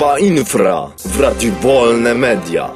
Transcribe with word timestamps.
Grupa 0.00 0.18
Infra 0.18 0.92
w 1.04 1.20
Radiu 1.20 1.52
Wolne 1.52 2.14
Media. 2.14 2.70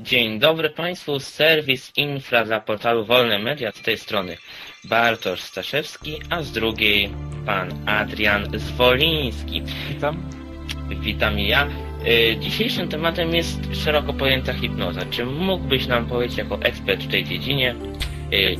Dzień 0.00 0.38
dobry 0.38 0.70
Państwu, 0.70 1.20
serwis 1.20 1.92
Infra 1.96 2.44
dla 2.44 2.60
portalu 2.60 3.04
Wolne 3.04 3.38
Media 3.38 3.72
z 3.72 3.82
tej 3.82 3.98
strony 3.98 4.36
Bartosz 4.84 5.42
Staszewski, 5.42 6.20
a 6.30 6.42
z 6.42 6.52
drugiej 6.52 7.10
pan 7.46 7.88
Adrian 7.88 8.58
Zwoliński. 8.58 9.62
Witam. 9.88 10.22
Witam 11.00 11.38
i 11.38 11.48
ja. 11.48 11.68
Y, 12.06 12.36
Dzisiejszym 12.40 12.88
tematem 12.88 13.34
jest 13.34 13.58
szeroko 13.84 14.12
pojęta 14.12 14.52
hipnoza. 14.52 15.00
Czy 15.10 15.26
mógłbyś 15.26 15.86
nam 15.86 16.06
powiedzieć 16.06 16.38
jako 16.38 16.62
ekspert 16.62 17.02
w 17.02 17.10
tej 17.10 17.24
dziedzinie, 17.24 17.74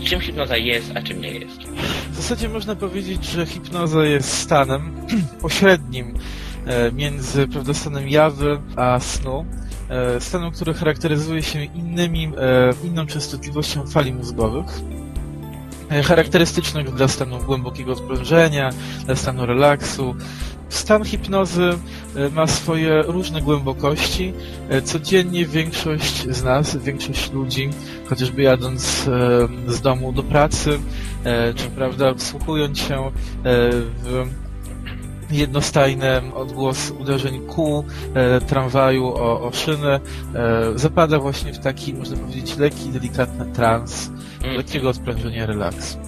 czym 0.05 0.21
hipnoza 0.21 0.57
jest, 0.57 0.93
a 0.95 1.03
czym 1.03 1.21
nie 1.21 1.31
jest? 1.31 1.61
W 2.11 2.17
zasadzie 2.17 2.49
można 2.49 2.77
powiedzieć, 2.77 3.25
że 3.25 3.47
hipnoza 3.47 4.05
jest 4.05 4.33
stanem 4.33 5.07
pośrednim 5.43 6.15
e, 6.67 6.93
między 6.93 7.49
prawda, 7.49 7.75
stanem 7.75 8.09
jawy 8.09 8.61
a 8.77 9.01
snu. 9.01 9.45
E, 9.89 10.21
Stanem, 10.21 10.53
który 10.53 10.75
charakteryzuje 10.75 11.43
się 11.43 11.65
innymi, 11.65 12.33
e, 12.39 12.87
inną 12.87 13.07
częstotliwością 13.07 13.87
fali 13.87 14.13
mózgowych. 14.13 14.67
Charakterystycznych 16.05 16.95
dla 16.95 17.09
stanu 17.09 17.39
głębokiego 17.39 17.93
odprężenia, 17.93 18.71
dla 19.05 19.17
stanu 19.17 19.47
relaksu. 19.47 20.15
Stan 20.75 21.05
hipnozy 21.05 21.71
e, 22.17 22.29
ma 22.31 22.47
swoje 22.47 23.03
różne 23.03 23.41
głębokości. 23.43 24.33
E, 24.69 24.83
Codziennie 24.83 25.47
większość 25.47 26.29
z 26.31 26.45
nas, 26.45 26.77
większość 26.77 27.33
ludzi, 27.33 27.71
chociażby 28.07 28.43
jadąc 28.43 29.09
e, 29.69 29.73
z 29.73 29.81
domu 29.81 30.13
do 30.13 30.23
pracy, 30.23 30.79
czy 31.57 31.65
prawda, 31.67 32.15
wsłuchując 32.15 32.79
się 32.79 33.11
w 34.03 34.25
jednostajny 35.31 36.35
odgłos 36.35 36.91
uderzeń 36.91 37.47
kół 37.47 37.85
e, 38.15 38.41
tramwaju 38.41 39.07
o, 39.07 39.43
o 39.43 39.53
szynę, 39.53 40.01
e, 40.35 40.79
zapada 40.79 41.19
właśnie 41.19 41.53
w 41.53 41.59
taki, 41.59 41.95
można 41.95 42.17
powiedzieć, 42.17 42.57
lekki, 42.57 42.89
delikatny 42.89 43.47
trans, 43.53 44.11
Mm. 44.45 44.57
lekkiego 44.57 44.89
odprężenia 44.89 45.47
relaksu. 45.47 45.99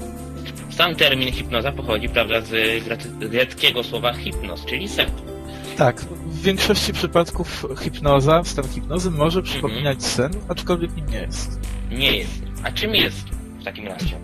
Sam 0.77 0.95
termin 0.97 1.33
hipnoza 1.33 1.73
pochodzi, 1.73 2.09
prawda, 2.09 2.41
z 2.41 2.51
gre- 2.85 3.29
greckiego 3.29 3.85
słowa 3.85 4.13
hipnos, 4.15 4.65
czyli 4.65 4.89
sen. 4.89 5.11
Tak, 5.77 6.01
w 6.27 6.43
większości 6.43 6.93
przypadków 6.93 7.67
hipnoza, 7.83 8.43
stan 8.45 8.69
hipnozy 8.69 9.11
może 9.11 9.43
przypominać 9.43 10.05
sen, 10.05 10.31
aczkolwiek 10.49 10.97
nim 10.97 11.07
nie 11.07 11.19
jest. 11.19 11.61
Nie 11.91 12.17
jest. 12.17 12.33
A 12.63 12.73
czym 12.73 12.95
jest 12.95 13.19
w 13.61 13.65
takim 13.65 13.87
razie? 13.87 14.17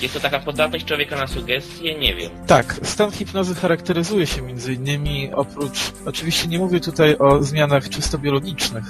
Jest 0.00 0.14
to 0.14 0.20
taka 0.20 0.38
podatność 0.38 0.84
człowieka 0.84 1.16
na 1.16 1.26
sugestie? 1.26 1.98
Nie 1.98 2.14
wiem. 2.14 2.30
Tak, 2.46 2.80
stan 2.82 3.10
hipnozy 3.10 3.54
charakteryzuje 3.54 4.26
się 4.26 4.42
między 4.42 4.72
innymi 4.74 5.30
oprócz, 5.34 5.92
oczywiście 6.06 6.48
nie 6.48 6.58
mówię 6.58 6.80
tutaj 6.80 7.18
o 7.18 7.42
zmianach 7.42 7.88
czysto 7.88 8.18
biologicznych, 8.18 8.84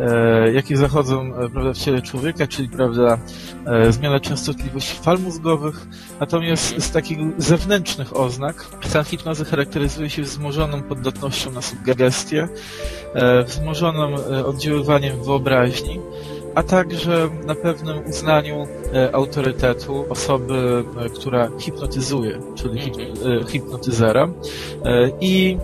e, 0.00 0.52
jakie 0.52 0.76
zachodzą 0.76 1.34
e, 1.34 1.48
prawda, 1.48 1.72
w 1.72 1.78
ciele 1.78 2.02
człowieka, 2.02 2.46
czyli 2.46 2.68
prawda, 2.68 3.18
e, 3.66 3.92
zmiana 3.92 4.20
częstotliwości 4.20 4.98
fal 5.02 5.18
mózgowych, 5.18 5.86
natomiast 6.20 6.82
z 6.82 6.90
takich 6.90 7.18
zewnętrznych 7.38 8.16
oznak 8.16 8.64
stan 8.84 9.04
hipnozy 9.04 9.44
charakteryzuje 9.44 10.10
się 10.10 10.22
wzmożoną 10.22 10.82
poddatnością 10.82 11.52
na 11.52 11.62
sugestie, 11.62 12.48
e, 13.14 13.44
wzmożonym 13.44 14.14
e, 14.14 14.46
oddziaływaniem 14.46 15.24
wyobraźni, 15.24 16.00
a 16.54 16.62
także 16.62 17.28
na 17.46 17.54
pewnym 17.54 18.06
uznaniu 18.06 18.66
e, 18.94 19.14
autorytetu 19.14 20.06
osoby, 20.10 20.84
która 21.14 21.50
hipnotyzuje, 21.58 22.38
czyli 22.54 22.80
hip, 22.80 22.94
e, 22.96 23.50
hipnotyzera 23.50 24.28
i 25.20 25.58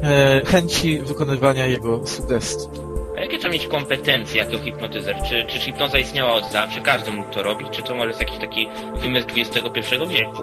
chęci 0.47 0.99
wykonywania 0.99 1.67
jego 1.67 2.07
sugestii. 2.07 2.94
A 3.17 3.21
jakie 3.21 3.39
trzeba 3.39 3.53
mieć 3.53 3.67
kompetencje 3.67 4.45
jako 4.45 4.59
hipnotyzer? 4.65 5.17
Czy, 5.29 5.45
czy 5.49 5.59
hipnoza 5.59 5.99
istniała 5.99 6.33
od 6.33 6.51
zawsze? 6.53 6.81
Każdy 6.81 7.13
mógł 7.13 7.31
to 7.31 7.43
robić? 7.43 7.69
Czy 7.71 7.83
to 7.83 7.95
może 7.95 8.09
jest 8.09 8.21
jakiś 8.21 8.39
taki 8.39 8.69
wymysł 9.03 9.27
XXI 9.37 9.97
wieku? 10.09 10.43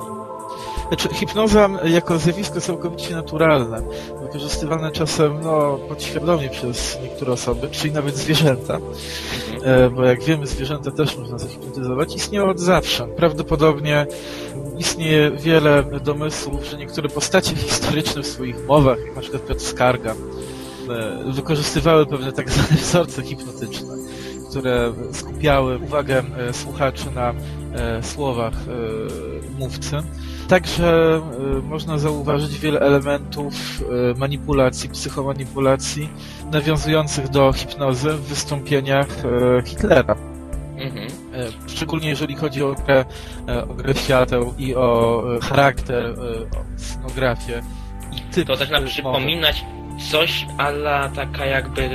Znaczy, 0.87 1.09
hipnoza 1.13 1.69
jako 1.83 2.17
zjawisko 2.17 2.61
całkowicie 2.61 3.15
naturalne, 3.15 3.81
wykorzystywane 4.21 4.91
czasem 4.91 5.41
no, 5.43 5.77
podświadomie 5.89 6.49
przez 6.49 6.99
niektóre 7.03 7.33
osoby, 7.33 7.69
czyli 7.71 7.93
nawet 7.93 8.17
zwierzęta, 8.17 8.79
Mhm. 9.55 9.85
e, 9.85 9.89
bo 9.89 10.03
jak 10.03 10.23
wiemy, 10.23 10.47
zwierzęta 10.47 10.91
też 10.91 11.17
można 11.17 11.37
zahipnotyzować, 11.37 12.15
istniało 12.15 12.49
od 12.49 12.59
zawsze. 12.59 13.07
Prawdopodobnie 13.07 14.05
istnieje 14.77 15.31
wiele 15.31 15.83
domysłów, 16.03 16.65
że 16.65 16.77
niektóre 16.77 17.09
postacie 17.09 17.55
historyczne 17.55 18.21
w 18.23 18.27
swoich 18.27 18.65
mowach, 18.67 18.97
jak 19.05 19.15
na 19.15 19.21
przykład 19.21 19.45
Piotr 19.45 19.61
Skarga, 19.61 20.15
wykorzystywały 21.25 22.05
pewne 22.05 22.31
tak 22.31 22.49
zwane 22.49 22.81
wzorce 22.81 23.23
hipnotyczne, 23.23 23.95
które 24.49 24.93
skupiały 25.11 25.77
uwagę 25.77 26.23
e, 26.37 26.53
słuchaczy 26.53 27.05
na 27.15 27.33
e, 27.73 28.03
słowach 28.03 28.53
e, 28.53 29.59
mówcy. 29.59 29.97
Także 30.47 31.21
można 31.63 31.97
zauważyć 31.97 32.59
wiele 32.59 32.79
elementów 32.79 33.53
manipulacji, 34.17 34.89
psychomanipulacji 34.89 36.09
nawiązujących 36.51 37.29
do 37.29 37.53
hipnozy 37.53 38.09
w 38.09 38.21
wystąpieniach 38.21 39.07
Hitlera. 39.65 40.15
Mhm. 40.77 41.07
Szczególnie 41.67 42.09
jeżeli 42.09 42.35
chodzi 42.35 42.63
o 42.63 42.75
grę, 42.85 43.05
o 43.69 43.73
grę 43.73 43.93
świateł 43.93 44.53
i 44.57 44.75
o 44.75 45.23
charakter, 45.41 46.19
o 46.19 46.79
scenografię 46.79 47.61
i 48.17 48.21
typ 48.21 48.47
To 48.47 48.55
zaczyna 48.55 48.77
mowy. 48.79 48.89
przypominać 48.91 49.65
coś 50.09 50.45
ala 50.57 51.09
taka 51.09 51.45
jakby 51.45 51.89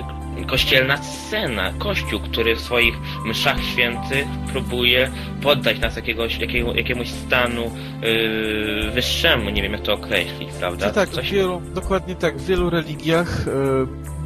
kościelna 0.47 0.97
scena. 0.97 1.73
Kościół, 1.79 2.21
który 2.21 2.57
w 2.57 2.61
swoich 2.61 2.95
mszach 3.25 3.63
świętych 3.65 4.27
próbuje 4.53 5.11
poddać 5.43 5.79
nas 5.79 5.97
jakiegoś, 5.97 6.39
jakiego, 6.39 6.75
jakiemuś 6.75 7.09
stanu 7.09 7.71
yy, 8.03 8.91
wyższemu, 8.91 9.51
nie 9.51 9.63
wiem 9.63 9.73
jak 9.73 9.83
to 9.83 9.93
określić, 9.93 10.51
prawda? 10.59 10.87
No 10.87 10.93
tak, 10.93 11.09
Coś... 11.09 11.31
wielu, 11.33 11.63
dokładnie 11.75 12.15
tak, 12.15 12.39
w 12.39 12.47
wielu 12.47 12.71
religiach 12.71 13.49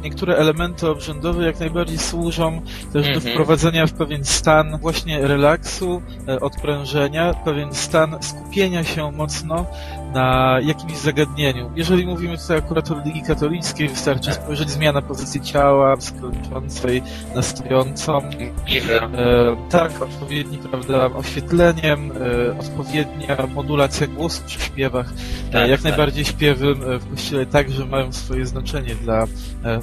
niektóre 0.01 0.35
elementy 0.37 0.89
obrzędowe 0.89 1.45
jak 1.45 1.59
najbardziej 1.59 1.97
służą 1.97 2.61
też 2.93 3.05
do 3.07 3.13
Mhm. 3.13 3.33
wprowadzenia 3.33 3.87
w 3.87 3.93
pewien 3.93 4.25
stan 4.25 4.77
właśnie 4.77 5.27
relaksu, 5.27 6.01
e, 6.27 6.39
odprężenia, 6.39 7.33
pewien 7.33 7.73
stan 7.73 8.17
skupienia 8.21 8.83
się 8.83 9.11
mocno 9.11 9.65
na 10.13 10.57
jakimś 10.63 10.97
zagadnieniu. 10.97 11.71
Jeżeli 11.75 12.05
mówimy 12.05 12.37
tutaj 12.37 12.57
akurat 12.57 12.91
o 12.91 12.95
religii 12.95 13.21
katolickiej, 13.21 13.89
wystarczy 13.89 14.25
Tak. 14.29 14.35
spojrzeć 14.43 14.69
zmiana 14.69 15.01
pozycji 15.01 15.41
ciała, 15.41 15.95
skończącej 16.01 17.03
na 17.35 17.41
stojącą? 17.41 18.17
E, 18.17 19.55
tak, 19.69 20.01
odpowiedni, 20.01 20.57
prawda, 20.57 21.05
oświetleniem, 21.05 22.11
e, 22.11 22.59
odpowiednia 22.59 23.37
modulacja 23.55 24.07
głosu 24.07 24.41
przy 24.45 24.59
śpiewach. 24.59 25.09
E, 25.49 25.51
Tak, 25.51 25.69
jak 25.69 25.79
tak. 25.81 25.83
najbardziej 25.83 26.25
śpiewy 26.25 26.67
e, 26.95 26.97
w 26.99 27.09
kościele 27.11 27.45
także 27.45 27.85
mają 27.85 28.13
swoje 28.13 28.45
znaczenie 28.45 28.95
dla 28.95 29.25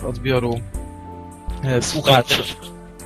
odbioru 0.09 0.61
e, 1.65 1.83
słuchaczy. 1.83 2.43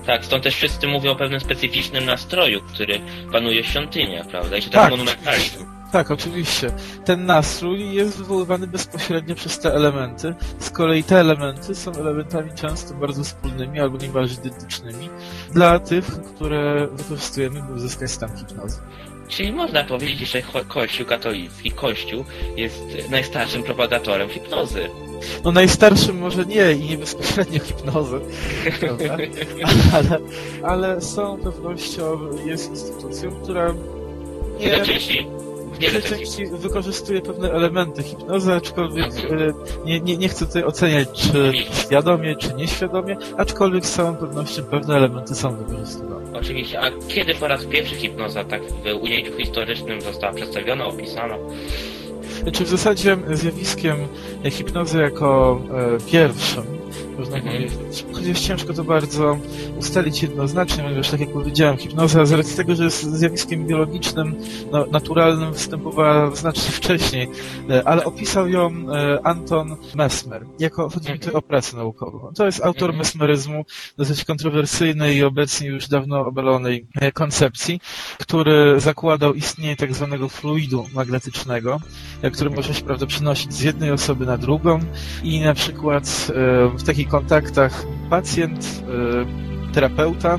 tak, 0.07 0.25
stąd 0.25 0.45
też 0.45 0.55
wszyscy 0.55 0.87
mówią 0.87 1.11
o 1.13 1.17
pewnym 1.17 1.41
specyficznym 1.41 2.05
nastroju, 2.05 2.61
który 2.63 3.01
panuje 3.33 3.63
w 3.63 3.67
świątyniach, 3.67 4.27
prawda? 4.27 4.57
I 4.57 4.63
się 4.63 4.71
tak 4.71 4.83
Tak. 4.83 4.91
monumentalizm. 4.91 5.65
Tak, 5.93 6.11
oczywiście. 6.11 6.71
Ten 7.05 7.27
nastrój 7.27 7.95
jest 7.95 8.19
wywoływany 8.19 8.67
bezpośrednio 8.67 9.35
przez 9.35 9.59
te 9.59 9.75
elementy. 9.75 10.35
Z 10.59 10.71
kolei 10.71 11.05
te 11.05 11.21
elementy 11.21 11.75
są 11.75 11.93
elementami 11.93 12.51
często 12.55 12.95
bardzo 12.95 13.25
wspólnymi 13.25 13.81
albo 13.81 13.99
niemalże 13.99 14.35
identycznymi 14.35 15.11
dla 15.53 15.79
tych, 15.79 16.05
które 16.07 16.89
wykorzystujemy, 16.93 17.63
by 17.63 17.73
uzyskać 17.73 18.11
stan 18.11 18.37
hipnozy. 18.37 18.81
Czyli 19.29 19.53
można 19.53 19.85
powiedzieć, 19.85 20.31
że 20.31 20.43
Kościół 20.69 21.07
katolicki, 21.07 21.71
Kościół 21.71 22.25
jest 22.57 23.11
najstarszym 23.11 23.63
propagatorem 23.63 24.29
hipnozy. 24.29 24.89
No 25.45 25.53
najstarszym 25.53 26.19
może 26.19 26.47
nie 26.47 26.73
i 26.73 26.91
nie 26.91 26.99
bezpośrednio 26.99 27.61
hipnozy, 27.61 28.21
ale, 29.95 30.19
ale 30.63 31.01
z 31.01 31.15
całą 31.15 31.39
pewnością 31.39 32.19
jest 32.47 32.71
instytucją, 32.71 33.31
która 33.31 33.75
nie, 34.61 34.85
w 34.85 35.52
Wiele 35.83 36.03
części 36.03 36.47
wykorzystuje 36.47 37.23
pewne 37.23 37.53
elementy 37.53 38.03
hipnozy, 38.03 38.53
aczkolwiek 38.53 39.07
e, 39.07 39.53
nie, 39.85 40.01
nie, 40.01 40.17
nie 40.17 40.29
chcę 40.29 40.47
tutaj 40.47 40.65
oceniać, 40.65 41.09
czy 41.13 41.53
świadomie, 41.73 42.37
czy 42.37 42.55
nieświadomie, 42.55 43.17
aczkolwiek 43.37 43.87
z 43.87 43.93
całą 43.93 44.17
pewnością 44.17 44.63
pewne 44.65 44.97
elementy 44.97 45.35
są 45.35 45.57
wykorzystywane. 45.57 46.39
Oczywiście. 46.39 46.81
A 46.81 46.91
kiedy 47.09 47.35
po 47.35 47.49
raz 47.49 47.65
pierwszy 47.65 47.95
hipnoza 47.95 48.45
tak 48.45 48.63
w 48.63 49.03
ujęciu 49.03 49.33
historycznym 49.37 50.01
została 50.01 50.33
przedstawiona, 50.33 50.87
opisana? 50.87 51.35
Czy 52.53 52.65
w 52.65 52.69
zasadzie 52.69 53.17
zjawiskiem 53.33 53.97
hipnozy 54.51 54.99
jako 54.99 55.61
e, 55.75 56.11
pierwszym 56.11 56.82
można 57.19 57.37
Mhm. 57.37 57.57
powiedzieć. 57.57 58.05
Chociaż 58.13 58.41
ciężko 58.41 58.75
to 58.75 58.85
bardzo 58.85 59.39
ustalić 59.79 60.23
jednoznacznie, 60.23 60.83
ponieważ 60.83 61.11
tak 61.11 61.21
jak 61.21 61.33
powiedziałem, 61.33 61.77
hipnoza 61.77 62.25
z 62.27 62.33
racji 62.33 62.57
tego, 62.57 62.75
że 62.75 62.85
jest 62.85 63.03
zjawiskiem 63.03 63.67
biologicznym, 63.67 64.35
no, 64.73 64.87
naturalnym, 64.87 65.53
występowała 65.53 66.31
znacznie 66.37 66.71
wcześniej, 66.73 67.29
e, 67.71 67.89
ale 67.89 68.05
opisał 68.05 68.49
ją 68.49 68.71
e, 68.71 69.27
Anton 69.27 69.77
Mesmer. 69.95 70.47
Jako, 70.59 70.91
chodzi 70.91 71.13
mi 71.13 71.19
tutaj 71.19 71.35
o 71.35 71.43
pracę 71.43 71.77
naukową. 71.77 72.33
To 72.37 72.47
jest 72.47 72.61
autor 72.65 72.91
Mhm. 72.91 72.99
mesmeryzmu, 72.99 73.65
dosyć 73.99 74.25
kontrowersyjnej 74.25 75.17
i 75.17 75.25
obecnie 75.25 75.69
już 75.69 75.89
dawno 75.89 76.27
obalonej 76.27 76.87
e, 76.95 77.13
koncepcji, 77.13 77.81
który 78.19 78.81
zakładał 78.81 79.35
istnienie 79.35 79.77
tak 79.77 79.95
zwanego 79.95 80.29
fluidu 80.29 80.85
magnetycznego, 80.95 81.81
który 82.33 82.51
może 82.51 82.75
się 82.75 82.85
prawda 82.85 83.07
przenosić 83.07 83.53
z 83.55 83.61
jednej 83.61 83.91
osoby 83.91 84.27
na 84.27 84.39
drugą 84.39 84.81
i 85.23 85.41
na 85.41 85.55
przykład 85.55 86.33
w 86.77 86.83
takich 87.03 87.09
kontaktach 87.09 87.87
pacjent, 88.11 88.83
e, 89.69 89.73
terapeuta, 89.73 90.39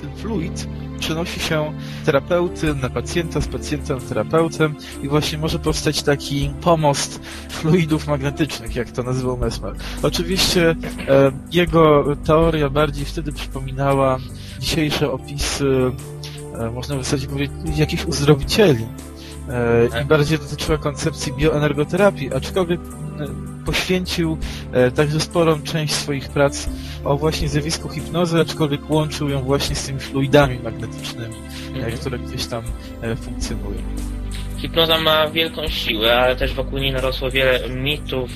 ten 0.00 0.16
fluid 0.16 0.68
przenosi 0.98 1.40
się 1.40 1.72
terapeuty 2.04 2.74
na 2.74 2.90
pacjenta, 2.90 3.40
z 3.40 3.48
pacjenta 3.48 3.94
na 3.94 4.00
terapeutę 4.00 4.70
i 5.02 5.08
właśnie 5.08 5.38
może 5.38 5.58
powstać 5.58 6.02
taki 6.02 6.50
pomost 6.60 7.20
fluidów 7.50 8.06
magnetycznych, 8.06 8.76
jak 8.76 8.90
to 8.90 9.02
nazywał 9.02 9.36
Mesmer. 9.36 9.74
Oczywiście 10.02 10.70
e, 11.08 11.32
jego 11.52 12.16
teoria 12.24 12.70
bardziej 12.70 13.04
wtedy 13.04 13.32
przypominała 13.32 14.18
dzisiejsze 14.58 15.12
opisy, 15.12 15.92
e, 16.58 16.70
można 16.70 16.96
w 16.96 17.04
zasadzie 17.04 17.26
powiedzieć, 17.26 17.78
jakichś 17.78 18.04
uzdrowicieli. 18.04 18.86
E, 19.50 20.02
I 20.02 20.04
bardziej 20.04 20.38
dotyczyła 20.38 20.78
koncepcji 20.78 21.32
bioenergoterapii, 21.32 22.34
aczkolwiek 22.34 22.80
e, 22.80 23.64
poświęcił 23.66 24.38
e, 24.72 24.90
także 24.90 25.20
sporą 25.20 25.62
część 25.62 25.94
swoich 25.94 26.28
prac 26.28 26.68
o 27.04 27.16
właśnie 27.16 27.48
zjawisku 27.48 27.88
hipnozy, 27.88 28.40
aczkolwiek 28.40 28.90
łączył 28.90 29.28
ją 29.28 29.42
właśnie 29.42 29.76
z 29.76 29.86
tymi 29.86 30.00
fluidami 30.00 30.58
magnetycznymi, 30.64 31.34
Mhm. 31.74 31.98
które 31.98 32.18
gdzieś 32.18 32.46
tam 32.46 32.62
funkcjonują. 33.22 33.78
Hipnoza 34.58 34.98
ma 34.98 35.28
wielką 35.28 35.68
siłę, 35.68 36.16
ale 36.20 36.36
też 36.36 36.54
wokół 36.54 36.78
niej 36.78 36.92
narosło 36.92 37.30
wiele 37.30 37.68
mitów, 37.68 38.30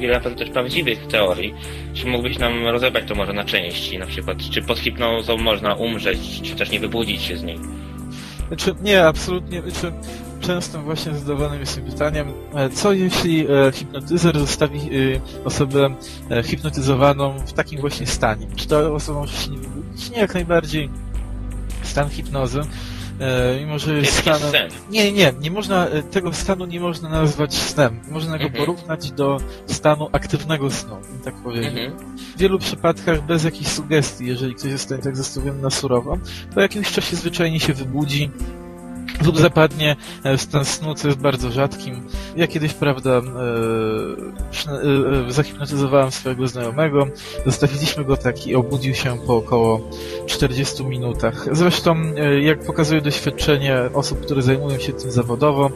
wiele 0.00 0.14
na 0.14 0.20
pewno 0.20 0.38
też 0.38 0.50
prawdziwych 0.50 1.06
teorii. 1.06 1.54
Czy 1.94 2.06
mógłbyś 2.06 2.38
nam 2.38 2.66
rozebrać 2.66 3.04
to 3.08 3.14
może 3.14 3.32
na 3.32 3.44
części? 3.44 3.98
Na 3.98 4.06
przykład, 4.06 4.38
czy 4.50 4.62
pod 4.62 4.78
hipnozą 4.78 5.36
można 5.36 5.74
umrzeć, 5.74 6.40
czy 6.42 6.56
też 6.56 6.70
nie 6.70 6.80
wybudzić 6.80 7.22
się 7.22 7.36
z 7.36 7.42
niej? 7.42 7.58
Znaczy, 8.50 8.74
nie, 8.82 9.06
absolutnie. 9.06 9.62
Znaczy, 9.62 9.92
często 10.40 10.82
właśnie 10.82 11.14
zadawanym 11.14 11.60
jest 11.60 11.80
pytaniem, 11.80 12.32
e, 12.54 12.70
co 12.70 12.92
jeśli 12.92 13.46
e, 13.46 13.72
hipnotyzer 13.72 14.38
zostawi 14.38 14.78
e, 14.78 15.20
osobę 15.44 15.94
hipnotyzowaną 16.44 17.38
w 17.46 17.52
takim 17.52 17.80
właśnie 17.80 18.06
stanie? 18.06 18.46
Czy 18.56 18.68
ta 18.68 18.78
osoba 18.78 19.20
może 19.20 19.36
się 19.36 19.50
nie 19.50 19.58
wybudzić? 19.58 20.10
Nie, 20.10 20.18
jak 20.18 20.34
najbardziej. 20.34 20.90
Stan 21.82 22.08
hipnozy, 22.08 22.60
mimo 23.60 23.78
że 23.78 23.94
taki 23.94 24.06
stanem... 24.06 24.50
sen. 24.50 24.70
Nie, 24.90 25.12
nie, 25.12 25.32
nie 25.40 25.50
można, 25.50 25.86
e, 25.86 26.02
tego 26.02 26.32
stanu 26.32 26.66
nie 26.66 26.80
można 26.80 27.08
nazwać 27.08 27.54
snem. 27.54 28.00
Można 28.10 28.38
go 28.38 28.44
Mhm. 28.44 28.52
porównać 28.66 29.12
do 29.12 29.38
stanu 29.66 30.08
aktywnego 30.12 30.70
snu, 30.70 30.96
tak 31.24 31.34
powiedział. 31.42 31.70
Mhm. 31.70 31.92
W 32.36 32.38
wielu 32.38 32.58
przypadkach 32.58 33.26
bez 33.26 33.44
jakichś 33.44 33.70
sugestii, 33.70 34.26
jeżeli 34.26 34.54
ktoś 34.54 34.70
jest 34.70 34.88
tak 35.02 35.16
zastawiony 35.16 35.62
na 35.62 35.70
surowo, 35.70 36.18
po 36.54 36.60
jakimś 36.60 36.92
czasie 36.92 37.16
zwyczajnie 37.16 37.60
się 37.60 37.72
wybudzi 37.74 38.30
lub 39.24 39.38
zapadnie 39.38 39.96
e, 40.24 40.36
w 40.36 40.42
stan 40.42 40.64
snu, 40.64 40.94
co 40.94 41.08
jest 41.08 41.20
bardzo 41.20 41.50
rzadkim. 41.50 42.06
Ja 42.36 42.46
kiedyś, 42.46 42.72
prawda, 42.72 43.10
e, 43.10 43.20
e, 44.72 45.26
e, 45.28 45.32
zahipnotyzowałem 45.32 46.10
swojego 46.10 46.48
znajomego, 46.48 47.06
zostawiliśmy 47.46 48.04
go 48.04 48.16
tak 48.16 48.46
i 48.46 48.54
obudził 48.54 48.94
się 48.94 49.18
po 49.26 49.36
około 49.36 49.80
40 50.26 50.84
minutach. 50.84 51.46
Zresztą, 51.52 51.96
jak 52.40 52.64
pokazuje 52.64 53.00
doświadczenie 53.00 53.76
osób, 53.94 54.20
które 54.20 54.42
zajmują 54.42 54.78
się 54.78 54.92
tym 54.92 55.10
zawodowo, 55.10 55.70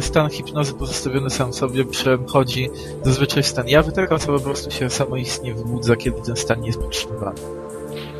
stan 0.00 0.30
hipnozy 0.30 0.74
pozostawiony 0.74 1.30
sam 1.30 1.52
sobie 1.52 1.84
przechodzi 1.84 2.70
zazwyczaj 3.02 3.42
stan 3.42 3.68
jawy, 3.68 3.92
taka 3.92 4.14
osoba 4.14 4.38
po 4.38 4.44
prostu 4.44 4.70
się 4.70 4.90
samoistnie 4.90 5.54
wybudza, 5.54 5.96
kiedy 5.96 6.22
ten 6.22 6.36
stan 6.36 6.60
nie 6.60 6.66
jest 6.66 6.78
podtrzymywany. 6.78 7.65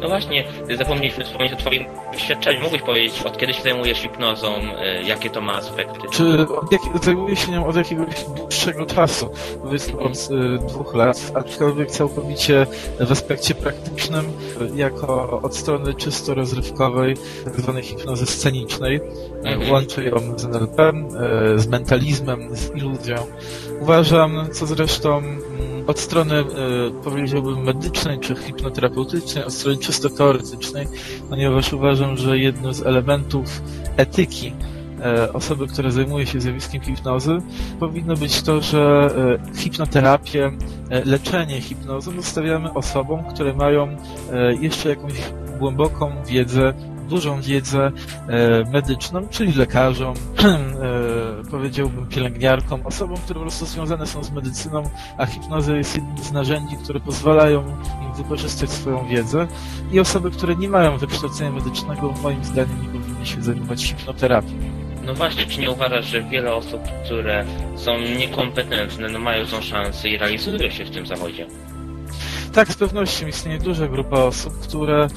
No 0.06 0.10
właśnie, 0.10 0.44
zapomnieliśmy 0.78 1.24
wspomnieć 1.24 1.52
o 1.52 1.56
twoim 1.56 1.84
doświadczeniu. 2.12 2.60
Mógłbyś 2.60 2.82
powiedzieć, 2.82 3.22
od 3.22 3.38
kiedy 3.38 3.54
się 3.54 3.62
zajmujesz 3.62 3.98
hipnozą, 3.98 4.52
yy, 4.62 5.02
jakie 5.02 5.30
to 5.30 5.40
ma 5.40 5.54
aspekty? 5.54 6.00
Czy 6.12 6.46
jak, 6.70 7.04
zajmuję 7.04 7.36
się 7.36 7.52
nią 7.52 7.66
od 7.66 7.76
jakiegoś 7.76 8.24
dłuższego 8.36 8.86
czasu, 8.86 9.30
powiedzmy 9.62 9.98
od 9.98 10.12
y, 10.14 10.58
dwóch 10.58 10.94
lat, 10.94 11.32
aczkolwiek 11.34 11.90
całkowicie 11.90 12.66
w 13.00 13.12
aspekcie 13.12 13.54
praktycznym, 13.54 14.24
y, 14.24 14.76
jako 14.76 15.40
od 15.42 15.56
strony 15.56 15.94
czysto 15.94 16.34
rozrywkowej, 16.34 17.14
tak 17.44 17.60
zwanej 17.60 17.82
hipnozy 17.82 18.26
scenicznej. 18.26 18.96
Y, 18.96 19.00
Mhm. 19.46 19.72
Łączę 19.72 20.04
ją 20.04 20.38
z 20.38 20.44
NLP, 20.44 20.92
y, 21.54 21.58
z 21.58 21.66
mentalizmem, 21.66 22.56
z 22.56 22.76
iluzją. 22.76 23.16
Uważam, 23.80 24.48
co 24.52 24.66
zresztą 24.66 25.18
mm, 25.18 25.36
od 25.86 25.98
strony, 25.98 26.34
y, 26.34 26.44
powiedziałbym, 27.04 27.62
medycznej 27.62 28.18
czy 28.20 28.34
hipnoterapeutycznej, 28.36 29.44
od 29.44 29.52
strony 29.52 29.78
czysto 29.78 30.10
teoretycznej, 30.10 30.86
ponieważ 31.28 31.72
uważam, 31.72 32.16
że 32.16 32.38
jednym 32.38 32.74
z 32.74 32.82
elementów 32.82 33.62
etyki 33.96 34.52
e, 35.02 35.32
osoby, 35.32 35.66
która 35.66 35.90
zajmuje 35.90 36.26
się 36.26 36.40
zjawiskiem 36.40 36.80
hipnozy, 36.80 37.38
powinno 37.80 38.16
być 38.16 38.42
to, 38.42 38.60
że 38.60 39.10
e, 39.52 39.56
hipnoterapię, 39.58 40.52
e, 40.90 41.04
leczenie 41.04 41.60
hipnozą 41.60 42.12
zostawiamy 42.12 42.72
osobom, 42.72 43.24
które 43.24 43.54
mają 43.54 43.88
e, 44.32 44.54
jeszcze 44.54 44.88
jakąś 44.88 45.12
głęboką 45.58 46.12
wiedzę, 46.26 46.74
dużą 47.06 47.40
wiedzę 47.40 47.92
e, 48.28 48.70
medyczną, 48.70 49.28
czyli 49.30 49.52
lekarzom, 49.52 50.14
e, 50.44 51.50
powiedziałbym 51.50 52.06
pielęgniarkom, 52.06 52.86
osobom, 52.86 53.16
które 53.16 53.34
po 53.34 53.40
prostu 53.40 53.66
związane 53.66 54.06
są 54.06 54.24
z 54.24 54.30
medycyną, 54.30 54.82
a 55.18 55.26
hipnoza 55.26 55.76
jest 55.76 55.94
jednym 55.94 56.18
z 56.18 56.32
narzędzi, 56.32 56.76
które 56.76 57.00
pozwalają 57.00 57.66
im 58.02 58.12
wykorzystać 58.14 58.70
swoją 58.70 59.08
wiedzę 59.08 59.46
i 59.92 60.00
osoby, 60.00 60.30
które 60.30 60.56
nie 60.56 60.68
mają 60.68 60.98
wykształcenia 60.98 61.52
medycznego, 61.52 62.14
moim 62.22 62.44
zdaniem 62.44 62.82
nie 62.82 63.00
powinny 63.00 63.26
się 63.26 63.42
zajmować 63.42 63.84
hipnoterapią. 63.84 64.76
No 65.06 65.14
właśnie, 65.14 65.46
czy 65.46 65.60
nie 65.60 65.70
uważasz, 65.70 66.06
że 66.06 66.22
wiele 66.22 66.54
osób, 66.54 66.80
które 67.04 67.44
są 67.76 67.98
niekompetentne, 67.98 69.08
no 69.08 69.18
mają 69.18 69.46
tą 69.46 69.62
szansę 69.62 70.08
i 70.08 70.18
realizują 70.18 70.70
się 70.70 70.84
w 70.84 70.90
tym 70.90 71.06
zawodzie? 71.06 71.46
Tak, 72.52 72.68
z 72.68 72.76
pewnością 72.76 73.26
istnieje 73.26 73.58
duża 73.58 73.86
grupa 73.86 74.16
osób, 74.16 74.60
które 74.60 75.08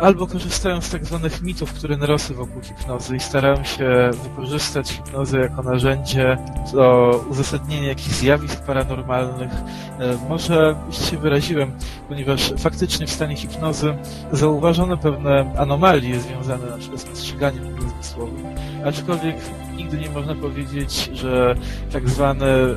albo 0.00 0.26
korzystają 0.26 0.80
z 0.80 0.90
tak 0.90 1.04
zwanych 1.04 1.42
mitów, 1.42 1.72
które 1.72 1.96
narosły 1.96 2.36
wokół 2.36 2.62
hipnozy 2.62 3.16
i 3.16 3.20
starają 3.20 3.64
się 3.64 4.10
wykorzystać 4.22 4.90
hipnozę 4.90 5.38
jako 5.40 5.62
narzędzie 5.62 6.38
do 6.72 7.10
uzasadnienia 7.30 7.88
jakichś 7.88 8.16
zjawisk 8.16 8.60
paranormalnych. 8.64 9.50
E, 9.98 10.28
Może 10.28 10.74
już 10.86 11.10
się 11.10 11.18
wyraziłem, 11.18 11.72
ponieważ 12.08 12.52
faktycznie 12.58 13.06
w 13.06 13.10
stanie 13.10 13.36
hipnozy 13.36 13.94
zauważono 14.32 14.96
pewne 14.96 15.54
anomalie 15.58 16.20
związane 16.20 16.66
na 16.66 16.78
przykład 16.78 17.00
z 17.00 17.04
postrzeganiem 17.04 17.64
zmysłowym, 17.90 18.44
aczkolwiek 18.84 19.36
nigdy 19.76 19.98
nie 19.98 20.10
można 20.10 20.34
powiedzieć, 20.34 21.10
że 21.14 21.54
tak 21.92 22.08
zwane 22.08 22.46
e, 22.46 22.76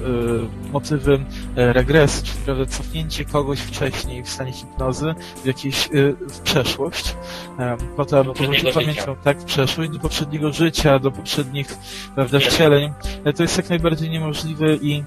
motywy 0.71 1.19
e, 1.55 1.73
regresy, 1.73 2.23
czyli 2.23 2.39
prawda, 2.45 2.65
cofnięcie 2.65 3.25
kogoś 3.25 3.59
wcześniej 3.59 4.23
w 4.23 4.29
stanie 4.29 4.51
hipnozy 4.51 5.15
w 5.43 5.45
jakieś 5.45 5.89
y, 5.93 6.15
w 6.29 6.39
przeszłość, 6.39 7.15
em, 7.59 7.77
po 7.97 8.05
to, 8.05 8.19
aby 8.19 8.33
powrócić 8.33 8.73
pamięcią 8.73 9.15
tak 9.23 9.39
w 9.39 9.43
przeszłość, 9.45 9.89
do 9.89 9.99
poprzedniego 9.99 10.53
życia, 10.53 10.99
do 10.99 11.11
poprzednich 11.11 11.77
prawda, 12.15 12.39
wcieleń. 12.39 12.91
E, 13.25 13.33
To 13.33 13.43
jest 13.43 13.57
jak 13.57 13.69
najbardziej 13.69 14.09
niemożliwe 14.09 14.75
i 14.75 15.03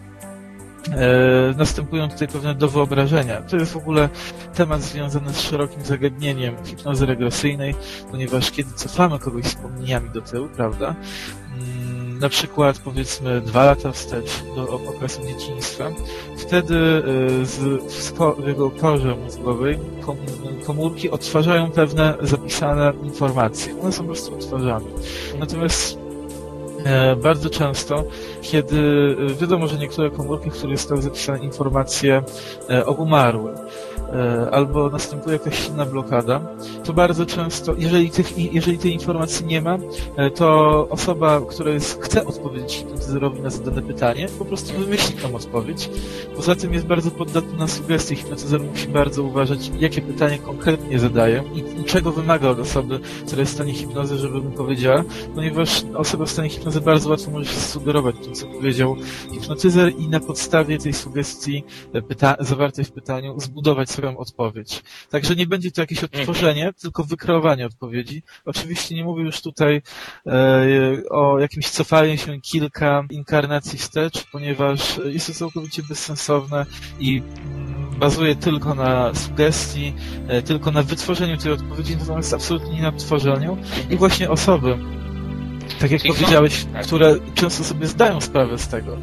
następują 1.56 2.08
tutaj 2.08 2.28
pewne 2.28 2.54
do 2.54 2.68
wyobrażenia. 2.68 3.42
To 3.42 3.56
jest 3.56 3.73
w 3.73 3.76
ogóle 3.76 4.08
temat 4.54 4.82
związany 4.82 5.32
z 5.32 5.40
szerokim 5.40 5.85
zagadnieniem 5.85 6.56
hipnozy 6.64 7.06
regresyjnej, 7.06 7.75
ponieważ 8.11 8.50
kiedy 8.50 8.73
cofamy 8.75 9.18
kogoś 9.18 9.44
wspomnieniami 9.44 10.11
do 10.11 10.20
tyłu, 10.20 10.49
prawda, 10.56 10.94
mm, 11.54 12.18
na 12.18 12.28
przykład 12.28 12.78
powiedzmy 12.78 13.40
dwa 13.40 13.64
lata 13.64 13.92
wstecz 13.92 14.42
do 14.56 14.68
okresu 14.73 15.23
dzieciństwa, 15.26 15.90
wtedy 16.37 16.75
y, 17.42 17.47
z, 17.47 17.58
w, 17.92 18.47
jego 18.47 18.70
korze 18.70 19.16
mózgowej 19.16 19.78
kom, 20.00 20.16
komórki 20.66 21.11
odtwarzają 21.11 21.70
pewne 21.70 22.14
zapisane 22.20 22.92
informacje. 23.02 23.80
One 23.80 23.92
są 23.92 23.99
po 23.99 24.04
prostu 24.04 24.35
odtwarzane. 24.35 24.87
Natomiast 25.38 25.99
e, 25.99 26.08
bardzo 27.16 27.50
często, 27.50 28.04
kiedy 28.42 28.76
e, 29.30 29.35
wiadomo, 29.35 29.66
że 29.66 29.78
niektóre 29.78 30.11
komórki, 30.11 30.50
w 30.50 30.54
których 30.54 30.78
zostały 30.78 31.02
zapisane 31.02 31.38
informacje, 31.38 32.23
e, 32.70 32.87
obumarły, 32.87 33.52
e, 33.52 33.56
albo 34.50 34.88
następuje 34.91 35.33
jakaś 35.33 35.69
inna 35.69 35.87
blokada, 35.87 36.41
to 36.85 36.93
bardzo 36.93 37.27
często, 37.27 37.75
jeżeli, 37.79 38.11
tych, 38.11 38.55
jeżeli 38.55 38.79
tej 38.79 38.93
informacji 38.93 39.47
nie 39.47 39.61
ma, 39.62 39.79
e, 40.17 40.31
to 40.31 40.88
osoba, 40.91 41.41
która 41.50 41.71
jest, 41.71 42.03
chce 42.03 42.25
odpowiedzieć 42.25 42.75
hipnotyzerowi 42.75 43.41
na 43.41 43.50
zadane 43.50 43.83
pytanie, 43.83 44.27
po 44.38 44.45
prostu 44.45 44.79
wymyśli 44.79 45.17
tą 45.17 45.35
odpowiedź. 45.35 45.91
Poza 46.37 46.55
tym 46.55 46.73
jest 46.73 46.87
bardzo 46.87 47.11
poddatny 47.11 47.59
na 47.59 47.69
sugestie. 47.69 48.17
Hipnotyzer 48.17 48.61
musi 48.61 48.88
bardzo 48.88 49.23
uważać, 49.23 49.71
jakie 49.81 50.03
pytanie 50.03 50.38
konkretnie 50.38 50.99
zadaje 50.99 51.45
i 51.55 51.85
czego 51.85 52.12
wymaga 52.12 52.49
od 52.49 52.59
osoby, 52.59 53.00
która 53.27 53.41
jest 53.41 53.53
w 53.53 53.55
stanie 53.55 53.75
hipnozy, 53.75 54.19
żeby 54.19 54.41
mu 54.41 54.50
powiedziała, 54.50 55.05
ponieważ 55.35 55.85
osoba 55.95 56.25
w 56.25 56.31
stanie 56.31 56.49
hipnozy 56.49 56.81
bardzo 56.81 57.11
łatwo 57.11 57.31
może 57.31 57.45
się 57.45 57.61
sugerować 57.61 58.17
tym, 58.25 58.35
co 58.35 58.47
powiedział 58.47 58.97
hipnotyzer 59.33 59.93
i 59.99 60.09
na 60.09 60.21
podstawie 60.21 60.79
tej 60.79 60.93
sugestii 60.93 61.65
e, 61.95 62.45
zawartej 62.45 62.85
w 62.85 62.93
pytaniu 62.93 63.41
zbudować 63.41 63.98
swoją 63.99 64.19
odpowiedź. 64.19 64.83
Także 65.11 65.37
nie 65.37 65.47
będzie 65.47 65.71
to 65.71 65.81
jakieś 65.81 66.05
odtworzenie, 66.05 66.73
tylko 66.83 67.05
wykreowanie 67.05 67.67
odpowiedzi. 67.67 68.23
Oczywiście 68.45 68.95
nie 68.95 69.05
mówię 69.05 69.23
już 69.23 69.40
tutaj 69.40 69.83
e, 70.26 70.33
o 71.11 71.38
jakimś 71.38 71.71
cofaniu 71.71 72.17
się 72.17 72.40
kilka 72.40 73.05
inkarnacji 73.11 73.78
wstecz, 73.78 74.25
ponieważ 74.33 75.00
jest 75.05 75.26
to 75.26 75.33
całkowicie 75.33 75.83
bezsensowne 75.88 76.67
i 76.99 77.23
mm, 77.23 77.99
bazuje 77.99 78.37
tylko 78.37 78.75
na 78.75 79.14
sugestii, 79.14 79.95
e, 80.28 80.43
tylko 80.43 80.71
na 80.71 80.83
wytworzeniu 80.83 81.37
tej 81.37 81.52
odpowiedzi, 81.52 81.97
natomiast 81.97 82.35
absolutnie 82.35 82.75
nie 82.75 82.83
na 82.83 82.93
tworzeniu. 82.93 83.59
I 83.90 83.97
właśnie 83.97 84.31
osoby, 84.31 84.78
tak 85.81 85.90
jak 85.90 86.02
powiedziałeś, 86.02 86.67
które 86.83 87.17
często 87.35 87.64
sobie 87.64 87.87
zdają 87.87 88.21
sprawę 88.21 88.59
z 88.59 88.69
tego, 88.69 88.97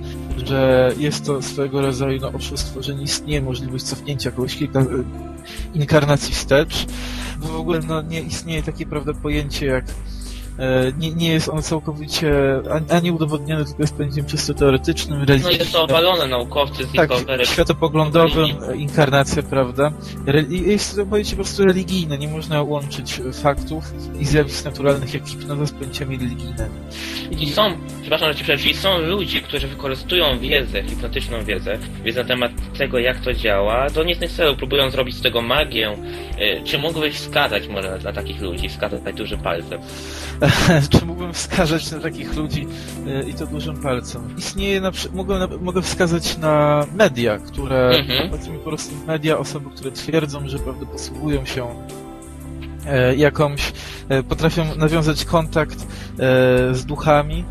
że 0.45 0.91
jest 0.97 1.25
to 1.25 1.41
swego 1.41 1.81
rodzaju 1.81 2.19
no, 2.21 2.31
oszustwo, 2.31 2.83
że 2.83 2.95
nie 2.95 3.03
istnieje 3.03 3.41
możliwość 3.41 3.83
cofnięcia 3.83 4.31
kogoś 4.31 4.55
kilka 4.57 4.79
e, 4.79 4.85
inkarnacji 5.73 6.33
wstecz, 6.33 6.85
bo 7.37 7.47
w 7.47 7.55
ogóle 7.55 7.79
no, 7.87 8.01
nie 8.01 8.21
istnieje 8.21 8.63
takie 8.63 8.85
prawda 8.85 9.13
pojęcie 9.13 9.65
jak 9.65 9.85
nie, 10.97 11.11
nie 11.13 11.33
jest 11.33 11.49
ono 11.49 11.61
całkowicie 11.61 12.33
ani, 12.89 13.11
udowodnione, 13.11 13.65
tylko 13.65 13.83
jest 13.83 13.95
pojęciem 13.95 14.25
czysto 14.25 14.53
teoretycznym, 14.53 15.19
No 15.19 15.25
religijnym. 15.25 15.59
jest 15.59 15.71
to 15.71 15.83
obalone 15.83 16.27
naukowcy 16.27 16.83
z 16.83 16.91
Tak, 16.91 17.09
światopoglądowym, 17.43 18.45
e, 18.69 18.75
inkarnacja, 18.75 19.43
prawda? 19.43 19.91
Reli- 20.25 20.67
jest 20.67 20.95
to 20.95 21.05
pojęcie 21.05 21.31
po 21.35 21.43
prostu 21.43 21.65
religijne, 21.65 22.17
nie 22.17 22.27
można 22.27 22.61
łączyć 22.61 23.19
e, 23.19 23.33
faktów 23.33 23.83
i 24.19 24.25
zjawisk 24.25 24.65
naturalnych 24.65 25.13
jak 25.13 25.27
hipnoza 25.27 25.65
z 25.65 25.71
pojęciami 25.71 26.17
religijnymi. 26.17 26.69
I 27.39 27.49
są, 27.49 27.71
przepraszam, 28.01 28.29
że 28.29 28.35
ci 28.35 28.43
przerwę, 28.43 28.73
są 28.73 28.97
ludzie, 28.97 29.41
którzy 29.41 29.67
wykorzystują 29.67 30.39
wiedzę, 30.39 30.83
hipnotyczną 30.83 31.43
wiedzę, 31.45 31.77
wiedzę 32.03 32.21
na 32.21 32.27
temat 32.27 32.51
tego, 32.77 32.99
jak 32.99 33.19
to 33.19 33.33
działa, 33.33 33.89
do 33.89 34.03
niecnych 34.03 34.31
celu, 34.31 34.55
próbują 34.57 34.89
zrobić 34.89 35.15
z 35.15 35.21
tego 35.21 35.41
magię. 35.41 35.97
Y, 36.39 36.61
Czy 36.63 36.77
mógłbyś 36.77 37.15
wskazać 37.15 37.67
może 37.67 37.97
dla 37.99 38.13
takich 38.13 38.41
ludzi, 38.41 38.69
wskazać 38.69 39.01
dużym 39.15 39.39
palcem? 39.39 39.79
Czy 40.99 41.05
mógłbym 41.05 41.33
wskazać 41.33 41.91
na 41.91 41.99
takich 41.99 42.35
ludzi 42.35 42.67
e, 43.07 43.23
i 43.29 43.33
to 43.33 43.45
dużym 43.47 43.77
palcem? 43.81 44.37
Istnieje 44.37 44.81
na, 44.81 44.91
mogę, 45.13 45.39
na, 45.39 45.47
mogę 45.61 45.81
wskazać 45.81 46.37
na 46.37 46.85
media, 46.95 47.37
które, 47.37 47.89
Mhm. 47.99 48.29
powiedzmy 48.29 48.57
po 48.57 48.63
prostu 48.69 48.95
media, 49.07 49.37
osoby, 49.37 49.69
które 49.75 49.91
twierdzą, 49.91 50.47
że 50.47 50.59
prawda 50.59 50.85
posługują 50.85 51.45
się 51.45 51.67
jakąś, 53.17 53.73
e, 54.09 54.23
potrafią 54.23 54.75
nawiązać 54.75 55.25
kontakt 55.25 55.81
e, 55.81 55.85
z 56.75 56.85
duchami 56.85 57.45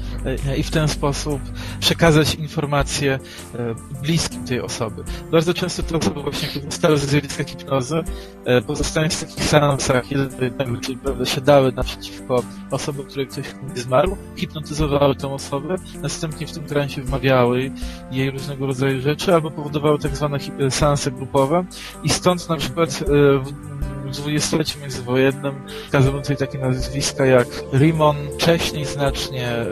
e, 0.47 0.57
i 0.57 0.63
w 0.63 0.71
ten 0.71 0.89
sposób 0.89 1.41
przekazać 1.81 2.35
informacje 2.35 3.19
e, 3.55 3.75
bliskim 4.03 4.45
tej 4.45 4.61
osoby. 4.61 5.05
Bardzo 5.31 5.55
często 5.55 5.83
te 5.83 5.97
osoby 5.97 6.23
właśnie 6.23 6.49
korzystały 6.49 6.99
ze 6.99 7.07
zjawiska 7.07 7.45
hipnozy, 7.45 8.05
e, 8.45 8.63
pozostając 8.63 9.15
w 9.15 9.21
takich 9.21 9.45
seansach 9.45 10.11
jednego, 10.11 10.77
czyli 10.81 10.99
prawda, 10.99 11.25
siadały 11.25 11.73
naprzeciwko 11.73 12.43
osoby, 12.71 13.05
której 13.05 13.27
ktoś 13.27 13.45
zmarł, 13.75 14.17
hipnotyzowały 14.37 15.15
tę 15.15 15.29
osobę, 15.35 15.77
następnie 16.03 16.47
w 16.47 16.53
tym 16.53 16.65
transie 16.65 17.03
wmawiały 17.03 17.71
jej 18.11 18.31
różnego 18.31 18.67
rodzaju 18.67 19.01
rzeczy, 19.01 19.35
albo 19.35 19.51
powodowały 19.51 19.99
tak 19.99 20.17
zwane 20.17 20.39
seanse 20.71 21.11
grupowe 21.11 21.65
i 22.03 22.09
stąd 22.09 22.49
na 22.49 22.57
przykład 22.57 22.91
e, 22.91 23.05
w 23.39 23.74
dwudziestoleciu 24.17 24.81
międzywojennym 24.81 25.55
wskazują 25.85 26.21
tutaj 26.21 26.37
takie 26.37 26.59
nazwiska 26.59 27.27
jak 27.27 27.47
Rimon, 27.73 28.17
wcześniej 28.35 28.85
znacznie 28.85 29.49
e, 29.49 29.67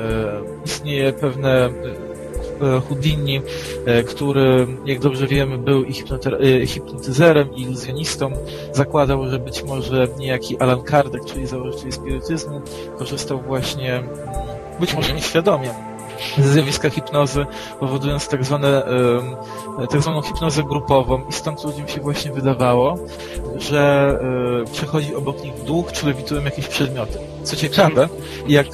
istnieje 0.65 1.13
pewne 1.13 1.51
e, 1.51 2.77
e, 2.77 2.81
Houdini, 2.81 3.41
który, 4.09 4.67
jak 4.87 4.99
dobrze 4.99 5.27
wiemy, 5.27 5.59
był 5.59 5.85
hipnotyzerem 6.67 7.55
i 7.55 7.63
iluzjonistą. 7.63 8.33
Zakładał, 8.73 9.31
że 9.31 9.39
być 9.39 9.63
może 9.63 10.09
niejaki 10.19 10.59
Alan 10.59 10.83
Kardec, 10.83 11.25
czyli 11.25 11.47
założyciel 11.47 11.93
spirytyzmu, 11.93 12.61
korzystał 12.99 13.41
właśnie, 13.41 13.95
mm, 13.95 14.09
być 14.81 14.95
może 14.95 15.13
nieświadomie, 15.13 15.92
zjawiska 16.39 16.91
hipnozy, 16.91 17.47
powodując 17.81 18.29
tak, 18.29 18.45
zwane, 18.45 18.83
tak 19.91 20.03
zwaną 20.03 20.23
hipnozę 20.23 20.63
grupową 20.63 21.23
i 21.29 21.33
stąd 21.33 21.65
ludziom 21.65 21.89
się 21.89 22.01
właśnie 22.01 22.33
wydawało, 22.33 22.99
że 23.57 24.19
e, 24.63 24.73
przechodzi 24.73 25.15
obok 25.15 25.45
nich 25.45 25.55
duch, 25.55 25.93
czy 25.93 26.07
lewitują 26.07 26.45
jakieś 26.45 26.69
przedmioty. 26.69 27.19
Co 27.45 27.57
ciekawe, 27.57 28.09
jak 28.49 28.67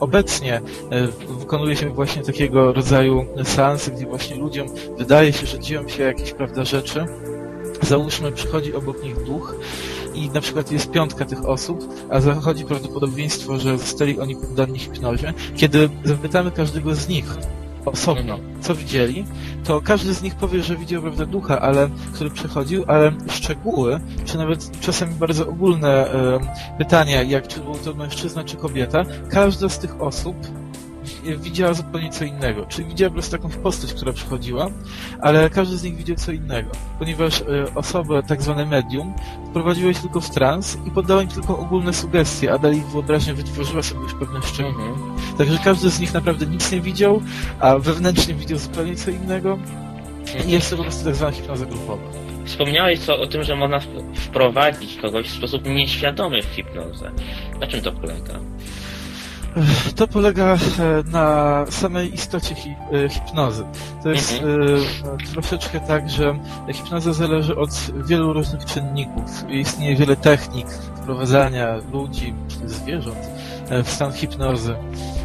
obecnie 0.00 0.60
e, 0.90 1.06
wykonuje 1.28 1.76
się 1.76 1.88
właśnie 1.88 2.22
takiego 2.22 2.72
rodzaju 2.72 3.26
seansy, 3.44 3.90
gdzie 3.90 4.06
właśnie 4.06 4.36
ludziom 4.36 4.68
wydaje 4.98 5.32
się, 5.32 5.46
że 5.46 5.58
dzieją 5.58 5.88
się 5.88 6.02
jakieś 6.02 6.32
prawda 6.32 6.64
rzeczy, 6.64 7.06
załóżmy 7.82 8.32
przychodzi 8.32 8.74
obok 8.74 9.02
nich 9.02 9.24
duch 9.24 9.54
i 10.14 10.30
na 10.30 10.40
przykład 10.40 10.72
jest 10.72 10.90
piątka 10.90 11.24
tych 11.24 11.44
osób, 11.44 11.94
a 12.10 12.20
zachodzi 12.20 12.64
prawdopodobieństwo, 12.64 13.58
że 13.58 13.78
zostali 13.78 14.20
oni 14.20 14.36
poddani 14.36 14.78
hipnozie. 14.78 15.34
Kiedy 15.56 15.90
zapytamy 16.04 16.50
każdego 16.50 16.94
z 16.94 17.08
nich 17.08 17.36
osobno, 17.84 18.38
co 18.60 18.74
widzieli, 18.74 19.24
to 19.64 19.80
każdy 19.80 20.14
z 20.14 20.22
nich 20.22 20.34
powie, 20.34 20.62
że 20.62 20.76
widział 20.76 21.02
prawda 21.02 21.26
ducha, 21.26 21.60
ale, 21.60 21.88
który 22.12 22.30
przechodził, 22.30 22.84
ale 22.86 23.12
szczegóły, 23.28 24.00
czy 24.24 24.38
nawet 24.38 24.80
czasami 24.80 25.14
bardzo 25.14 25.48
ogólne 25.48 26.12
e, 26.12 26.40
pytania, 26.78 27.22
jak 27.22 27.48
czy 27.48 27.60
był 27.60 27.74
to 27.74 27.94
mężczyzna 27.94 28.44
czy 28.44 28.56
kobieta, 28.56 29.04
każda 29.30 29.68
z 29.68 29.78
tych 29.78 30.02
osób 30.02 30.36
widziała 31.36 31.74
zupełnie 31.74 32.10
co 32.10 32.24
innego. 32.24 32.66
Czyli 32.66 32.88
widziała 32.88 33.10
po 33.10 33.14
prostu 33.14 33.36
jakąś 33.36 33.56
postać, 33.56 33.94
która 33.94 34.12
przychodziła, 34.12 34.70
ale 35.20 35.50
każdy 35.50 35.76
z 35.76 35.82
nich 35.82 35.96
widział 35.96 36.16
co 36.16 36.32
innego, 36.32 36.70
ponieważ 36.98 37.40
e, 37.40 37.44
osoba, 37.74 38.22
tak 38.22 38.42
zwane 38.42 38.66
medium, 38.66 39.14
wprowadziła 39.50 39.90
ich 39.90 40.00
tylko 40.00 40.20
w 40.20 40.30
trans 40.30 40.78
i 40.86 40.90
poddała 40.90 41.22
im 41.22 41.28
tylko 41.28 41.58
ogólne 41.58 41.92
sugestie, 41.92 42.52
a 42.52 42.58
dalej 42.58 42.78
ich 42.78 42.86
wyobraźnia 42.86 43.34
wytworzyła 43.34 43.82
sobie 43.82 44.00
już 44.00 44.14
pewne 44.14 44.42
szczegóły. 44.42 44.88
Mhm. 44.88 45.36
Także 45.38 45.58
każdy 45.64 45.90
z 45.90 46.00
nich 46.00 46.14
naprawdę 46.14 46.46
nic 46.46 46.72
nie 46.72 46.80
widział, 46.80 47.22
a 47.60 47.78
wewnętrznie 47.78 48.34
widział 48.34 48.58
zupełnie 48.58 48.96
co 48.96 49.10
innego. 49.10 49.58
I 50.46 50.50
jest 50.50 50.70
to 50.70 50.76
po 50.76 50.82
prostu 50.82 51.04
tak 51.04 51.14
zwana 51.14 51.32
hipnoza 51.32 51.66
grupowa. 51.66 52.02
Wspomniałeś 52.44 52.98
co, 53.00 53.20
o 53.20 53.26
tym, 53.26 53.44
że 53.44 53.56
można 53.56 53.80
wprowadzić 54.14 54.96
kogoś 54.96 55.26
w 55.26 55.36
sposób 55.36 55.66
nieświadomy 55.66 56.42
w 56.42 56.46
hipnozę. 56.46 57.10
Na 57.60 57.66
czym 57.66 57.80
to 57.80 57.92
polega? 57.92 58.40
To 59.96 60.06
polega 60.06 60.54
e, 60.54 60.58
na 61.10 61.64
samej 61.70 62.14
istocie 62.14 62.54
e, 62.92 63.08
hipnozy. 63.08 63.64
To 64.02 64.10
jest 64.10 64.32
e, 64.32 65.32
troszeczkę 65.32 65.80
tak, 65.80 66.10
że 66.10 66.38
hipnoza 66.72 67.12
zależy 67.12 67.56
od 67.56 67.70
wielu 68.06 68.32
różnych 68.32 68.64
czynników. 68.64 69.50
Istnieje 69.50 69.96
wiele 69.96 70.16
technik 70.16 70.66
wprowadzania 70.70 71.74
ludzi, 71.92 72.34
zwierząt 72.66 73.39
w 73.84 73.90
stan 73.90 74.12
hipnozy. 74.12 74.74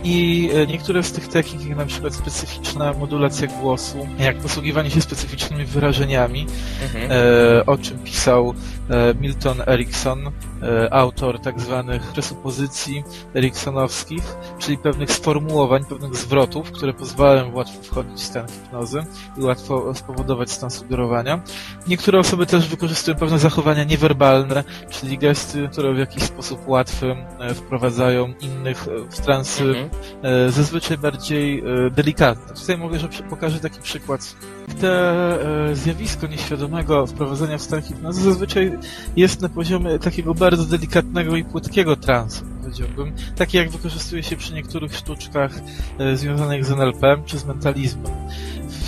I 0.04 0.50
e, 0.54 0.68
niektóre 0.68 1.04
z 1.04 1.12
tych 1.12 1.28
technik, 1.28 1.66
jak 1.70 1.78
na 1.78 1.86
przykład 1.86 2.14
specyficzna 2.16 2.94
modulacja 2.94 3.48
głosu, 3.48 4.08
jak 4.20 4.38
posługiwanie 4.38 4.90
się 4.92 5.02
specyficznymi 5.02 5.66
wyrażeniami, 5.66 6.46
Mhm. 6.84 7.12
e, 7.12 7.66
o 7.66 7.78
czym 7.78 8.00
pisał 8.00 8.54
e, 8.90 9.14
Milton 9.22 9.62
Erickson, 9.68 10.28
e, 10.28 10.94
autor 10.94 11.40
tak 11.40 11.60
zwanych 11.62 12.02
presupozycji 12.02 13.04
eriksonowskich, 13.36 14.24
czyli 14.60 14.78
pewnych 14.78 15.12
sformułowań, 15.12 15.86
pewnych 15.90 16.16
zwrotów, 16.16 16.72
które 16.72 16.94
pozwalają 16.94 17.54
łatwo 17.56 17.84
wchodzić 17.84 18.20
w 18.20 18.24
stan 18.24 18.48
hipnozy 18.48 19.04
i 19.38 19.42
łatwo 19.42 19.94
spowodować 19.96 20.52
stan 20.52 20.72
sugerowania. 20.72 21.42
Niektóre 21.88 22.20
osoby 22.20 22.46
też 22.46 22.68
wykorzystują 22.68 23.18
pewne 23.18 23.40
zachowania 23.40 23.84
niewerbalne, 23.84 24.64
czyli 24.90 25.18
gesty, 25.18 25.70
które 25.72 25.94
w 25.94 25.98
jakiś 25.98 26.24
sposób 26.24 26.68
łatwy 26.68 27.16
e, 27.40 27.54
wprowadzają 27.54 28.34
innych 28.42 28.88
e, 28.88 29.12
w 29.12 29.22
transy 29.22 29.64
Mhm. 29.64 29.90
e, 30.22 30.52
zazwyczaj 30.52 30.98
bardziej 30.98 31.60
e, 31.60 31.90
delikatne. 31.90 32.56
Tutaj 32.56 32.78
mogę, 32.78 33.00
że 33.00 33.08
pokażę 33.30 33.60
taki 33.60 33.82
przykład. 33.82 34.36
Te 34.82 35.16
zjawisko 35.74 36.28
nieświadomego 36.28 37.08
wprowadzenia 37.08 37.58
w 37.58 37.62
stan 37.62 37.82
hipnozy 37.82 38.22
zazwyczaj 38.22 38.78
jest 39.16 39.42
na 39.42 39.50
poziomie 39.50 40.00
takiego 40.00 40.34
bardzo 40.34 40.66
delikatnego 40.66 41.36
i 41.36 41.44
płytkiego 41.44 41.96
transu. 41.96 42.46
powiedziałbym, 42.62 43.14
takie 43.36 43.58
jak 43.58 43.70
wykorzystuje 43.70 44.24
się 44.24 44.38
przy 44.38 44.54
niektórych 44.54 44.96
sztuczkach 44.96 45.52
związanych 46.16 46.66
z 46.66 46.72
NLP 46.72 47.18
czy 47.26 47.38
z 47.38 47.46
mentalizmem. 47.46 48.12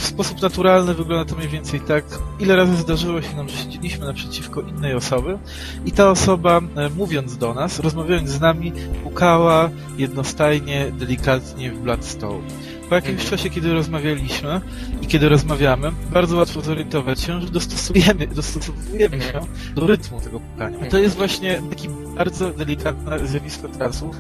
W 0.08 0.10
sposób 0.10 0.42
naturalny 0.42 0.94
wygląda 0.94 1.26
to 1.32 1.36
mniej 1.38 1.50
więcej 1.50 1.80
tak, 1.82 2.04
ile 2.40 2.56
razy 2.56 2.76
zdarzyło 2.76 3.22
się 3.22 3.36
nam, 3.36 3.50
że 3.50 3.58
siedzieliśmy 3.58 4.06
naprzeciwko 4.06 4.62
innej 4.62 4.94
osoby 4.96 5.38
i 5.86 5.92
ta 5.92 6.10
osoba, 6.12 6.62
e, 6.76 6.90
mówiąc 6.90 7.38
do 7.38 7.54
nas, 7.54 7.80
rozmawiając 7.80 8.30
z 8.30 8.40
nami, 8.40 8.72
pukała 9.04 9.70
jednostajnie, 9.98 10.92
delikatnie 10.92 11.72
w 11.72 11.80
blat 11.80 12.06
stołu. 12.06 12.42
Po 12.90 12.96
jakimś 12.96 13.22
Mhm. 13.22 13.30
czasie, 13.30 13.50
kiedy 13.50 13.74
rozmawialiśmy 13.74 14.62
i 15.02 15.08
kiedy 15.08 15.30
rozmawiamy, 15.30 15.92
bardzo 16.14 16.38
łatwo 16.38 16.62
zorientować 16.62 17.22
się, 17.22 17.42
że 17.42 17.48
dostosujemy, 17.48 18.28
dostosowujemy 18.36 19.22
się 19.22 19.40
do 19.76 19.88
rytmu 19.88 20.22
tego 20.22 20.40
pukania. 20.40 20.78
To 20.90 20.98
jest 20.98 21.16
właśnie 21.18 21.62
taki 21.70 21.90
bardzo 22.18 22.50
delikatne 22.52 23.28
zjawisko 23.28 23.68
transu 23.68 24.12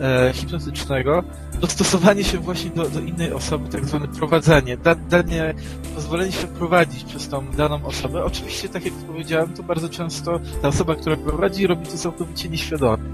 e, 0.00 0.32
hipnotycznego, 0.34 1.24
dostosowanie 1.62 2.24
się 2.24 2.38
właśnie 2.38 2.70
do, 2.70 2.90
do 2.90 3.00
innej 3.00 3.32
osoby, 3.32 3.68
tak 3.68 3.84
zwane 3.84 4.08
prowadzenie, 4.08 4.76
da, 4.76 4.94
danie, 4.94 5.54
pozwolenie 5.94 6.32
się 6.32 6.46
prowadzić 6.46 7.04
przez 7.04 7.28
tą 7.28 7.50
daną 7.50 7.84
osobę. 7.84 8.24
Oczywiście, 8.24 8.68
tak 8.68 8.84
jak 8.84 8.94
powiedziałem, 8.94 9.54
to 9.54 9.62
bardzo 9.62 9.88
często 9.88 10.40
ta 10.62 10.68
osoba, 10.68 10.94
która 10.94 11.16
prowadzi, 11.16 11.66
robi 11.66 11.86
to 11.86 11.96
całkowicie 11.96 12.48
nieświadomie. 12.48 13.04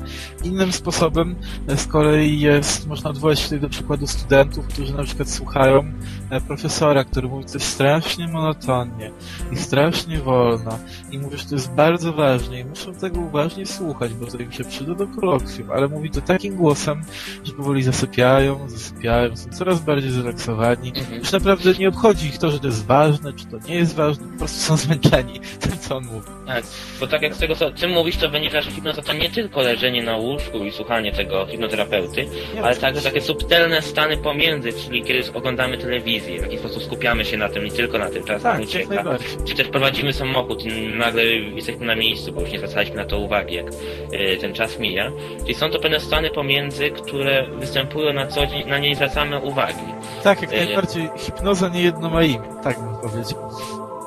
Innym 0.45 0.73
sposobem 0.73 1.37
e, 1.69 1.76
z 1.76 1.87
kolei 1.87 2.40
jest, 2.40 2.87
można 2.87 3.11
odwołać 3.11 3.38
się 3.38 3.45
tutaj 3.45 3.61
do 3.61 3.69
przykładu 3.69 4.07
studentów, 4.07 4.67
którzy 4.67 4.95
na 4.95 5.05
przykład 5.05 5.31
słuchają 5.31 5.93
e, 6.31 6.40
profesora, 6.40 7.05
który 7.05 7.28
mówi 7.28 7.45
coś 7.45 7.62
strasznie 7.62 8.28
monotonnie 8.28 9.11
i 9.52 9.57
strasznie 9.57 10.19
wolno 10.19 10.78
i 11.11 11.19
mówi, 11.19 11.38
że 11.38 11.45
to 11.45 11.55
jest 11.55 11.71
bardzo 11.71 12.12
ważne 12.12 12.61
i 12.61 12.64
muszą 12.64 12.95
tego 12.95 13.21
uważnie 13.21 13.67
słuchać, 13.67 14.14
bo 14.14 14.26
to 14.26 14.38
im 14.38 14.52
się 14.52 14.64
przyda 14.64 14.95
do 14.95 15.07
kolokwium, 15.07 15.71
ale 15.71 15.88
mówi 15.88 16.11
to 16.11 16.21
takim 16.21 16.57
głosem, 16.57 17.02
że 17.45 17.52
powoli 17.52 17.83
zasypiają, 17.83 18.38
zasypiają, 18.66 19.37
są 19.37 19.50
coraz 19.50 19.80
bardziej 19.80 20.11
zrelaksowani. 20.11 20.92
Mhm. 20.97 21.18
Już 21.18 21.33
naprawdę 21.33 21.73
nie 21.73 21.88
obchodzi 21.88 22.26
ich 22.26 22.38
to, 22.38 22.50
że 22.50 22.59
to 22.59 22.66
jest 22.66 22.87
ważne, 22.87 23.33
czy 23.33 23.47
to 23.47 23.57
nie 23.68 23.75
jest 23.75 23.95
ważne, 23.95 24.26
po 24.33 24.38
prostu 24.38 24.61
są 24.61 24.76
zmęczeni 24.76 25.40
tym, 25.61 25.78
co 25.78 25.97
on 25.97 26.04
mówi. 26.04 26.26
Tak, 26.47 26.64
bo 27.00 27.07
tak 27.07 27.23
jak 27.23 27.35
z 27.35 27.38
tego 27.38 27.57
co 27.57 27.71
ty 27.71 27.88
mówisz, 27.88 28.16
to 28.16 28.28
wynika, 28.28 28.61
że 28.61 28.71
hipnoza 28.71 29.02
to 29.02 29.12
nie 29.12 29.30
tylko 29.30 29.62
leżenie 29.62 30.02
na 30.02 30.16
łóżku 30.16 30.64
i 30.64 30.73
słuchanie 30.73 31.12
tego 31.12 31.47
hipnoterapeuty, 31.47 32.26
Nie, 32.54 32.62
ale 32.62 32.76
także 32.76 33.02
takie 33.02 33.21
subtelne 33.21 33.83
stany 33.83 34.16
pomiędzy, 34.16 34.73
czyli 34.73 35.02
kiedy 35.02 35.33
oglądamy 35.35 35.78
telewizję, 35.78 36.38
w 36.38 36.42
jaki 36.42 36.59
sposób 36.59 36.83
skupiamy 36.83 37.25
się 37.25 37.37
na 37.37 37.49
tym, 37.49 37.64
nie 37.64 37.71
tylko 37.71 37.99
na 37.99 38.11
tym, 38.11 38.25
czas 38.25 38.42
nam 38.42 38.52
Tak, 38.52 38.62
ucieka. 38.62 39.04
Czy 39.45 39.54
też 39.54 39.68
prowadzimy 39.68 40.12
samochód 40.12 40.64
i 40.64 40.88
nagle 40.88 41.25
jesteśmy 41.25 41.87
na 41.87 41.97
miejscu, 41.97 42.33
bo 42.33 42.40
już 42.40 42.50
nie 42.50 42.59
zwracaliśmy 42.59 42.97
na 42.97 43.04
to 43.04 43.18
uwagi, 43.18 43.54
jak 43.54 43.66
e, 44.12 44.37
ten 44.37 44.52
czas 44.54 44.78
mija. 44.78 45.12
Czyli 45.42 45.54
są 45.54 45.71
to 45.71 45.78
pewne 45.78 46.00
stany 46.00 46.30
pomiędzy, 46.30 46.90
które 46.90 47.47
występują 47.59 48.12
na 48.18 48.26
co 48.26 48.46
dzień, 48.46 48.68
na 48.68 48.78
nie 48.78 48.94
zwracamy 48.96 49.38
uwagi. 49.40 49.94
Tak, 50.22 50.42
jak 50.42 50.52
E, 50.52 50.56
najbardziej. 50.64 51.10
Hipnoza 51.16 51.68
nie 51.68 51.82
jedno 51.82 52.10
ma 52.10 52.22
imię, 52.22 52.48
tak 52.62 52.80
bym 52.80 52.96
powiedział. 52.96 53.50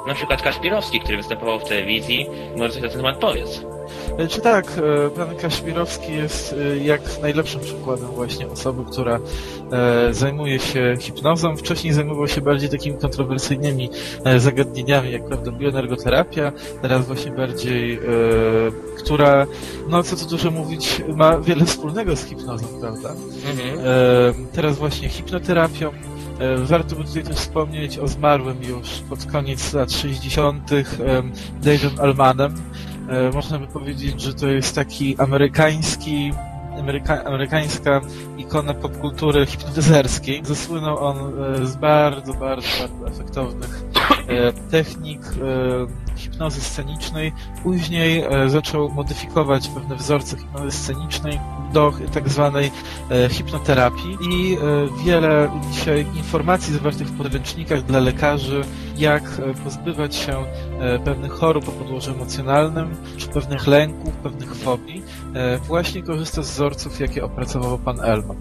Na 0.07 0.13
przykład 0.13 0.41
Kaszpirowski, 0.41 0.99
który 0.99 1.17
występował 1.17 1.59
w 1.59 1.63
telewizji, 1.63 2.27
może 2.57 2.73
coś 2.73 2.81
na 2.81 2.89
ten 2.89 2.97
temat 2.97 3.17
powiedz. 3.17 3.61
Czy 4.29 4.41
tak, 4.41 4.65
e, 4.77 5.09
pan 5.09 5.35
Kaszmirowski 5.35 6.13
jest 6.13 6.53
e, 6.53 6.77
jak 6.77 7.01
najlepszym 7.21 7.61
przykładem 7.61 8.07
właśnie 8.07 8.47
osoby, 8.47 8.91
która 8.91 9.19
e, 9.71 10.13
zajmuje 10.13 10.59
się 10.59 10.95
hipnozą. 10.99 11.57
Wcześniej 11.57 11.93
zajmował 11.93 12.27
się 12.27 12.41
bardziej 12.41 12.69
takimi 12.69 12.97
kontrowersyjnymi 12.97 13.89
zagadnieniami, 14.37 15.11
jak 15.11 15.25
prawda 15.25 15.51
bioenergoterapia, 15.51 16.51
teraz 16.81 17.07
właśnie 17.07 17.31
bardziej, 17.31 17.99
która, 18.97 19.47
no 19.89 20.03
co 20.03 20.15
tu 20.15 20.25
dużo 20.25 20.51
mówić, 20.51 21.01
ma 21.15 21.37
wiele 21.37 21.65
wspólnego 21.65 22.15
z 22.15 22.25
hipnozą, 22.25 22.67
prawda? 22.81 23.13
Mhm. 23.51 24.47
Teraz 24.53 24.77
właśnie 24.77 25.09
hipnoterapią. 25.09 25.91
E, 26.41 26.57
Warto 26.57 26.95
by 26.95 27.03
tutaj 27.03 27.23
też 27.23 27.35
wspomnieć 27.35 27.97
o 27.97 28.07
zmarłym 28.07 28.63
już 28.63 28.89
pod 29.09 29.25
koniec 29.25 29.73
lat 29.73 29.91
60. 29.91 30.71
em, 30.71 31.31
Dave'em 31.63 32.01
Almanem. 32.01 32.55
Można 33.33 33.59
by 33.59 33.67
powiedzieć, 33.67 34.21
że 34.21 34.33
to 34.33 34.47
jest 34.47 34.75
taki 34.75 35.17
amerykański, 35.17 36.31
ameryka, 36.79 37.23
amerykańska 37.23 38.01
ikona 38.37 38.73
popkultury 38.73 39.45
hipnotyzerskiej. 39.45 40.41
Zasłynął 40.45 40.97
on 40.97 41.17
e, 41.17 41.65
z 41.65 41.75
bardzo, 41.75 42.33
bardzo, 42.33 42.67
bardzo 42.79 43.07
efektownych 43.07 43.83
e, 44.27 44.53
technik 44.53 45.21
hipnozy 46.21 46.61
scenicznej. 46.61 47.33
Później 47.63 48.23
e, 48.23 48.49
zaczął 48.49 48.89
modyfikować 48.89 49.67
pewne 49.67 49.95
wzorce 49.95 50.37
hipnozy 50.37 50.77
scenicznej 50.77 51.39
do 51.73 51.93
tak 52.13 52.29
zwanej 52.29 52.71
e, 53.11 53.29
hipnoterapii 53.29 54.17
i 54.21 54.53
e, 54.53 54.57
wiele 55.05 55.51
dzisiaj 55.71 56.05
informacji 56.15 56.73
zawartych 56.73 57.07
w 57.07 57.17
podręcznikach 57.17 57.81
dla 57.81 57.99
lekarzy, 57.99 58.61
jak 58.97 59.23
pozbywać 59.63 60.15
się 60.15 60.45
pewnych 61.05 61.31
chorób 61.31 61.69
o 61.69 61.71
podłożu 61.71 62.11
emocjonalnym, 62.11 62.95
czy 63.17 63.27
pewnych 63.27 63.67
lęków, 63.67 64.13
pewnych 64.13 64.55
fobii, 64.55 65.03
właśnie 65.67 66.01
korzysta 66.03 66.43
z 66.43 66.51
wzorców, 66.51 66.99
jakie 66.99 67.23
opracował 67.25 67.77
pan 67.77 67.99
Elman. 67.99 68.37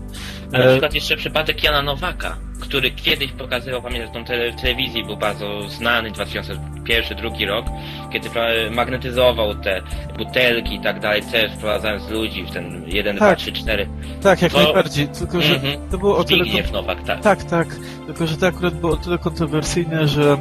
Na 0.52 0.58
E, 0.58 0.70
przykład 0.70 0.94
jeszcze 0.94 1.16
przypadek 1.16 1.64
Jana 1.64 1.82
Nowaka, 1.82 2.36
który 2.60 2.90
kiedyś 2.90 3.32
pokazywał, 3.32 3.82
pamiętam, 3.82 4.24
w 4.24 4.60
telewizji, 4.62 5.04
był 5.04 5.16
bardzo 5.16 5.68
znany, 5.68 6.10
2001-2002 6.10 7.46
rok, 7.48 7.66
kiedy 8.12 8.28
magnetyzował 8.70 9.54
te 9.54 9.82
butelki 10.18 10.74
i 10.74 10.80
tak 10.80 11.00
dalej, 11.00 11.22
też 11.22 11.52
wprowadzając 11.52 12.08
ludzi 12.10 12.44
w 12.44 12.50
ten 12.50 12.82
1, 12.86 13.16
2, 13.16 13.28
Tak. 13.28 13.38
3, 13.38 13.52
4. 13.52 13.86
tak, 14.22 14.42
jak 14.42 14.52
to- 14.52 14.62
najbardziej, 14.62 15.08
tylko 15.08 15.42
że 15.42 15.54
Mhm. 15.54 15.88
to 15.90 15.98
było 15.98 16.16
o 16.18 16.24
tyle... 16.24 16.44
Zbigniew 16.44 16.72
Nowak, 16.72 17.02
tak. 17.04 17.20
Tak, 17.20 17.44
tak. 17.44 17.68
Tylko, 18.06 18.26
że 18.26 18.36
to 18.36 18.46
akurat 18.46 18.74
było 18.74 18.92
o 18.92 18.96
tyle 18.96 19.18
kontrowersyjne, 19.18 20.08
że 20.08 20.36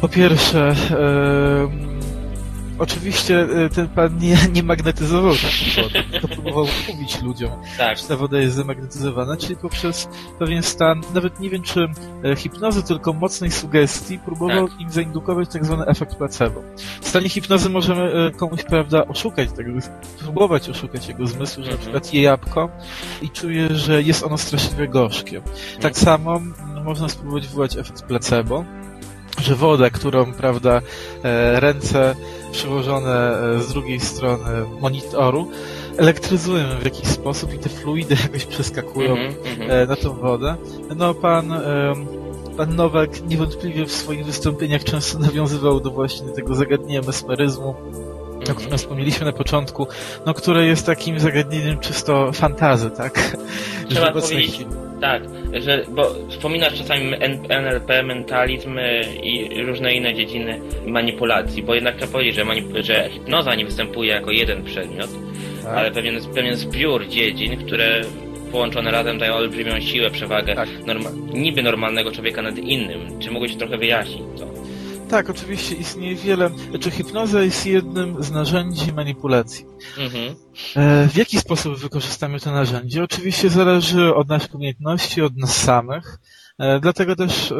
po 0.00 0.08
pierwsze, 0.08 0.68
em, 0.68 1.90
oczywiście 2.80 3.40
e, 3.64 3.68
ten 3.68 3.88
pan 3.88 4.18
nie, 4.18 4.36
nie 4.54 4.62
magnetyzował 4.62 5.32
wody, 5.82 6.02
tylko 6.12 6.28
próbował 6.28 6.66
mówić 6.88 7.22
ludziom, 7.22 7.50
Tak. 7.78 7.98
że 7.98 8.04
ta 8.04 8.16
woda 8.16 8.38
jest 8.38 8.56
zamagnetyzowana, 8.56 9.36
czyli 9.36 9.56
poprzez 9.56 10.08
pewien 10.38 10.62
stan, 10.62 11.00
nawet 11.14 11.40
nie 11.40 11.50
wiem 11.50 11.62
czy 11.62 11.88
e, 12.24 12.36
hipnozy, 12.36 12.82
tylko 12.82 13.12
mocnej 13.12 13.50
sugestii, 13.50 14.18
próbował 14.18 14.68
im 14.78 14.90
zaindukować 14.90 15.48
tak 15.52 15.64
zwany 15.64 15.86
efekt 15.86 16.14
placebo. 16.14 16.62
W 17.00 17.08
stanie 17.08 17.28
hipnozy 17.28 17.70
możemy 17.70 18.02
e, 18.26 18.30
komuś, 18.30 18.62
prawda, 18.62 19.06
oszukać, 19.06 19.48
tak 19.48 19.66
jakby 19.66 19.80
spróbować 20.16 20.68
oszukać 20.68 21.08
jego 21.08 21.26
zmysł, 21.26 21.54
że 21.54 21.60
na 21.70 21.72
Mhm. 21.72 21.78
przykład 21.80 22.14
je 22.14 22.22
jabłko 22.22 22.68
i 23.22 23.30
czuje, 23.30 23.68
że 23.74 24.02
jest 24.02 24.22
ono 24.24 24.38
straszliwie 24.38 24.88
gorzkie. 24.88 25.42
Tak 25.80 25.98
samo 25.98 26.36
mm, 26.36 26.84
można 26.84 27.08
spróbować 27.08 27.46
wywołać 27.48 27.76
efekt 27.76 28.02
placebo, 28.02 28.64
że 29.38 29.54
woda, 29.54 29.90
którą, 29.90 30.32
prawda, 30.32 30.80
e, 31.22 31.60
ręce 31.60 32.16
przyłożone 32.52 33.38
e, 33.56 33.60
z 33.62 33.68
drugiej 33.72 34.00
strony 34.00 34.44
monitoru 34.80 35.50
elektryzują 35.96 36.64
w 36.80 36.84
jakiś 36.84 37.06
sposób 37.08 37.54
i 37.54 37.58
te 37.58 37.68
fluidy 37.68 38.16
jakoś 38.22 38.44
przeskakują 38.44 39.10
Mhm, 39.16 39.34
mhm. 39.46 39.70
e, 39.70 39.86
na 39.86 39.96
tą 39.96 40.12
wodę. 40.14 40.56
No 40.96 41.14
pan, 41.14 41.52
pan 42.56 42.76
Nowak 42.76 43.22
niewątpliwie 43.28 43.86
w 43.86 43.92
swoich 43.92 44.26
wystąpieniach 44.26 44.84
często 44.84 45.18
nawiązywał 45.18 45.80
do 45.80 45.90
właśnie 45.90 46.28
tego 46.28 46.54
zagadnienia 46.54 47.00
mesmeryzmu, 47.02 47.68
o 47.68 48.40
Mhm. 48.40 48.56
którym 48.58 48.78
wspomnieliśmy 48.78 49.26
na 49.26 49.32
początku, 49.32 49.86
no 50.26 50.34
które 50.34 50.66
jest 50.66 50.86
takim 50.86 51.20
zagadnieniem 51.20 51.78
czysto 51.78 52.32
fantazy, 52.32 52.90
tak? 52.90 53.36
Trzeba 53.88 54.12
powiedzieć-. 54.12 54.66
Tak, 55.00 55.22
że, 55.62 55.84
bo 55.88 56.14
wspominasz 56.28 56.78
czasami 56.78 57.12
NLP, 57.48 58.02
mentalizm 58.02 58.78
y, 58.78 59.02
i 59.22 59.62
różne 59.64 59.94
inne 59.94 60.14
dziedziny 60.14 60.60
manipulacji, 60.86 61.62
bo 61.62 61.74
jednak 61.74 61.96
trzeba 61.96 62.12
powiedzieć, 62.12 62.34
że, 62.34 62.44
że 62.82 63.08
hipnoza 63.10 63.54
nie 63.54 63.64
występuje 63.64 64.10
jako 64.10 64.30
jeden 64.30 64.62
przedmiot, 64.64 65.10
Tak. 65.64 65.76
ale 65.76 65.90
pewien, 65.90 66.20
pewien 66.34 66.56
zbiór 66.56 67.06
dziedzin, 67.08 67.56
które 67.56 68.00
połączone 68.52 68.90
razem 68.90 69.18
dają 69.18 69.34
olbrzymią 69.34 69.80
siłę, 69.80 70.10
przewagę 70.10 70.54
Tak. 70.54 70.68
norma- 70.86 71.34
niby 71.34 71.62
normalnego 71.62 72.12
człowieka 72.12 72.42
nad 72.42 72.58
innym. 72.58 73.00
Czy 73.20 73.30
mógłbyś 73.30 73.56
trochę 73.56 73.78
wyjaśnić 73.78 74.22
to? 74.38 74.49
Tak, 75.10 75.30
oczywiście 75.30 75.74
istnieje 75.74 76.14
wiele. 76.16 76.50
Znaczy, 76.70 76.90
hipnoza 76.90 77.42
jest 77.42 77.66
jednym 77.66 78.22
z 78.22 78.30
narzędzi 78.30 78.92
manipulacji. 78.92 79.66
Mhm. 79.98 80.34
E, 80.76 81.08
w 81.08 81.16
jaki 81.16 81.38
sposób 81.38 81.78
wykorzystamy 81.78 82.40
to 82.40 82.52
narzędzie? 82.52 83.04
Oczywiście 83.04 83.50
zależy 83.50 84.14
od 84.14 84.28
naszych 84.28 84.54
umiejętności, 84.54 85.22
od 85.22 85.36
nas 85.36 85.56
samych. 85.56 86.18
E, 86.58 86.80
dlatego 86.80 87.16
też 87.16 87.52
e, 87.52 87.54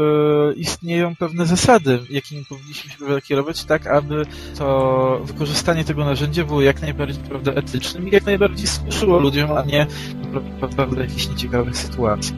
istnieją 0.56 1.16
pewne 1.16 1.46
zasady, 1.46 1.98
jakimi 2.10 2.44
powinniśmy 2.44 2.90
się 2.90 3.20
kierować, 3.22 3.64
tak 3.64 3.86
aby 3.86 4.26
to 4.58 5.20
wykorzystanie 5.24 5.84
tego 5.84 6.04
narzędzia 6.04 6.44
było 6.44 6.62
jak 6.62 6.82
najbardziej 6.82 7.24
prawda, 7.24 7.52
etycznym 7.52 8.08
i 8.08 8.10
jak 8.10 8.26
najbardziej 8.26 8.66
służyło 8.66 9.18
ludziom, 9.18 9.52
a 9.52 9.62
nie 9.62 9.86
prawda, 10.76 11.00
jakichś 11.00 11.28
nieciekawych 11.28 11.76
sytuacji. 11.76 12.34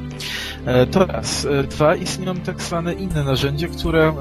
To 0.91 1.07
raz. 1.07 1.47
Dwa, 1.71 1.97
istnieją 1.97 2.37
tak 2.37 2.63
zwane 2.63 2.95
inne 2.95 3.25
narzędzia, 3.25 3.69
które 3.69 4.15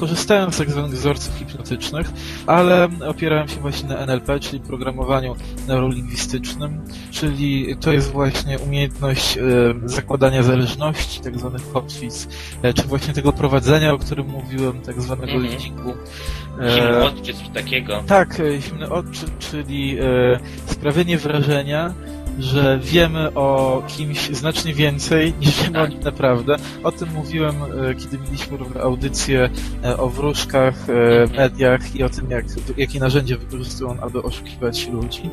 korzystałem 0.00 0.52
z 0.52 0.58
tak 0.58 0.70
zwanych 0.70 0.90
wzorców 0.92 1.34
hipnotycznych, 1.38 2.10
ale 2.46 2.88
opierałem 3.06 3.48
się 3.48 3.60
właśnie 3.60 3.88
na 3.88 3.96
NLP, 3.96 4.40
czyli 4.40 4.60
programowaniu 4.60 5.36
neurolingwistycznym, 5.68 6.80
czyli 7.10 7.76
to 7.80 7.92
jest 7.92 8.10
właśnie 8.10 8.58
umiejętność 8.58 9.38
e, 9.38 9.40
zakładania 9.84 10.42
zależności, 10.42 11.20
tak 11.20 11.38
zwanych 11.38 11.72
kotwic, 11.72 12.28
e, 12.62 12.74
czy 12.74 12.82
właśnie 12.82 13.14
tego 13.14 13.32
prowadzenia, 13.32 13.92
o 13.92 13.98
którym 13.98 14.26
mówiłem, 14.26 14.80
tak 14.80 15.00
zwanego 15.02 15.32
Mhm. 15.32 15.50
leadingu. 15.52 15.94
Zimny 16.74 16.88
E, 16.96 17.04
odczyt, 17.04 17.36
coś 17.36 17.48
takiego. 17.48 18.02
tak, 18.06 18.38
zimny 18.60 18.90
odczyt, 18.90 19.38
czyli 19.38 19.96
sprawienie 20.66 21.18
wrażenia, 21.18 21.94
że 22.38 22.78
wiemy 22.82 23.34
o 23.34 23.82
kimś 23.86 24.28
znacznie 24.30 24.74
więcej 24.74 25.34
niż 25.40 25.62
wiemy 25.62 25.78
o 25.78 25.82
Tak. 25.82 25.90
nim 25.90 26.00
naprawdę. 26.00 26.56
O 26.84 26.92
tym 26.92 27.08
mówiłem, 27.14 27.54
e, 27.62 27.94
kiedy 27.94 28.18
mieliśmy 28.18 28.56
różne 28.56 28.80
audycje 28.80 29.50
e, 29.84 29.96
o 29.96 30.08
wróżkach, 30.08 30.74
e, 30.88 31.36
mediach 31.36 31.96
i 31.96 32.02
o 32.02 32.08
tym, 32.08 32.30
jak, 32.30 32.44
jakie 32.76 33.00
narzędzia 33.00 33.36
wykorzystują, 33.36 33.96
aby 34.00 34.22
oszukiwać 34.22 34.88
ludzi. 34.88 35.30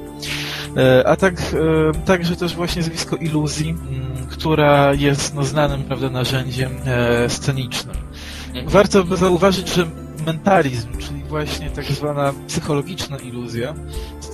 A 1.06 1.15
tak, 1.15 1.56
także 2.06 2.36
też 2.36 2.56
właśnie 2.56 2.84
zjawisko 2.84 3.15
iluzji, 3.15 3.76
która 4.30 4.94
jest 4.94 5.36
no, 5.36 5.44
znanym 5.44 5.84
prawda, 5.84 6.10
narzędziem 6.10 6.72
scenicznym. 7.28 7.96
Mhm. 8.48 8.70
Warto 8.70 9.04
by 9.04 9.18
zauważyć, 9.18 9.74
że 9.74 9.88
mentalizm, 10.26 10.98
czyli 10.98 11.24
właśnie 11.24 11.70
tak 11.70 11.86
zwana 11.86 12.34
psychologiczna 12.48 13.18
iluzja, 13.18 13.74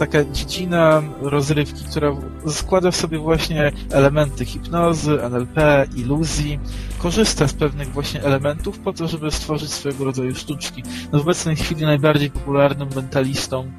taka 0.01 0.23
dziedzina 0.25 1.03
rozrywki, 1.21 1.85
która 1.85 2.15
składa 2.47 2.91
w 2.91 2.95
sobie 2.95 3.19
właśnie 3.19 3.71
elementy 3.91 4.45
hipnozy, 4.45 5.21
NLP, 5.23 5.87
iluzji, 5.95 6.59
korzysta 6.97 7.47
z 7.47 7.53
pewnych 7.53 7.91
właśnie 7.91 8.23
elementów 8.23 8.79
po 8.79 8.93
to, 8.93 9.07
żeby 9.07 9.31
stworzyć 9.31 9.71
swojego 9.71 10.05
rodzaju 10.05 10.35
sztuczki. 10.35 10.83
No 11.11 11.19
w 11.19 11.21
obecnej 11.21 11.55
chwili 11.55 11.81
najbardziej 11.81 12.31
popularnym 12.31 12.89
mentalistą 12.95 13.71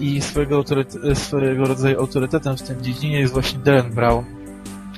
i 0.00 0.20
swojego, 0.20 0.64
swojego 1.14 1.64
rodzaju 1.64 2.00
autorytetem 2.00 2.56
w 2.56 2.62
tej 2.62 2.82
dziedzinie 2.82 3.20
jest 3.20 3.32
właśnie 3.32 3.58
Darren 3.58 3.94
Brown 3.94 4.35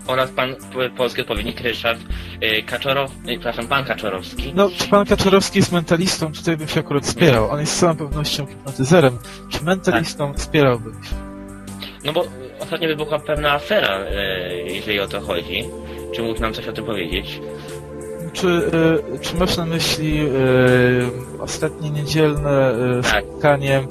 oraz 0.08 0.30
pan 0.30 0.56
polski 0.96 1.20
odpowiednik 1.20 1.60
Ryszard 1.60 2.00
y, 2.42 2.62
Kaczorow, 2.62 3.10
y, 3.10 3.14
przepraszam, 3.28 3.66
pan 3.66 3.84
Kaczorowski. 3.84 4.52
No, 4.54 4.70
czy 4.76 4.88
pan 4.88 5.06
Kaczorowski 5.06 5.58
jest 5.58 5.72
mentalistą, 5.72 6.32
tutaj 6.32 6.56
bym 6.56 6.68
się 6.68 6.80
akurat 6.80 7.06
wspierał. 7.06 7.50
On 7.50 7.60
jest 7.60 7.72
z 7.72 7.78
całą 7.78 7.96
pewnością 7.96 8.46
hipnotyzerem. 8.46 9.18
Czy 9.50 9.64
mentalistą 9.64 10.28
tak. 10.28 10.40
wspierałbyś? 10.40 10.94
No 12.04 12.12
bo 12.12 12.24
ostatnio 12.60 12.88
wybuchła 12.88 13.18
pewna 13.18 13.52
afera, 13.52 14.00
y, 14.00 14.04
jeżeli 14.66 15.00
o 15.00 15.08
to 15.08 15.20
chodzi. 15.20 15.64
Czy 16.14 16.22
mógł 16.22 16.40
nam 16.40 16.54
coś 16.54 16.68
o 16.68 16.72
tym 16.72 16.84
powiedzieć? 16.84 17.40
Czy, 18.32 18.70
czy 19.20 19.36
masz 19.36 19.56
na 19.56 19.66
myśli 19.66 20.28
ostatnie 21.38 21.90
niedzielne 21.90 22.74
tak. 23.02 23.24
spotkanie 23.24 23.82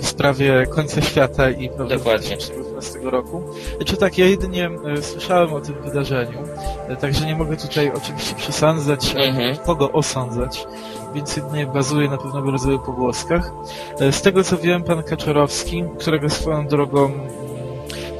w 0.00 0.06
sprawie 0.06 0.66
końca 0.70 1.02
świata 1.02 1.50
i 1.50 1.68
prawdopodobnie 1.68 2.36
2015 2.76 3.10
roku. 3.10 3.42
Czy 3.84 3.96
tak, 3.96 4.18
ja 4.18 4.26
jedynie 4.26 4.70
e, 4.84 5.02
słyszałem 5.02 5.52
o 5.52 5.60
tym 5.60 5.74
wydarzeniu, 5.82 6.38
e, 6.88 6.96
także 6.96 7.26
nie 7.26 7.36
mogę 7.36 7.56
tutaj 7.56 7.92
oczywiście 7.96 8.34
przesądzać, 8.34 9.14
e, 9.14 9.18
mhm. 9.18 9.56
kogo 9.56 9.92
osądzać, 9.92 10.66
więc 11.14 11.36
jedynie 11.36 11.66
bazuję 11.66 12.08
na 12.08 12.18
pewnego 12.18 12.50
rodzaju 12.50 12.78
pogłoskach. 12.78 13.52
Z 14.10 14.22
tego 14.22 14.44
co 14.44 14.58
wiem, 14.58 14.82
pan 14.82 15.02
Kaczorowski, 15.02 15.84
którego 15.98 16.30
swoją 16.30 16.66
drogą 16.66 17.04
mm, 17.04 17.20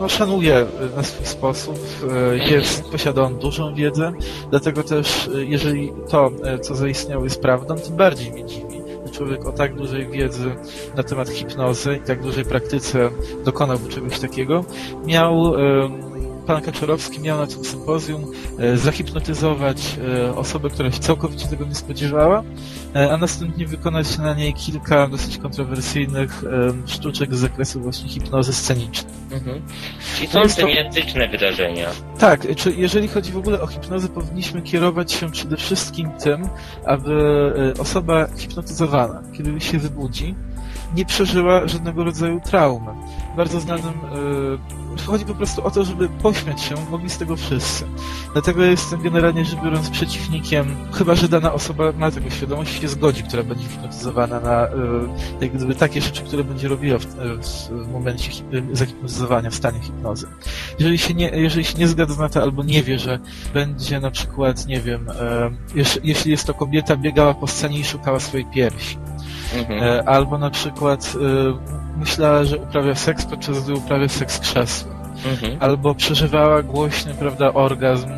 no, 0.01 0.09
szanuje 0.09 0.67
na 0.97 1.03
swój 1.03 1.27
sposób, 1.27 1.79
jest, 2.51 2.85
posiada 2.91 3.23
on 3.23 3.39
dużą 3.39 3.75
wiedzę, 3.75 4.13
dlatego 4.51 4.83
też 4.83 5.31
jeżeli 5.35 5.93
to, 6.09 6.31
co 6.63 6.75
zaistniało 6.75 7.25
jest 7.25 7.43
prawdą, 7.43 7.75
tym 7.75 7.97
bardziej 7.97 8.33
mnie 8.33 8.45
dziwi 8.45 8.76
człowiek 9.17 9.47
o 9.47 9.53
tak 9.53 9.75
dużej 9.75 10.07
wiedzy 10.07 10.55
na 10.97 11.03
temat 11.03 11.29
hipnozy 11.29 11.97
i 11.97 12.07
tak 12.07 12.23
dużej 12.23 12.45
praktyce 12.45 13.11
dokonałby 13.45 13.89
czegoś 13.89 14.21
takiego, 14.21 14.65
miał 15.07 15.53
pan 16.47 16.63
Kaczorowski 16.63 17.21
miał 17.21 17.39
na 17.39 17.47
tym 17.47 17.65
sympozjum 17.65 18.33
e, 18.59 18.77
zahipnotyzować 18.77 19.99
e, 20.27 20.37
osobę, 20.37 20.71
która 20.71 20.93
się 20.93 20.99
całkowicie 20.99 21.47
tego 21.47 21.65
nie 21.65 21.75
spodziewała, 21.75 22.43
e, 22.95 23.13
a 23.13 23.17
następnie 23.17 23.67
wykonać 23.67 24.19
na 24.19 24.35
niej 24.35 24.55
kilka 24.55 25.09
dosyć 25.09 25.39
kontrowersyjnych 25.39 26.45
sztuczek 26.87 27.35
z 27.35 27.39
zakresu 27.39 27.81
właśnie 27.81 28.09
hipnozy 28.09 28.53
scenicznej. 28.53 29.13
Mhm. 29.33 29.63
Czyli 30.17 30.29
To 30.29 30.49
są 30.49 30.61
to- 30.61 30.69
nietyczne 30.69 31.29
wydarzenia. 31.29 31.89
Tak, 32.19 32.57
czy 32.57 32.73
jeżeli 32.77 33.09
chodzi 33.09 33.33
w 33.33 33.37
ogóle 33.37 33.61
o 33.61 33.67
hipnozę, 33.67 34.09
powinniśmy 34.09 34.63
kierować 34.63 35.13
się 35.13 35.31
przede 35.31 35.57
wszystkim 35.57 36.11
tym, 36.11 36.49
aby 36.85 37.13
osoba 37.79 38.27
hipnotyzowana, 38.37 39.23
kiedy 39.37 39.61
się 39.61 39.79
wybudzi, 39.79 40.35
nie 40.95 41.05
przeżyła 41.05 41.69
żadnego 41.69 42.05
rodzaju 42.05 42.41
traumy. 42.41 42.91
Bardzo 43.37 43.61
znanym, 43.61 43.95
e, 44.99 45.07
chodzi 45.07 45.25
po 45.25 45.35
prostu 45.35 45.67
o 45.67 45.71
to, 45.71 45.85
żeby 45.85 46.09
pośmiać 46.09 46.61
się 46.63 46.75
mogli 46.91 47.11
z 47.11 47.19
tego 47.19 47.37
wszyscy. 47.37 47.85
Dlatego 48.33 48.65
jestem 48.65 49.03
generalnie 49.03 49.45
rzecz 49.45 49.61
biorąc 49.61 49.91
przeciwnikiem, 49.91 50.77
chyba 50.93 51.15
że 51.15 51.29
dana 51.29 51.53
osoba 51.53 51.93
ma 51.93 52.11
tego 52.11 52.31
świadomość 52.31 52.77
i 52.77 52.81
się 52.81 52.89
zgodzi, 52.89 53.23
która 53.23 53.43
będzie 53.43 53.69
hipnotyzowana 53.69 54.41
na 54.41 54.67
e, 54.67 54.71
jak 55.41 55.53
gdyby 55.53 55.75
takie 55.75 56.01
rzeczy, 56.01 56.23
które 56.23 56.45
będzie 56.45 56.69
robiła 56.69 56.99
w, 56.99 57.07
w, 57.07 57.69
w 57.71 57.93
momencie 57.93 58.31
hip, 58.31 58.47
zahipnotyzowania, 58.73 59.51
w 59.51 59.55
stanie 59.55 59.81
hipnozy. 59.81 60.27
Jeżeli 60.79 60.99
się, 60.99 61.15
nie, 61.15 61.29
jeżeli 61.29 61.65
się 61.65 61.79
nie 61.79 61.89
zgadza 61.89 62.23
na 62.23 62.29
to 62.29 62.43
albo 62.43 62.63
nie 62.63 62.83
wie, 62.83 62.99
że 62.99 63.19
będzie 63.55 64.01
na 64.01 64.11
przykład, 64.11 64.67
nie 64.67 64.81
wiem, 64.81 65.09
e, 65.11 65.51
jeśli 66.05 66.31
jest 66.31 66.47
to 66.47 66.55
kobieta, 66.55 66.97
biegała 66.97 67.35
po 67.35 67.47
scenie 67.47 67.79
i 67.79 67.85
szukała 67.85 68.21
swojej 68.21 68.47
piersi. 68.47 68.99
Mhm. 69.55 69.83
E, 69.83 70.09
albo 70.09 70.39
na 70.39 70.51
przykład 70.51 71.13
e, 71.97 71.99
myślała, 71.99 72.45
że 72.45 72.57
uprawia 72.57 72.95
seks, 72.95 73.25
podczas 73.25 73.65
gdy 73.65 73.75
uprawia 73.75 74.09
seks 74.09 74.39
krzesłem. 74.41 74.97
Mhm. 75.33 75.57
Albo 75.61 75.95
przeżywała 75.95 76.63
głośny, 76.63 77.15
prawda, 77.15 77.55
orgazm 77.55 78.09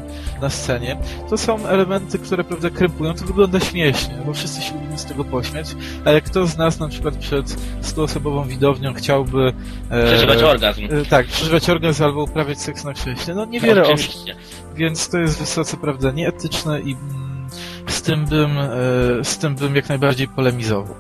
na 0.43 0.51
scenie. 0.51 0.97
To 1.31 1.37
są 1.39 1.67
elementy, 1.67 2.19
które, 2.19 2.45
prawda, 2.45 2.71
krępują. 2.71 3.15
To 3.15 3.25
wygląda 3.25 3.61
śmiesznie, 3.61 4.15
bo 4.27 4.33
wszyscy 4.33 4.63
się 4.63 4.75
lubimy 4.75 4.99
z 4.99 5.05
tego 5.05 5.25
pośmiać. 5.25 5.67
Ale 6.05 6.21
kto 6.21 6.47
z 6.47 6.57
nas 6.57 6.81
na 6.81 6.89
przykład 6.89 7.17
przed 7.17 7.57
stuosobową 7.81 8.45
widownią 8.45 8.95
chciałby... 8.95 9.53
e, 9.91 10.07
Przeżywać 10.07 10.43
orgazm. 10.43 10.81
e, 10.85 11.05
Tak, 11.05 11.27
przeżywać 11.27 11.71
orgazm 11.71 12.05
albo 12.05 12.23
uprawiać 12.23 12.61
seks 12.61 12.85
na 12.85 12.93
krześle. 12.93 13.35
No 13.35 13.45
niewiele 13.45 13.83
osób, 13.83 13.95
Oczywiście. 13.95 14.37
więc 14.75 15.09
to 15.09 15.19
jest 15.19 15.39
wysoce, 15.39 15.77
prawda, 15.77 16.11
nieetyczne 16.11 16.81
i 16.81 16.93
mm, 16.93 17.49
z 17.89 18.03
tym 18.03 18.25
bym, 18.27 18.59
e, 18.59 18.69
z 19.25 19.39
tym 19.39 19.55
bym 19.55 19.77
jak 19.77 19.89
najbardziej 19.89 20.29
polemizował. 20.29 20.95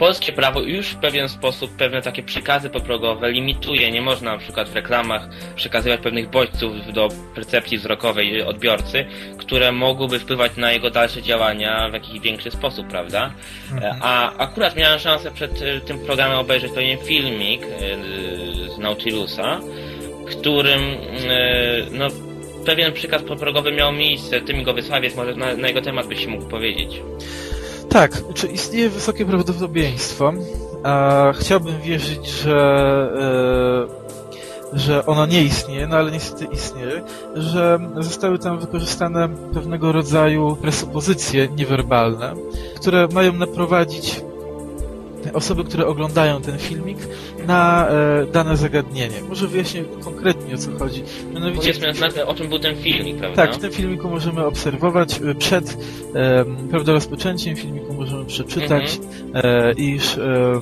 Polskie 0.00 0.32
prawo 0.32 0.60
już 0.60 0.88
w 0.88 0.96
pewien 0.96 1.28
sposób 1.28 1.76
pewne 1.76 2.02
takie 2.02 2.22
przykazy 2.22 2.70
poprogowe 2.70 3.32
limituje. 3.32 3.90
Nie 3.90 4.02
można 4.02 4.32
na 4.32 4.38
przykład 4.38 4.68
w 4.68 4.74
reklamach 4.74 5.28
przekazywać 5.56 6.00
pewnych 6.00 6.30
bodźców 6.30 6.92
do 6.92 7.08
percepcji 7.34 7.78
wzrokowej 7.78 8.42
odbiorcy, 8.42 9.04
które 9.38 9.72
mogłyby 9.72 10.18
wpływać 10.18 10.56
na 10.56 10.72
jego 10.72 10.90
dalsze 10.90 11.22
działania 11.22 11.88
w 11.90 11.92
jakiś 11.92 12.20
większy 12.20 12.50
sposób, 12.50 12.86
prawda? 12.88 13.32
Mhm. 13.72 13.96
A 14.02 14.36
akurat 14.36 14.76
miałem 14.76 14.98
szansę 14.98 15.30
przed 15.30 15.62
e, 15.62 15.80
tym 15.80 15.98
programem 15.98 16.38
obejrzeć 16.38 16.72
pewien 16.72 16.98
filmik 16.98 17.62
e, 17.62 17.66
z 18.74 18.78
Nautilusa, 18.78 19.60
którym 20.26 20.80
e, 20.80 20.96
no, 21.90 22.08
pewien 22.66 22.92
przykaz 22.92 23.22
poprogowy 23.22 23.72
miał 23.72 23.92
miejsce. 23.92 24.40
Ty 24.40 24.54
mi 24.54 24.64
go 24.64 24.74
wysłałeś, 24.74 25.02
więc 25.02 25.16
może 25.16 25.34
na, 25.34 25.56
na 25.56 25.68
jego 25.68 25.82
temat 25.82 26.06
byś 26.06 26.20
się 26.20 26.28
mógł 26.28 26.48
powiedzieć. 26.48 27.00
Tak, 27.90 28.22
czy 28.34 28.46
istnieje 28.46 28.90
wysokie 28.90 29.26
prawdopodobieństwo, 29.26 30.32
a 30.82 31.24
chciałbym 31.34 31.80
wierzyć, 31.80 32.28
że, 32.28 32.58
e, 34.72 34.78
że 34.78 35.06
ono 35.06 35.26
nie 35.26 35.42
istnieje, 35.42 35.86
no 35.86 35.96
ale 35.96 36.10
niestety 36.10 36.44
istnieje, 36.44 37.02
że 37.34 37.78
zostały 37.98 38.38
tam 38.38 38.58
wykorzystane 38.58 39.28
pewnego 39.54 39.92
rodzaju 39.92 40.56
presupozycje 40.56 41.48
niewerbalne, 41.48 42.34
które 42.76 43.08
mają 43.12 43.32
naprowadzić 43.32 44.22
osoby, 45.32 45.64
które 45.64 45.86
oglądają 45.86 46.42
ten 46.42 46.58
filmik 46.58 46.98
na 47.46 47.88
e, 47.88 48.26
dane 48.26 48.56
zagadnienie. 48.56 49.20
Może 49.28 49.48
wyjaśnię 49.48 49.84
konkretnie 50.04 50.54
o 50.54 50.58
co 50.58 50.78
chodzi. 50.78 51.02
Mianowicie 51.34 51.56
Powiedzmy, 51.74 51.92
na- 52.16 52.26
o 52.26 52.34
czym 52.34 52.48
był 52.48 52.58
ten 52.58 52.76
filmik, 52.76 53.16
prawda? 53.18 53.46
tak, 53.46 53.54
w 53.54 53.58
tym 53.58 53.72
filmiku 53.72 54.08
możemy 54.10 54.46
obserwować 54.46 55.20
e, 55.20 55.34
przed 55.34 55.76
em, 56.14 56.68
prawda, 56.70 56.92
rozpoczęciem 56.92 57.56
filmiku 57.56 57.94
możemy 57.94 58.24
przeczytać, 58.24 59.00
e, 59.34 59.72
iż 59.72 60.18
e, 60.18 60.60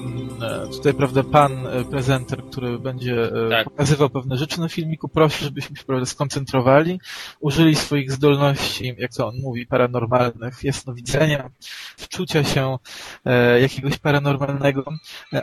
tutaj 0.72 0.94
prawda 0.94 1.22
pan 1.22 1.66
e, 1.66 1.84
prezenter, 1.84 2.42
który 2.44 2.78
będzie 2.78 3.22
e, 3.46 3.50
Tak. 3.50 3.64
pokazywał 3.64 4.10
pewne 4.10 4.36
rzeczy 4.36 4.60
na 4.60 4.68
filmiku, 4.68 5.08
prosi, 5.08 5.44
żebyśmy 5.44 5.76
się 5.76 5.84
prawda, 5.84 6.06
skoncentrowali, 6.06 7.00
użyli 7.40 7.74
swoich 7.74 8.12
zdolności, 8.12 8.94
jak 8.98 9.14
to 9.14 9.26
on 9.28 9.34
mówi, 9.42 9.66
paranormalnych, 9.66 10.64
jasnowidzenia, 10.64 11.50
wczucia 11.96 12.44
się 12.44 12.76
e, 13.24 13.60
jakiegoś 13.60 13.98
paranormalnego, 13.98 14.47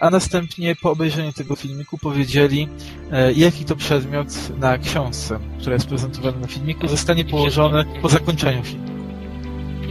a 0.01 0.09
następnie 0.09 0.75
po 0.75 0.91
obejrzeniu 0.91 1.33
tego 1.33 1.55
filmiku 1.55 1.97
powiedzieli, 1.97 2.69
e, 3.11 3.33
jaki 3.33 3.65
to 3.65 3.75
przedmiot 3.75 4.27
na 4.59 4.77
książce, 4.77 5.39
która 5.59 5.73
jest 5.73 5.87
prezentowana 5.87 6.39
na 6.39 6.47
filmiku, 6.47 6.87
zostanie 6.87 7.25
położony 7.25 7.85
po 8.01 8.09
zakończeniu 8.09 8.63
filmu. 8.63 8.95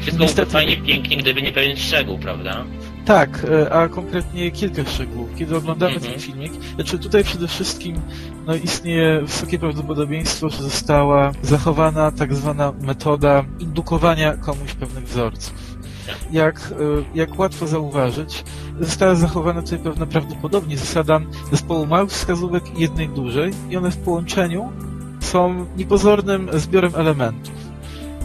Wszystko 0.00 0.24
byłoby 0.24 0.46
fajnie, 0.46 0.76
pięknie, 0.76 1.16
gdyby 1.16 1.42
nie 1.42 1.52
pewien 1.52 1.76
szczegół, 1.76 2.18
prawda? 2.18 2.64
Tak, 3.04 3.46
e, 3.50 3.72
a 3.72 3.88
konkretnie 3.88 4.50
kilka 4.50 4.84
szczegółów. 4.84 5.30
Kiedy 5.38 5.56
oglądamy 5.56 5.94
Mhm. 5.94 6.12
ten 6.12 6.20
filmik, 6.20 6.52
znaczy 6.74 6.98
tutaj 6.98 7.24
przede 7.24 7.48
wszystkim 7.48 8.00
no, 8.46 8.54
istnieje 8.54 9.20
wysokie 9.20 9.58
prawdopodobieństwo, 9.58 10.50
że 10.50 10.62
została 10.62 11.32
zachowana 11.42 12.12
tak 12.12 12.34
zwana 12.34 12.72
metoda 12.80 13.44
indukowania 13.58 14.36
komuś 14.36 14.72
pewnych 14.72 15.04
wzorców. 15.04 15.63
Jak, 16.32 16.60
e, 16.60 16.74
jak 17.14 17.38
łatwo 17.38 17.66
zauważyć, 17.66 18.44
została 18.80 19.14
zachowana 19.14 19.62
tutaj 19.62 19.78
pewna 19.78 20.06
prawdopodobnie 20.06 20.78
zasada 20.78 21.20
zespołu 21.50 21.86
małych 21.86 22.10
wskazówek 22.10 22.78
i 22.78 22.82
jednej 22.82 23.08
dużej 23.08 23.52
i 23.70 23.76
one 23.76 23.90
w 23.90 23.96
połączeniu 23.96 24.72
są 25.20 25.66
niepozornym 25.76 26.48
zbiorem 26.52 26.92
elementów. 26.94 27.54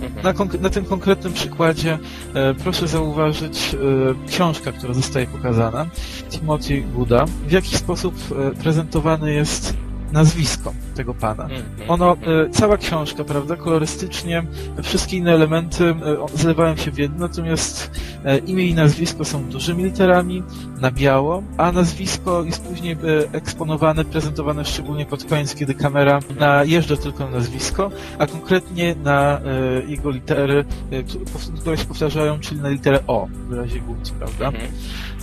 Mhm. 0.02 0.38
Na, 0.38 0.60
na 0.62 0.70
tym 0.70 0.86
konkretnym 0.86 1.34
przykładzie 1.34 2.00
e, 2.34 2.54
proszę 2.54 2.88
zauważyć 2.88 3.76
e, 3.76 4.28
książka, 4.28 4.72
która 4.72 4.94
zostaje 4.94 5.28
pokazana, 5.28 5.86
Timothy 6.30 6.82
Buda, 6.82 7.26
w 7.48 7.52
jaki 7.52 7.78
sposób 7.78 8.16
e, 8.32 8.52
prezentowane 8.56 9.32
jest 9.32 9.74
nazwisko 10.12 10.74
tego 10.96 11.14
pana. 11.14 11.44
Mhm. 11.44 11.64
Ono, 11.88 12.14
e, 12.14 12.50
cała 12.50 12.78
książka, 12.78 13.24
prawda, 13.24 13.56
kolorystycznie, 13.56 14.44
wszystkie 14.84 15.18
inne 15.18 15.34
elementy 15.34 15.86
e, 15.86 15.96
zlewają 16.38 16.76
się 16.76 16.92
w 16.92 16.98
jedno, 16.98 17.28
natomiast 17.28 17.92
e, 18.26 18.38
imię 18.38 18.66
i 18.66 18.74
nazwisko 18.74 19.26
są 19.26 19.44
dużymi 19.44 19.84
literami, 19.84 20.44
na 20.82 20.92
biało, 20.92 21.44
a 21.58 21.72
nazwisko 21.72 22.44
jest 22.44 22.64
później 22.64 22.98
eksponowane, 23.32 24.06
prezentowane 24.06 24.66
szczególnie 24.66 25.06
pod 25.06 25.24
koniec, 25.24 25.56
kiedy 25.56 25.74
kamera 25.74 26.20
najeżdża 26.40 26.98
tylko 26.98 27.26
na 27.26 27.32
nazwisko, 27.32 27.92
a 28.18 28.28
konkretnie 28.28 28.96
na 29.04 29.42
jego 29.88 30.10
litery, 30.10 30.66
które 31.62 31.78
się 31.78 31.86
powtarzają, 31.86 32.40
czyli 32.40 32.62
na 32.62 32.70
literę 32.70 33.00
O 33.08 33.28
w 33.28 33.50
wyrazie 33.50 33.80
głównym, 33.80 34.20
prawda? 34.20 34.52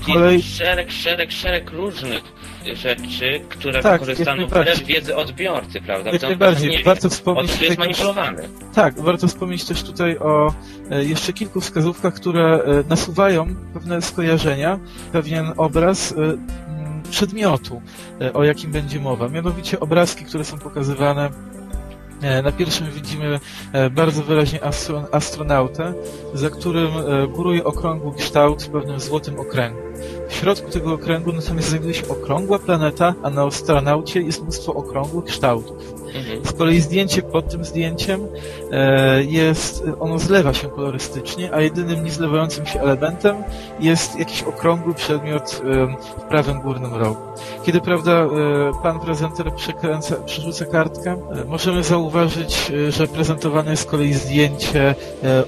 Mhm. 0.01 0.15
Kolej- 0.15 0.39
I 0.39 0.43
szereg, 0.43 0.91
szereg, 0.93 1.33
szereg 1.33 1.71
różnych 1.73 2.23
rzeczy, 2.75 3.41
które 3.49 3.83
Tak, 3.83 3.93
wykorzystano 4.01 4.47
wbrew 4.47 4.85
wiedzy 4.85 5.17
odbiorcy, 5.17 5.81
prawda? 5.81 6.11
Jak 6.11 6.23
najbardziej. 6.23 6.85
Warto 6.85 7.11
wspomnieć 7.11 7.53
czym 7.53 7.65
jest 7.65 7.79
manipulowany. 7.79 8.49
Tak, 8.75 9.01
warto 9.01 9.29
wspomnieć 9.29 9.65
też 9.65 9.83
tutaj 9.83 10.19
o 10.19 10.55
e, 10.91 11.05
jeszcze 11.05 11.33
kilku 11.33 11.61
wskazówkach, 11.61 12.15
które 12.15 12.55
e, 12.55 12.85
nasuwają 12.89 13.47
pewne 13.75 14.03
skojarzenia, 14.03 14.79
pewien 15.13 15.53
obraz 15.57 16.13
e, 16.13 16.17
przedmiotu, 17.11 17.83
o 18.35 18.45
jakim 18.45 18.73
będzie 18.73 19.01
mowa. 19.01 19.29
Mianowicie 19.29 19.81
obrazki, 19.81 20.25
które 20.25 20.45
są 20.45 20.59
pokazywane. 20.59 21.31
E, 22.23 22.43
Na 22.43 22.53
pierwszym 22.53 22.91
widzimy 22.91 23.41
e, 23.73 23.91
bardzo 23.91 24.23
wyraźnie 24.23 24.65
astro, 24.65 25.03
astronautę, 25.13 25.95
za 26.35 26.51
którym 26.51 26.91
e, 26.97 27.29
góruje 27.29 27.65
okrągły 27.65 28.15
kształt 28.15 28.63
w 28.63 28.69
pewnym 28.69 29.01
złotym 29.01 29.41
okręgu. 29.41 29.79
W 30.29 30.35
środku 30.35 30.71
tego 30.71 30.93
okręgu 30.93 31.33
natomiast 31.33 31.69
znajduje 31.69 31.95
się 31.95 32.09
okrągła 32.09 32.59
planeta, 32.59 33.15
a 33.23 33.31
na 33.31 33.43
astronaucie 33.43 34.21
jest 34.21 34.43
mnóstwo 34.43 34.75
okrągłych 34.75 35.25
kształtów. 35.25 35.96
Mhm. 36.15 36.45
Z 36.45 36.53
kolei 36.53 36.81
zdjęcie 36.81 37.23
pod 37.23 37.49
tym 37.49 37.65
zdjęciem 37.65 38.27
e, 38.73 39.23
jest, 39.25 39.85
ono 40.01 40.19
zlewa 40.19 40.55
się 40.55 40.69
kolorystycznie, 40.69 41.55
a 41.55 41.61
jedynym 41.61 42.05
niezlewającym 42.05 42.67
się 42.67 42.81
elementem 42.81 43.37
jest 43.81 44.19
jakiś 44.19 44.43
okrągły 44.43 44.95
przedmiot 44.95 45.63
em, 45.65 45.97
w 46.19 46.23
prawym 46.23 46.61
górnym 46.61 46.95
rogu. 46.95 47.21
Kiedy, 47.65 47.81
prawda, 47.81 48.13
e, 48.13 48.29
pan 48.83 49.01
prezenter 49.01 49.55
przekręca, 49.55 50.17
przerzuca 50.17 50.65
kartkę, 50.65 51.13
e, 51.13 51.45
możemy 51.45 51.83
zauważyć, 51.83 52.71
e, 52.89 52.93
że 52.93 53.07
prezentowane 53.07 53.71
jest 53.71 53.83
z 53.83 53.87
kolei 53.87 54.15
zdjęcie 54.15 54.89
e, 54.89 54.95
e, 55.25 55.45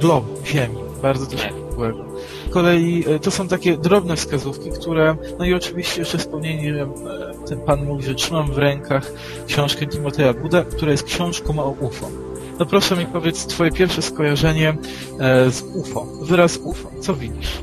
globu, 0.00 0.46
Ziemi, 0.46 0.78
bardzo 1.02 1.26
też 1.26 1.63
Okrągłego. 1.74 2.04
Z 2.50 2.52
kolei 2.52 3.04
e, 3.08 3.18
to 3.18 3.30
są 3.30 3.48
takie 3.48 3.76
drobne 3.76 4.16
wskazówki, 4.16 4.70
które, 4.70 5.16
no 5.38 5.44
i 5.44 5.54
oczywiście 5.54 6.00
jeszcze 6.00 6.18
wspomnienie, 6.18 6.82
e, 6.82 6.86
ten 7.48 7.60
pan 7.60 7.84
mówi, 7.84 8.02
że 8.02 8.14
trzymam 8.14 8.52
w 8.52 8.58
rękach 8.58 9.12
książkę 9.46 9.86
Timoteja 9.86 10.34
Buda, 10.34 10.64
która 10.64 10.92
jest 10.92 11.04
książką 11.04 11.58
o 11.58 11.70
UFO. 11.70 12.08
No 12.58 12.66
proszę 12.66 12.96
mi 12.96 13.06
powiedz 13.06 13.46
twoje 13.46 13.70
pierwsze 13.70 14.02
skojarzenie 14.02 14.76
e, 15.20 15.50
z 15.50 15.62
UFO. 15.62 16.06
Wyraz 16.22 16.56
UFO. 16.56 16.90
Co 17.00 17.14
widzisz? 17.14 17.62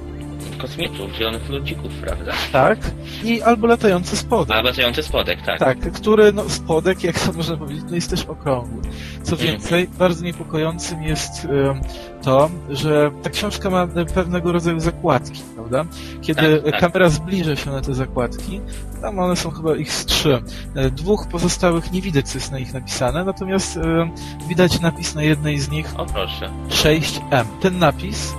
Kosmitów, 0.61 1.11
zielonych 1.17 1.49
ludzików, 1.49 1.91
prawda? 2.01 2.31
Tak. 2.51 2.79
I 3.23 3.41
albo 3.41 3.67
latający 3.67 4.17
spodek. 4.17 4.57
A 4.57 4.61
latający 4.61 5.03
spodek, 5.03 5.41
tak. 5.41 5.59
Tak, 5.59 5.91
który, 5.91 6.33
no 6.33 6.49
spodek, 6.49 7.03
jak 7.03 7.19
to 7.19 7.33
można 7.33 7.57
powiedzieć, 7.57 7.83
no 7.89 7.95
jest 7.95 8.09
też 8.09 8.25
okrągły. 8.25 8.81
Co 9.23 9.37
więcej, 9.37 9.87
bardzo 9.87 10.25
niepokojącym 10.25 11.03
jest 11.03 11.45
em, 11.45 11.81
to, 12.23 12.49
że 12.69 13.11
ta 13.23 13.29
książka 13.29 13.69
ma 13.69 13.87
pewnego 14.13 14.51
rodzaju 14.51 14.79
zakładki, 14.79 15.41
prawda? 15.55 15.85
Kiedy 16.21 16.61
Tak, 16.61 16.71
tak. 16.71 16.81
kamera 16.81 17.09
zbliża 17.09 17.55
się 17.55 17.69
na 17.71 17.81
te 17.81 17.93
zakładki, 17.93 18.61
tam 19.01 19.19
one 19.19 19.35
są 19.35 19.51
chyba 19.51 19.75
ich 19.75 19.93
z 19.93 20.05
trzy. 20.05 20.41
E, 20.75 20.89
Dwóch 20.91 21.27
pozostałych 21.27 21.91
nie 21.91 22.01
widać, 22.01 22.29
co 22.29 22.37
jest 22.37 22.51
na 22.51 22.59
nich 22.59 22.73
napisane, 22.73 23.23
natomiast 23.25 23.77
e, 23.77 24.09
widać 24.49 24.79
napis 24.79 25.15
na 25.15 25.23
jednej 25.23 25.59
z 25.59 25.69
nich 25.69 25.99
O 25.99 26.05
proszę. 26.05 26.49
6M. 26.69 27.45
Ten 27.61 27.79
napis, 27.79 28.33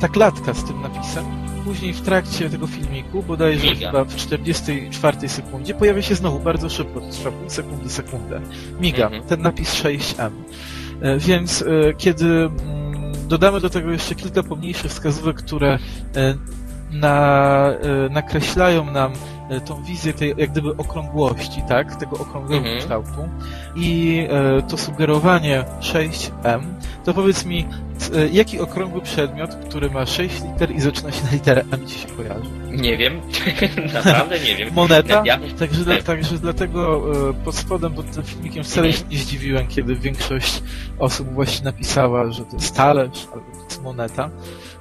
ta 0.00 0.08
klatka 0.08 0.54
z 0.54 0.64
tym 0.64 0.82
napisem, 0.82 1.24
później 1.64 1.92
w 1.92 2.00
trakcie 2.00 2.50
tego 2.50 2.66
filmiku, 2.66 3.22
bodajże 3.22 3.66
Miga. 3.66 3.90
chyba 3.90 4.04
w 4.04 4.16
44 4.16 5.28
sekundzie, 5.28 5.74
pojawia 5.74 6.02
się 6.02 6.14
znowu 6.14 6.38
bardzo 6.40 6.68
szybko, 6.70 7.00
to 7.00 7.06
trwa 7.10 7.30
pół 7.30 7.50
sekundy, 7.50 7.90
sekundę. 7.90 8.40
Miga, 8.80 9.04
Mhm. 9.04 9.22
ten 9.22 9.42
napis 9.42 9.74
6M. 9.74 10.30
E, 11.02 11.18
Więc 11.18 11.62
e, 11.62 11.94
kiedy 11.94 12.26
mm, 12.26 13.12
dodamy 13.28 13.60
do 13.60 13.70
tego 13.70 13.90
jeszcze 13.90 14.14
kilka 14.14 14.42
pomniejszych 14.42 14.90
wskazówek, 14.90 15.36
które 15.36 15.78
e, 16.16 16.34
na, 16.90 17.66
e, 17.70 18.08
nakreślają 18.10 18.90
nam 18.90 19.12
e, 19.50 19.60
tą 19.60 19.82
wizję 19.82 20.12
tej 20.12 20.34
jak 20.36 20.50
gdyby 20.50 20.76
okrągłości, 20.76 21.62
tak? 21.68 21.96
Tego 21.96 22.16
okrągłego 22.18 22.56
Mhm. 22.56 22.78
kształtu 22.78 23.28
i 23.76 24.18
e, 24.58 24.62
to 24.62 24.76
sugerowanie 24.78 25.64
6M, 25.80 26.60
to 27.04 27.14
powiedz 27.14 27.44
mi, 27.44 27.66
e, 28.14 28.28
jaki 28.28 28.60
okrągły 28.60 29.00
przedmiot, 29.00 29.50
który 29.54 29.90
ma 29.90 30.06
6 30.06 30.34
liter 30.44 30.70
i 30.70 30.80
zaczyna 30.80 31.12
się 31.12 31.24
na 31.24 31.30
literę 31.30 31.64
M 31.72 31.86
ci 31.86 31.98
się 31.98 32.08
kojarzy? 32.08 32.50
Nie 32.70 32.96
wiem. 32.96 33.20
Naprawdę 33.94 34.40
nie 34.40 34.56
wiem. 34.56 34.74
Moneta? 34.74 35.22
Ja, 35.24 35.38
Także, 35.58 35.84
dla, 35.84 35.94
Tak. 35.94 36.02
także 36.04 36.38
dlatego 36.38 37.02
e, 37.30 37.32
pod 37.44 37.54
spodem 37.54 37.92
pod 37.94 38.10
tym 38.10 38.22
filmikiem 38.22 38.64
wcale 38.64 38.92
się 38.92 39.04
nie 39.10 39.18
zdziwiłem, 39.18 39.66
kiedy 39.66 39.94
większość 39.96 40.62
osób 40.98 41.32
właśnie 41.32 41.64
napisała, 41.64 42.32
że 42.32 42.44
to 42.44 42.56
jest 42.56 42.76
talerz 42.76 43.26
albo 43.34 43.46
to 43.58 43.64
jest 43.64 43.82
moneta. 43.82 44.30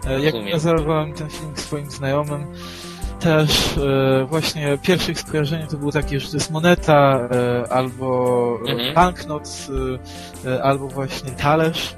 E, 0.07 0.19
Jak 0.19 0.33
pokazywałem 0.45 1.13
ten 1.13 1.29
film 1.29 1.51
swoim 1.55 1.91
znajomym, 1.91 2.45
też 3.19 3.77
e, 3.77 4.25
właśnie 4.25 4.77
pierwsze 4.81 5.11
ich 5.11 5.19
skojarzenie 5.19 5.67
to 5.67 5.77
było 5.77 5.91
takie, 5.91 6.19
że 6.19 6.27
to 6.29 6.37
jest 6.37 6.51
moneta 6.51 7.19
e, 7.31 7.71
albo 7.73 8.59
Mhm. 8.69 8.93
banknot, 8.93 9.67
e, 10.47 10.63
albo 10.63 10.87
właśnie 10.87 11.31
talerz. 11.31 11.95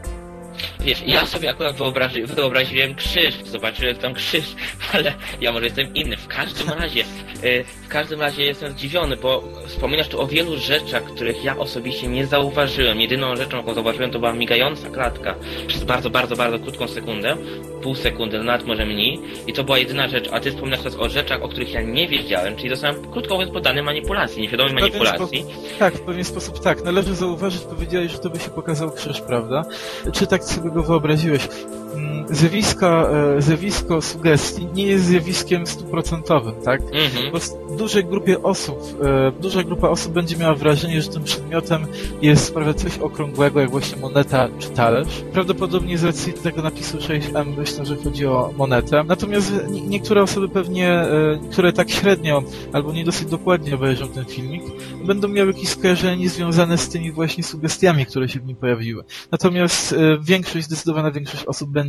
Wiesz, 0.88 1.04
ja 1.06 1.26
sobie 1.26 1.50
akurat 1.50 1.76
wyobrazi, 1.76 2.23
wyobraziłem 2.23 2.95
krzyż, 2.95 3.36
zobaczyłem 3.45 3.95
tam 3.95 4.13
krzyż, 4.13 4.56
ale 4.93 5.13
ja 5.41 5.52
może 5.52 5.65
jestem 5.65 5.93
inny. 5.93 6.17
W 6.17 6.28
każdym 6.28 6.69
razie, 6.69 7.02
y, 7.43 7.63
w 7.84 7.88
każdym 7.88 8.21
razie 8.21 8.43
jestem 8.43 8.71
zdziwiony, 8.71 9.17
bo 9.17 9.43
wspominasz 9.67 10.08
tu 10.08 10.21
o 10.21 10.28
wielu 10.28 10.58
rzeczach, 10.58 11.04
których 11.04 11.43
ja 11.43 11.58
osobiście 11.58 12.08
nie 12.08 12.28
zauważyłem. 12.28 13.02
Jedyną 13.02 13.36
rzeczą, 13.36 13.58
jaką 13.58 13.73
zauważyłem, 13.73 14.12
to 14.12 14.19
była 14.19 14.34
migająca 14.34 14.89
klatka 14.89 15.36
przez 15.67 15.84
bardzo, 15.84 16.10
bardzo, 16.10 16.36
bardzo 16.36 16.60
krótką 16.60 16.88
sekundę, 16.88 17.38
pół 17.84 17.95
sekundy, 17.95 18.43
nawet 18.43 18.67
może 18.67 18.86
mniej. 18.86 19.19
I 19.47 19.54
to 19.54 19.63
była 19.63 19.78
jedyna 19.78 20.08
rzecz, 20.08 20.30
a 20.32 20.39
ty 20.39 20.52
wspominasz 20.52 20.80
teraz 20.80 20.95
o 20.95 21.10
rzeczach, 21.10 21.43
o 21.43 21.47
których 21.47 21.73
ja 21.73 21.82
nie 21.82 22.08
wiedziałem, 22.08 22.56
czyli 22.56 22.69
zostałem 22.69 23.12
krótko 23.12 23.34
mówiąc 23.34 23.54
poddany 23.54 23.84
manipulacji, 23.84 24.41
nieświadomej 24.41 24.73
manipulacji. 24.73 25.45
Tak, 25.80 25.93
w 25.93 26.02
pewien 26.02 26.23
sposób 26.23 26.60
tak. 26.60 26.84
Należy 26.84 27.15
zauważyć, 27.15 27.62
powiedziałeś, 27.62 28.12
że 28.12 28.19
to 28.19 28.30
by 28.30 28.39
się 28.39 28.50
pokazał 28.50 28.91
krzyż, 28.91 29.21
prawda? 29.21 29.65
Czy 30.13 30.28
tak 30.28 30.43
sobie 30.43 30.77
go 30.78 30.84
wyobraziłeś? 30.84 31.50
Mm, 31.50 31.56
Zjawisko, 31.68 31.87
e, 31.98 33.42
zjawisko 33.42 34.02
sugestii 34.02 34.66
nie 34.74 34.86
jest 34.86 35.06
zjawiskiem 35.06 35.68
stuprocentowym, 35.68 36.54
tak? 36.66 36.82
Mhm. 36.82 37.32
Bo 37.32 37.40
w 37.40 37.78
dużej 37.78 38.06
grupie 38.06 38.44
osób, 38.44 38.80
e, 39.04 39.32
duża 39.42 39.64
grupa 39.64 39.90
osób 39.90 40.14
będzie 40.14 40.38
miała 40.38 40.56
wrażenie, 40.56 41.02
że 41.02 41.10
tym 41.10 41.24
przedmiotem 41.24 41.86
jest 42.22 42.54
prawda, 42.54 42.74
coś 42.74 42.98
okrągłego, 42.98 43.60
jak 43.60 43.72
właśnie 43.72 43.98
moneta 43.98 44.48
czy 44.60 44.70
talerz. 44.70 45.08
Prawdopodobnie 45.34 45.98
z 45.98 46.04
racji 46.04 46.34
tego 46.34 46.62
napisu 46.62 46.98
6M 46.98 47.46
myślę, 47.58 47.86
że 47.86 47.96
chodzi 47.96 48.26
o 48.26 48.54
monetę. 48.58 49.04
Natomiast 49.04 49.54
nie- 49.70 49.82
niektóre 49.82 50.22
osoby 50.24 50.50
pewnie, 50.50 50.90
e, 50.92 51.08
które 51.52 51.74
tak 51.74 51.90
średnio 51.90 52.44
albo 52.74 52.94
nie 52.94 53.04
dosyć 53.06 53.28
dokładnie 53.30 53.76
obejrzą 53.76 54.08
ten 54.08 54.26
filmik, 54.26 54.64
będą 55.06 55.28
miały 55.28 55.52
jakieś 55.52 55.70
skojarzenie 55.70 56.30
związane 56.30 56.78
z 56.78 56.90
tymi 56.90 57.12
właśnie 57.12 57.44
sugestiami, 57.44 58.06
które 58.06 58.30
się 58.30 58.40
w 58.40 58.46
nim 58.46 58.56
pojawiły. 58.56 59.04
Natomiast 59.32 59.96
większość, 60.22 60.66
zdecydowana 60.66 61.12
większość 61.12 61.46
osób 61.46 61.70
będzie 61.70 61.87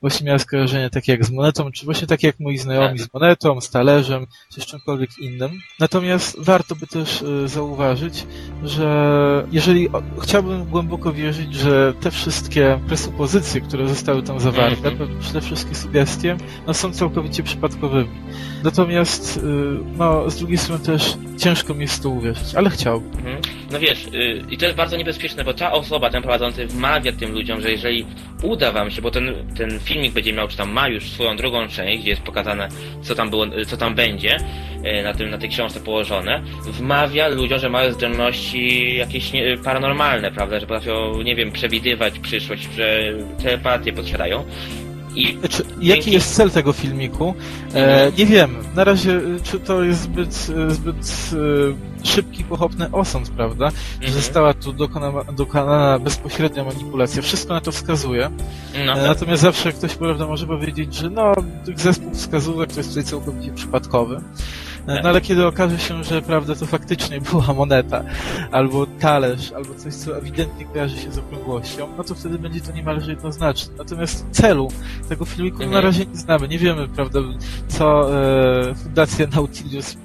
właśnie 0.00 0.26
miała 0.26 0.38
skojarzenie 0.38 0.90
takie 0.90 1.12
jak 1.12 1.24
z 1.24 1.30
monetą, 1.30 1.72
czy 1.72 1.84
właśnie 1.84 2.06
takie 2.06 2.26
jak 2.26 2.40
moi 2.40 2.58
znajomi 2.58 2.98
z 2.98 3.14
monetą, 3.14 3.60
z 3.60 3.70
talerzem, 3.70 4.26
czy 4.54 4.60
z 4.60 4.66
czymkolwiek 4.66 5.10
innym. 5.18 5.50
Natomiast 5.80 6.36
warto 6.44 6.76
by 6.76 6.86
też 6.86 7.22
e, 7.22 7.48
zauważyć, 7.48 8.26
że 8.64 9.46
jeżeli 9.52 9.88
chciałbym 10.22 10.64
głęboko 10.64 11.12
wierzyć, 11.12 11.54
że 11.54 11.94
te 12.00 12.10
wszystkie 12.10 12.80
presupozycje, 12.88 13.60
które 13.60 13.88
zostały 13.88 14.22
tam 14.22 14.40
zawarte, 14.40 14.88
Mhm. 14.88 15.10
te 15.32 15.40
wszystkie 15.40 15.74
sugestie, 15.74 16.36
no 16.66 16.74
są 16.74 16.92
całkowicie 16.92 17.42
przypadkowymi. 17.42 18.08
Natomiast, 18.64 19.36
y, 19.36 19.40
no, 19.96 20.30
z 20.30 20.36
drugiej 20.36 20.58
strony 20.58 20.84
też 20.84 21.14
ciężko 21.38 21.74
mi 21.74 21.80
jest 21.80 22.02
to 22.02 22.08
uwierzyć, 22.08 22.54
ale 22.54 22.70
chciałbym. 22.70 23.10
Mhm. 23.12 23.36
No 23.72 23.78
wiesz, 23.80 24.06
y, 24.06 24.42
i 24.50 24.58
to 24.58 24.64
jest 24.64 24.76
bardzo 24.76 24.96
niebezpieczne, 24.96 25.44
bo 25.44 25.54
ta 25.54 25.72
osoba, 25.72 26.10
ten 26.10 26.22
prowadzący 26.22 26.66
wmawia 26.66 27.12
tym 27.12 27.32
ludziom, 27.32 27.60
że 27.60 27.70
jeżeli 27.70 28.06
uda 28.42 28.72
wam 28.72 28.90
się, 28.90 29.02
bo 29.02 29.10
ten, 29.10 29.23
ten 29.56 29.80
filmik 29.80 30.12
będzie 30.12 30.32
miał, 30.32 30.48
czy 30.48 30.56
tam 30.56 30.72
ma 30.72 30.88
już 30.88 31.10
swoją 31.10 31.36
drugą 31.36 31.68
część, 31.68 32.02
gdzie 32.02 32.10
jest 32.10 32.22
pokazane, 32.22 32.68
co 33.02 33.14
tam 33.14 33.30
było, 33.30 33.46
co 33.66 33.76
tam 33.76 33.94
będzie, 33.94 34.36
y, 34.36 35.02
na 35.02 35.14
tym, 35.14 35.30
na 35.30 35.38
tej 35.38 35.48
książce 35.48 35.80
położone, 35.80 36.42
wmawia 36.66 37.28
ludziom, 37.28 37.58
że 37.58 37.70
mają 37.70 37.92
zdolności 37.92 38.94
jakieś 38.96 39.32
nie, 39.32 39.58
paranormalne, 39.64 40.32
prawda, 40.32 40.60
że 40.60 40.66
potrafią, 40.66 41.22
nie 41.22 41.36
wiem, 41.36 41.52
przewidywać 41.52 42.18
przyszłość, 42.18 42.68
że 42.76 43.12
telepatię 43.42 43.92
posiadają. 43.92 44.44
I 45.16 45.38
Czy, 45.50 45.62
jaki 45.62 45.80
Dzięki. 45.80 46.12
jest 46.12 46.34
cel 46.34 46.50
tego 46.50 46.72
filmiku? 46.72 47.34
E, 47.74 48.12
nie 48.18 48.26
wiem. 48.26 48.56
Na 48.76 48.84
razie, 48.84 49.10
y, 49.10 49.40
czy 49.42 49.60
to 49.60 49.82
jest 49.82 50.00
zbyt, 50.00 50.46
y, 50.68 50.70
zbyt 50.70 51.30
szybki, 52.04 52.44
pochopny 52.44 52.90
osąd, 52.92 53.30
prawda? 53.30 53.70
Że 53.70 53.76
Mhm. 54.06 54.12
została 54.12 54.54
tu 54.54 54.72
dokonana, 54.72 55.24
dokonana 55.24 55.98
bezpośrednia 55.98 56.64
manipulacja. 56.64 57.22
Wszystko 57.22 57.54
na 57.54 57.60
to 57.60 57.72
wskazuje. 57.72 58.30
no, 58.86 58.92
E, 58.92 59.06
Natomiast 59.08 59.42
zawsze 59.42 59.72
ktoś 59.72 59.94
prawda 59.94 60.26
może 60.26 60.46
powiedzieć, 60.46 60.94
że 60.94 61.10
no, 61.10 61.32
zespół 61.76 62.14
wskazówek 62.14 62.72
to 62.72 62.80
jest 62.80 62.88
tutaj 62.88 63.04
całkowicie 63.04 63.52
przypadkowy. 63.52 64.20
E, 64.86 65.02
No 65.02 65.08
ale 65.08 65.20
kiedy 65.20 65.46
okaże 65.46 65.78
się, 65.78 66.04
że 66.04 66.22
prawda 66.22 66.54
to 66.54 66.66
faktycznie 66.66 67.20
była 67.20 67.52
moneta, 67.54 68.04
albo 68.52 68.86
talerz, 68.86 69.52
albo 69.52 69.74
coś, 69.74 69.94
co 69.94 70.18
ewidentnie 70.18 70.64
kojarzy 70.64 70.96
się 70.98 71.12
z 71.12 71.18
okrągłością, 71.18 71.88
no 71.98 72.04
to 72.04 72.14
wtedy 72.14 72.38
będzie 72.38 72.60
to 72.60 72.72
niemalże 72.72 73.10
jednoznaczne. 73.10 73.74
Natomiast 73.78 74.26
celu 74.30 74.68
tego 75.08 75.24
filmiku 75.24 75.56
Mhm. 75.62 75.72
na 75.72 75.80
razie 75.80 76.06
nie 76.06 76.16
znamy. 76.16 76.48
Nie 76.48 76.58
wiemy, 76.58 76.88
prawda, 76.88 77.20
co 77.68 78.14
e, 78.70 78.74
Fundacja 78.74 79.26
Nautilus, 79.26 79.96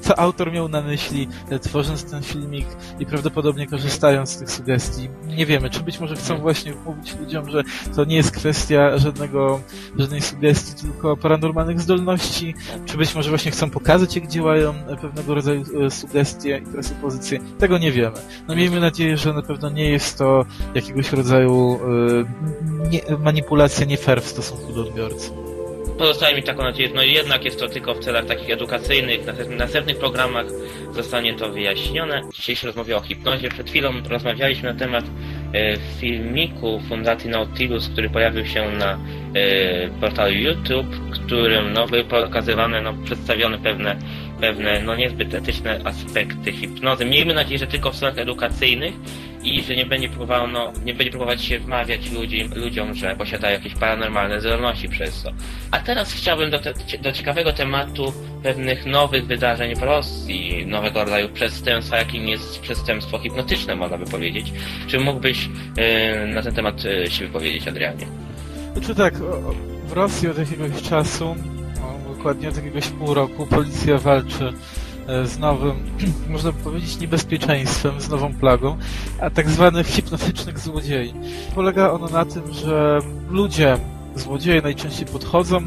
co 0.00 0.18
autor 0.18 0.52
miał 0.52 0.68
na 0.68 0.82
myśli, 0.82 1.28
e, 1.50 1.58
tworząc 1.58 2.10
ten 2.10 2.22
filmik 2.22 2.66
i 2.98 3.06
prawdopodobnie 3.06 3.66
korzystając 3.66 4.30
z 4.30 4.38
tych 4.38 4.50
sugestii. 4.50 5.08
Nie 5.26 5.46
wiemy, 5.46 5.70
czy 5.70 5.80
być 5.80 6.00
może 6.00 6.16
chcą 6.16 6.38
właśnie 6.38 6.74
mówić 6.86 7.16
ludziom, 7.20 7.50
że 7.50 7.62
to 7.96 8.04
nie 8.04 8.16
jest 8.16 8.30
kwestia 8.30 8.98
żadnego, 8.98 9.60
żadnej 9.98 10.20
sugestii, 10.20 10.82
tylko 10.82 11.16
paranormalnych 11.16 11.80
zdolności, 11.80 12.54
czy 12.86 12.96
być 12.96 13.14
może 13.14 13.30
właśnie 13.30 13.50
chcą 13.50 13.70
pokazać, 13.70 14.16
jak 14.16 14.28
działają 14.28 14.74
e, 14.74 14.96
pewnego 14.96 15.34
rodzaju 15.34 15.64
e, 15.86 15.90
sugestie 15.90 16.58
i 16.58 16.72
presupozycje. 16.72 17.38
Tego 17.58 17.78
nie 17.78 17.92
wiemy. 17.92 18.16
No 18.48 18.56
miejmy 18.56 18.80
nadzieję, 18.80 19.16
że 19.16 19.32
na 19.32 19.42
pewno 19.42 19.70
nie 19.70 19.90
jest 19.90 20.18
to 20.18 20.44
jakiegoś 20.74 21.12
rodzaju 21.12 21.80
nie, 22.90 23.00
manipulacja 23.18 23.86
nie 23.86 23.96
fair 23.96 24.22
w 24.22 24.28
stosunku 24.28 24.72
do 24.72 24.80
odbiorcy. 24.80 25.49
Pozostaje 26.00 26.36
mi 26.36 26.42
taką 26.42 26.62
nadzieję, 26.62 26.90
no 26.94 27.02
jednak 27.02 27.44
jest 27.44 27.58
to 27.58 27.68
tylko 27.68 27.94
w 27.94 27.98
celach 27.98 28.26
takich 28.26 28.50
edukacyjnych, 28.50 29.20
w 29.20 29.50
następnych, 29.50 29.98
programach 29.98 30.46
zostanie 30.92 31.34
to 31.34 31.48
wyjaśnione. 31.48 32.22
Dzisiejszej 32.32 32.66
rozmowie 32.66 32.96
o 32.96 33.00
hipnozie 33.00 33.48
przed 33.48 33.70
chwilą 33.70 33.92
rozmawialiśmy 34.08 34.72
na 34.72 34.78
temat 34.78 35.04
e, 35.52 35.76
filmiku 36.00 36.80
Fundacji 36.88 37.30
Nautilus, 37.30 37.88
który 37.88 38.10
pojawił 38.10 38.46
się 38.46 38.70
na 38.70 38.92
e, 38.92 38.98
portalu 40.00 40.34
YouTube, 40.34 41.00
którym 41.10 41.72
no, 41.72 41.86
były 41.86 42.04
pokazywane, 42.04 42.82
no, 42.82 42.94
przedstawione 43.04 43.58
pewne, 43.58 43.96
pewne 44.40 44.82
no, 44.82 44.96
niezbyt 44.96 45.34
etyczne 45.34 45.80
aspekty 45.84 46.52
hipnozy. 46.52 47.04
Miejmy 47.04 47.34
nadzieję, 47.34 47.58
że 47.58 47.66
tylko 47.66 47.90
w 47.90 47.96
celach 47.96 48.18
edukacyjnych 48.18 48.94
i 49.42 49.62
że 49.62 49.76
nie 49.76 49.86
będzie 49.86 50.08
próbował, 50.08 50.48
no, 50.48 50.72
nie 50.84 50.94
będzie 50.94 51.10
próbować 51.10 51.44
się 51.44 51.58
wmawiać 51.58 52.10
ludzi, 52.10 52.48
ludziom, 52.54 52.94
że 52.94 53.16
posiadają 53.16 53.58
jakieś 53.58 53.74
paranormalne 53.74 54.40
zdolności 54.40 54.88
przez 54.88 55.22
to. 55.22 55.32
A 55.70 55.78
teraz 55.78 56.12
chciałbym 56.12 56.50
do, 56.50 56.58
te, 56.58 56.74
do 57.02 57.12
ciekawego 57.12 57.52
tematu 57.52 58.12
pewnych 58.42 58.86
nowych 58.86 59.26
wydarzeń 59.26 59.74
w 59.74 59.82
Rosji, 59.82 60.66
nowego 60.66 61.04
rodzaju 61.04 61.28
przestępstwa, 61.28 61.96
jakim 61.96 62.28
jest 62.28 62.60
przestępstwo 62.60 63.18
hipnotyczne, 63.18 63.76
można 63.76 63.98
by 63.98 64.04
powiedzieć. 64.04 64.52
Czy 64.86 65.00
mógłbyś 65.00 65.39
e, 65.76 66.26
na 66.26 66.42
ten 66.42 66.54
temat 66.54 66.84
e, 66.84 67.10
się 67.10 67.26
wypowiedzieć, 67.26 67.68
Adrianie? 67.68 68.06
Znaczy 68.72 68.94
tak, 68.94 69.14
w 69.88 69.92
Rosji 69.92 70.28
od 70.28 70.38
jakiegoś 70.38 70.82
czasu, 70.82 71.36
dokładnie 72.16 72.48
od 72.48 72.56
jakiegoś 72.56 72.88
pół 72.88 73.14
roku, 73.14 73.46
policja 73.46 73.98
walczy 73.98 74.52
e, 75.06 75.26
z 75.26 75.38
nowym, 75.38 75.76
można 76.28 76.52
powiedzieć, 76.52 77.00
niebezpieczeństwem, 77.00 78.00
z 78.00 78.08
nową 78.08 78.34
plagą, 78.34 78.76
a 79.20 79.30
tak 79.30 79.50
zwanych 79.50 79.86
hipnotycznych 79.86 80.58
złodziei. 80.58 81.14
Polega 81.54 81.90
ono 81.90 82.08
na 82.08 82.24
tym, 82.24 82.42
że 82.52 82.98
ludzie, 83.30 83.76
złodzieje 84.16 84.62
najczęściej 84.62 85.06
podchodzą 85.06 85.60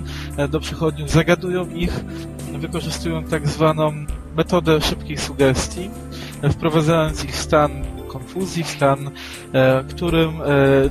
do 0.49 0.59
przychodniów, 0.59 1.09
zagadują 1.09 1.69
ich, 1.69 1.99
wykorzystują 2.53 3.23
tak 3.23 3.47
zwaną 3.47 3.91
metodę 4.35 4.81
szybkiej 4.81 5.17
sugestii, 5.17 5.89
wprowadzając 6.51 7.23
ich 7.23 7.31
w 7.31 7.39
stan 7.39 7.92
konfuzji, 8.33 8.63
w 8.63 8.67
stan, 8.67 9.11
e, 9.53 9.83
którym 9.89 10.41
e, 10.41 10.45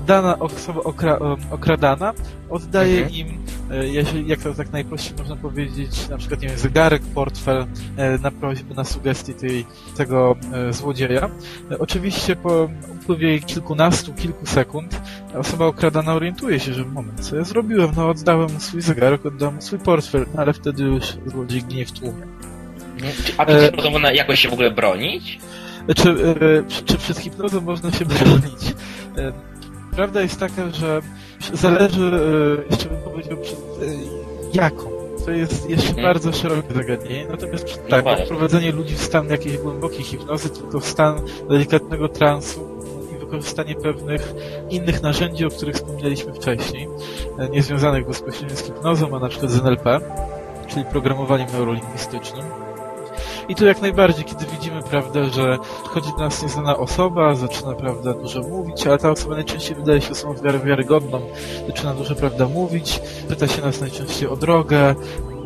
dana 0.07 0.39
osoba 0.39 0.81
okra, 0.81 1.13
e, 1.17 1.37
okradana 1.55 2.13
oddaje 2.51 3.03
Mhm. 3.03 3.15
im, 3.15 3.43
jak 4.27 4.41
to 4.41 4.55
tak 4.55 4.73
najprościej 4.73 5.15
można 5.19 5.37
powiedzieć, 5.37 6.09
na 6.09 6.19
przykład, 6.19 6.41
nie 6.43 6.49
wiem, 6.49 6.59
zegarek, 6.59 7.03
portfel 7.15 7.67
na 8.23 8.31
prośbę, 8.31 8.75
na 8.75 8.85
sugestię 8.85 9.35
tej, 9.35 9.67
tego 9.97 10.37
złodzieja. 10.71 11.29
Oczywiście 11.79 12.37
po 12.37 12.69
upływie 12.95 13.41
kilkunastu, 13.41 14.13
kilku 14.15 14.47
sekund 14.47 15.01
osoba 15.35 15.67
okradana 15.67 16.15
orientuje 16.15 16.61
się, 16.61 16.75
że 16.75 16.85
moment, 16.85 17.21
co 17.21 17.37
ja 17.37 17.45
zrobiłem? 17.45 17.91
No 17.97 18.09
oddałem 18.09 18.53
mu 18.53 18.61
swój 18.61 18.83
zegarek, 18.83 19.27
oddałem 19.27 19.55
mu 19.55 19.63
swój 19.63 19.79
portfel, 19.79 20.27
no, 20.35 20.43
ale 20.43 20.53
wtedy 20.53 20.83
już 20.83 21.05
złodziej 21.27 21.65
ginie 21.65 21.87
w 21.87 21.93
tłumie. 21.93 22.27
A 23.39 23.47
czy 23.47 23.73
e... 23.73 23.91
można 23.91 24.13
jakoś 24.13 24.41
się 24.41 24.49
w 24.49 24.53
ogóle 24.53 24.71
bronić? 24.71 25.39
Czy, 25.97 26.11
e, 26.11 26.85
czy 26.85 26.99
przed 26.99 27.19
hipnozą 27.19 27.61
można 27.61 27.91
się 27.93 28.05
bronić? 28.05 28.75
E, 29.19 29.33
Prawda 29.97 30.23
jest 30.23 30.41
taka, 30.41 30.71
że 30.71 31.01
zależy, 31.53 32.13
e, 32.69 32.71
jeszcze 32.71 32.89
bym 32.89 32.99
powiedział, 32.99 33.37
przed, 33.37 33.59
jaką. 34.55 34.91
To 35.25 35.31
jest 35.31 35.71
jeszcze 35.71 35.89
Mhm. 35.89 36.07
bardzo 36.07 36.33
szerokie 36.33 36.75
zagadnienie. 36.75 37.27
Natomiast 37.31 37.65
przed 37.65 37.83
No 37.85 37.89
tak, 37.91 38.03
właśnie. 38.03 38.25
wprowadzenie 38.25 38.73
ludzi 38.73 38.95
w 38.95 39.03
stan 39.03 39.31
jakiejś 39.31 39.59
głębokiej 39.59 40.03
hipnozy, 40.05 40.51
tylko 40.51 40.81
w 40.81 40.87
stan 40.87 41.17
delikatnego 41.51 42.09
transu 42.09 42.69
i 43.17 43.19
wykorzystanie 43.21 43.75
pewnych 43.75 44.35
innych 44.71 45.03
narzędzi, 45.03 45.47
o 45.47 45.51
których 45.51 45.75
wspomnieliśmy 45.77 46.33
wcześniej, 46.35 46.89
niezwiązanych 47.51 48.07
bezpośrednio 48.07 48.57
z 48.57 48.61
hipnozą, 48.63 49.17
a 49.17 49.19
na 49.21 49.29
przykład 49.29 49.51
z 49.51 49.57
NLP, 49.61 50.01
czyli 50.69 50.85
programowaniem 50.85 51.49
neurolingwistycznym. 51.53 52.45
I 53.49 53.55
tu 53.55 53.67
jak 53.67 53.83
najbardziej, 53.83 54.25
kiedy 54.25 54.47
widzimy, 54.47 54.83
prawda, 54.83 55.25
że 55.25 55.59
chodzi 55.85 56.11
do 56.11 56.19
nas 56.19 56.43
nieznana 56.43 56.77
osoba, 56.77 57.35
zaczyna, 57.35 57.73
prawda, 57.73 58.15
dużo 58.15 58.43
mówić, 58.43 58.87
ale 58.87 58.99
ta 58.99 59.11
osoba 59.11 59.35
najczęściej 59.35 59.77
wydaje 59.77 60.01
się 60.01 60.11
osobą 60.11 60.35
wiarygodną, 60.65 61.21
zaczyna 61.67 61.95
dużo, 61.95 62.15
prawda, 62.15 62.49
mówić, 62.49 63.01
pyta 63.29 63.49
się 63.49 63.63
nas 63.63 63.81
najczęściej 63.81 64.29
o 64.29 64.37
drogę, 64.37 64.95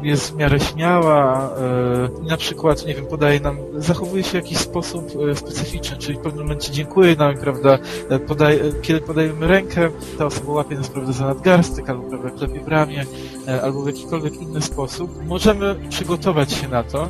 jest 0.02 0.32
w 0.32 0.36
miarę 0.36 0.60
śmiała, 0.60 1.50
e, 1.56 2.28
na 2.28 2.36
przykład, 2.36 2.86
nie 2.86 2.94
wiem, 2.94 3.06
podaje 3.06 3.40
nam, 3.40 3.58
zachowuje 3.74 4.24
się 4.24 4.30
w 4.30 4.34
jakiś 4.34 4.58
sposób 4.58 5.08
e, 5.30 5.36
specyficzny, 5.36 5.96
czyli 5.96 6.18
w 6.18 6.20
pewnym 6.20 6.42
momencie 6.42 6.72
dziękuję 6.72 7.16
nam, 7.16 7.38
prawda, 7.38 7.78
e, 8.08 8.18
podaje, 8.18 8.58
kiedy 8.82 9.00
podajemy 9.00 9.46
rękę, 9.46 9.90
ta 10.18 10.26
osoba 10.26 10.52
łapie 10.52 10.76
nas, 10.76 10.88
prawda, 10.88 11.12
za 11.12 11.26
nadgarstek, 11.26 11.90
albo, 11.90 12.02
prawda, 12.02 12.30
klepie 12.30 12.60
w 12.60 12.68
ramię, 12.68 13.04
e, 13.48 13.62
albo 13.62 13.82
w 13.82 13.86
jakikolwiek 13.86 14.34
inny 14.34 14.62
sposób. 14.62 15.26
Możemy 15.26 15.74
przygotować 15.88 16.52
się 16.52 16.68
na 16.68 16.82
to, 16.82 17.08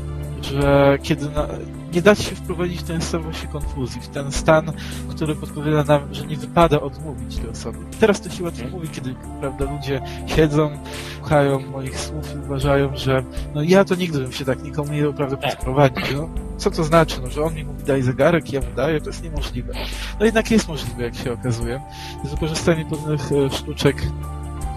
że 0.53 0.99
kiedy 1.03 1.29
na, 1.31 1.47
nie 1.93 2.03
da 2.03 2.15
się 2.15 2.37
wprowadzić 2.37 2.81
w 2.81 2.83
ten 2.83 3.01
stan 3.01 3.23
właśnie 3.23 3.49
konfuzji, 3.49 4.01
w 4.01 4.09
ten 4.09 4.33
stan, 4.33 4.73
który 5.09 5.35
podpowiada 5.35 5.85
nam, 5.85 6.15
że 6.15 6.27
nie 6.27 6.37
wypada 6.37 6.81
odmówić 6.81 7.37
tej 7.37 7.51
osobie. 7.51 7.79
Teraz 8.01 8.21
to 8.21 8.31
się 8.31 8.45
łatwo 8.45 8.69
mówi, 8.69 8.89
kiedy 8.89 9.15
prawda, 9.41 9.65
ludzie 9.73 10.01
siedzą, 10.27 10.71
słuchają 11.19 11.61
moich 11.61 12.01
słów 12.01 12.35
i 12.35 12.39
uważają, 12.39 12.97
że 12.97 13.23
no 13.55 13.63
ja 13.63 13.85
to 13.85 13.95
nigdy 13.95 14.19
bym 14.19 14.33
się 14.33 14.45
tak 14.45 14.63
nikomu 14.63 14.93
nie 14.93 15.03
dał 15.03 15.15
prawda 15.15 15.37
Tak. 15.37 15.57
podprowadzić. 15.57 16.05
No, 16.15 16.29
co 16.57 16.71
to 16.71 16.85
znaczy? 16.85 17.21
No, 17.23 17.31
że 17.31 17.43
on 17.43 17.55
mi 17.55 17.65
mówi 17.65 17.85
daj 17.85 18.03
zegarek, 18.03 18.53
ja 18.53 18.61
mu 18.61 18.67
daję, 18.77 19.01
to 19.01 19.07
jest 19.07 19.23
niemożliwe. 19.23 19.73
No 20.21 20.27
jednak 20.27 20.51
jest 20.51 20.69
możliwe, 20.69 21.03
jak 21.03 21.15
się 21.15 21.33
okazuje. 21.33 21.81
Z 22.25 22.31
wykorzystaniem 22.31 22.89
pewnych 22.89 23.33
e, 23.33 23.51
sztuczek 23.51 23.97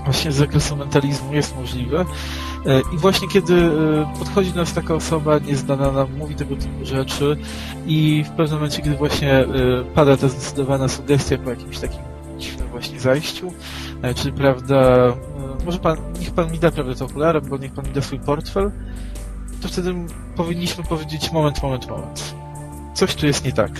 właśnie 0.05 0.31
z 0.31 0.35
zakresu 0.35 0.75
mentalizmu 0.75 1.33
jest 1.33 1.55
możliwe. 1.55 2.05
E, 2.65 2.81
I 2.93 2.97
właśnie 2.97 3.27
kiedy 3.27 3.55
e, 3.55 4.13
podchodzi 4.19 4.51
do 4.51 4.59
nas 4.59 4.73
taka 4.73 4.95
osoba 4.95 5.39
nieznana 5.39 5.91
nam, 5.91 6.07
mówi 6.17 6.35
tego 6.35 6.55
typu 6.55 6.85
rzeczy 6.85 7.37
i 7.87 8.23
w 8.27 8.29
pewnym 8.29 8.57
momencie, 8.57 8.81
kiedy 8.81 8.95
właśnie 8.95 9.33
e, 9.33 9.45
pada 9.95 10.17
ta 10.17 10.27
zdecydowana 10.27 10.87
sugestia 10.87 11.37
po 11.37 11.49
jakimś 11.49 11.79
takim 11.79 11.99
dziwnym 12.37 12.67
właśnie 12.67 12.99
zajściu, 12.99 13.53
czyli 14.15 14.33
prawda, 14.33 15.13
może 15.65 15.79
pan, 15.79 15.97
niech 16.19 16.31
pan 16.31 16.51
mi 16.51 16.59
da 16.59 16.71
prawda 16.71 16.95
te 16.95 17.05
okulary, 17.05 17.41
bo 17.41 17.57
niech 17.57 17.71
pan 17.71 17.85
mi 17.85 17.91
da 17.91 18.01
swój 18.01 18.19
portfel, 18.19 18.71
to 19.61 19.67
wtedy 19.67 19.93
powinniśmy 20.35 20.83
powiedzieć 20.83 21.31
moment, 21.31 21.63
moment, 21.63 21.89
moment. 21.89 22.35
Coś 22.93 23.15
tu 23.15 23.25
jest 23.25 23.45
nie 23.45 23.51
tak. 23.51 23.71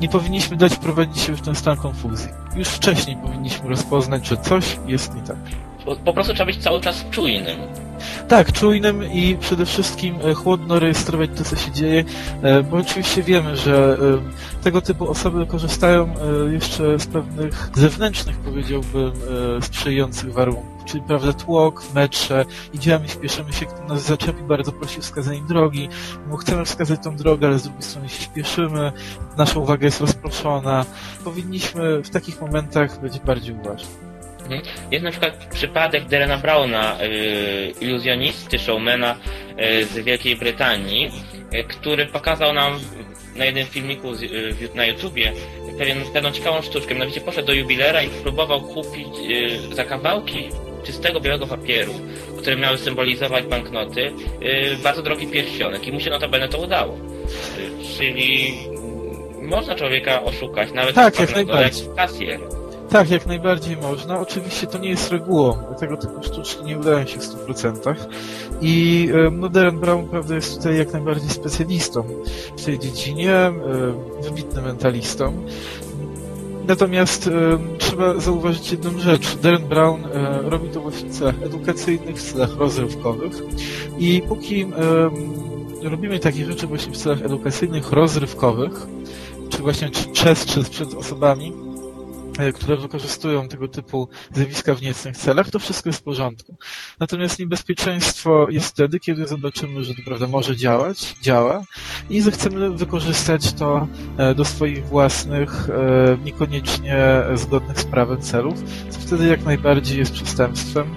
Nie 0.00 0.08
powinniśmy 0.08 0.56
dać 0.56 0.76
prowadzić 0.76 1.22
się 1.22 1.36
w 1.36 1.40
ten 1.40 1.54
stan 1.54 1.76
konfuzji. 1.76 2.28
Już 2.56 2.68
wcześniej 2.68 3.16
powinniśmy 3.16 3.68
rozpoznać, 3.68 4.28
że 4.28 4.36
coś 4.36 4.78
jest 4.86 5.14
nie 5.14 5.22
tak. 5.22 5.36
Po, 6.04 6.12
prostu 6.12 6.34
trzeba 6.34 6.46
być 6.46 6.62
cały 6.62 6.80
czas 6.80 7.04
czujnym. 7.10 7.58
Tak, 8.28 8.52
czujnym 8.52 9.12
i 9.12 9.36
przede 9.40 9.66
wszystkim 9.66 10.18
e, 10.24 10.34
chłodno 10.34 10.78
rejestrować 10.78 11.30
to, 11.36 11.44
co 11.44 11.56
się 11.56 11.72
dzieje, 11.72 12.04
e, 12.42 12.62
bo 12.62 12.76
oczywiście 12.76 13.22
wiemy, 13.22 13.56
że 13.56 13.98
e, 14.60 14.62
tego 14.62 14.80
typu 14.80 15.10
osoby 15.10 15.46
korzystają 15.46 16.14
jeszcze 16.50 16.98
z 16.98 17.06
pewnych 17.06 17.70
zewnętrznych, 17.74 18.36
powiedziałbym, 18.36 19.12
sprzyjających 19.60 20.32
warunków. 20.32 20.84
Czyli, 20.84 21.02
prawda, 21.02 21.32
tłok 21.32 21.82
metrze, 21.94 22.44
idziemy, 22.74 23.08
śpieszymy 23.08 23.52
się, 23.52 23.66
kto 23.66 23.84
nas 23.84 24.02
zaczepi, 24.02 24.42
bardzo 24.42 24.72
prosi 24.72 24.98
o 24.98 25.02
wskazanie 25.02 25.42
drogi, 25.48 25.88
bo 26.30 26.36
chcemy 26.36 26.64
wskazać 26.64 27.00
tą 27.02 27.16
drogę, 27.16 27.46
ale 27.46 27.58
z 27.58 27.62
drugiej 27.62 27.82
strony 27.82 28.08
się 28.08 28.22
śpieszymy, 28.22 28.92
nasza 29.36 29.60
uwaga 29.60 29.84
jest 29.84 30.00
rozproszona. 30.00 30.84
Powinniśmy 31.24 32.02
w 32.02 32.10
takich 32.10 32.40
momentach 32.40 33.00
być 33.00 33.20
bardziej 33.20 33.54
uważni. 33.54 34.05
Jest 34.90 35.04
na 35.04 35.10
przykład 35.10 35.46
przypadek 35.54 36.04
Derena 36.04 36.38
Browna, 36.38 37.02
y, 37.02 37.72
iluzjonisty, 37.80 38.58
showmana 38.58 39.16
y, 39.80 39.84
z 39.84 39.98
Wielkiej 39.98 40.36
Brytanii, 40.36 41.10
y, 41.54 41.64
który 41.64 42.06
pokazał 42.06 42.52
nam 42.52 42.80
na 43.36 43.44
jednym 43.44 43.66
filmiku 43.66 44.12
na 44.74 44.86
YouTubie 44.86 45.32
pewien, 45.78 45.98
pewną 46.12 46.30
ciekawą 46.30 46.62
sztuczkę. 46.62 46.94
Mianowicie 46.94 47.20
poszedł 47.20 47.46
do 47.46 47.52
jubilera 47.52 48.02
i 48.02 48.08
próbował 48.08 48.60
kupić 48.60 49.08
za 49.72 49.84
kawałki 49.84 50.48
czystego 50.84 51.20
białego 51.20 51.46
papieru, 51.46 51.92
które 52.38 52.56
miały 52.56 52.78
symbolizować 52.78 53.44
banknoty, 53.44 54.12
bardzo 54.82 55.02
drogi 55.02 55.26
pierścionek 55.26 55.86
i 55.86 55.92
mu 55.92 56.00
się 56.00 56.10
notabene 56.10 56.48
to 56.48 56.58
udało. 56.58 56.98
Czyli 57.98 58.54
można 59.42 59.74
człowieka 59.74 60.22
oszukać, 60.22 60.72
nawet 60.72 60.94
tak, 60.94 61.20
jak 61.20 61.34
najbardziej. 61.34 61.88
kasjer. 61.96 62.40
Tak, 62.90 63.10
jak 63.10 63.26
najbardziej 63.26 63.76
można. 63.76 64.20
Oczywiście 64.20 64.66
to 64.66 64.78
nie 64.78 64.88
jest 64.88 65.10
regułą. 65.10 65.56
Tego 65.78 65.96
typu 65.96 66.22
sztuczki 66.22 66.64
nie 66.64 66.78
udają 66.78 67.06
się 67.06 67.18
w 67.18 67.22
100%. 67.22 67.94
I 68.60 69.08
no, 69.32 69.48
Darren 69.48 69.80
Brown 69.80 70.08
prawda, 70.08 70.34
jest 70.34 70.56
tutaj 70.56 70.78
jak 70.78 70.92
najbardziej 70.92 71.30
specjalistą 71.30 72.04
w 72.56 72.64
tej 72.64 72.78
dziedzinie, 72.78 73.52
wybitnym 74.22 74.64
mentalistą. 74.64 75.32
Natomiast 76.68 77.26
e, 77.26 77.58
trzeba 77.78 78.20
zauważyć 78.20 78.72
jedną 78.72 78.98
rzecz. 78.98 79.36
Darren 79.36 79.68
Brown 79.68 80.04
e, 80.04 80.42
robi 80.42 80.68
to 80.68 80.80
właśnie 80.80 81.08
w 81.08 81.12
celach 81.12 81.42
edukacyjnych, 81.42 82.16
w 82.16 82.32
celach 82.32 82.56
rozrywkowych 82.56 83.32
i 83.98 84.22
póki 84.28 84.62
e, 84.62 84.68
robimy 85.88 86.18
takie 86.18 86.44
rzeczy 86.44 86.66
właśnie 86.66 86.92
w 86.92 86.96
celach 86.96 87.22
edukacyjnych, 87.22 87.92
rozrywkowych, 87.92 88.86
czy 89.48 89.62
właśnie 89.62 89.90
czy 89.90 90.08
przez, 90.08 90.46
czy 90.46 90.64
przed 90.64 90.94
osobami, 90.94 91.52
E, 91.52 91.65
które 92.54 92.76
wykorzystują 92.76 93.48
tego 93.48 93.68
typu 93.68 94.08
zjawiska 94.32 94.74
w 94.74 94.82
niecnych 94.82 95.16
celach, 95.16 95.50
to 95.50 95.58
wszystko 95.58 95.88
jest 95.88 96.00
w 96.00 96.02
porządku. 96.02 96.56
Natomiast 97.00 97.38
niebezpieczeństwo 97.38 98.46
jest 98.50 98.68
wtedy, 98.68 99.00
kiedy 99.00 99.26
zobaczymy, 99.26 99.84
że 99.84 99.94
to 99.94 100.02
prawda 100.04 100.26
może 100.26 100.56
działać, 100.56 101.14
działa 101.22 101.62
i 102.10 102.20
zechcemy 102.20 102.70
wykorzystać 102.70 103.52
to 103.52 103.88
e, 104.16 104.34
do 104.34 104.44
swoich 104.44 104.86
własnych, 104.86 105.70
e, 105.70 106.18
niekoniecznie 106.24 107.22
zgodnych 107.34 107.80
z 107.80 107.84
prawem 107.84 108.22
celów, 108.22 108.54
co 108.90 109.00
wtedy 109.00 109.26
jak 109.26 109.44
najbardziej 109.44 109.98
jest 109.98 110.12
przestępstwem 110.12 110.96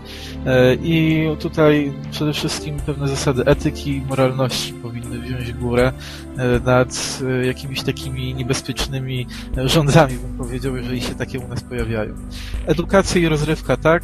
i 0.83 1.25
tutaj 1.39 1.93
przede 2.11 2.33
wszystkim 2.33 2.77
pewne 2.85 3.07
zasady 3.07 3.45
etyki 3.45 3.97
i 3.97 4.01
moralności 4.01 4.73
powinny 4.73 5.19
wziąć 5.19 5.53
górę 5.53 5.93
nad 6.65 7.19
jakimiś 7.45 7.81
takimi 7.81 8.35
niebezpiecznymi 8.35 9.27
rządzami, 9.65 10.13
bym 10.17 10.37
powiedział, 10.37 10.75
jeżeli 10.75 11.01
się 11.01 11.15
tak 11.15 11.29
takie 11.29 11.45
u 11.45 11.47
nas 11.47 11.63
pojawiają. 11.63 12.13
Edukacja 12.65 13.21
i 13.21 13.27
rozrywka 13.27 13.77
tak, 13.77 14.03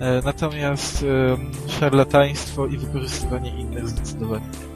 e, 0.00 0.22
natomiast 0.24 1.04
szarlataństwo 1.68 2.66
i 2.66 2.78
wykorzystywanie 2.78 3.60
innych 3.60 3.88
zdecydowanie. 3.88 4.71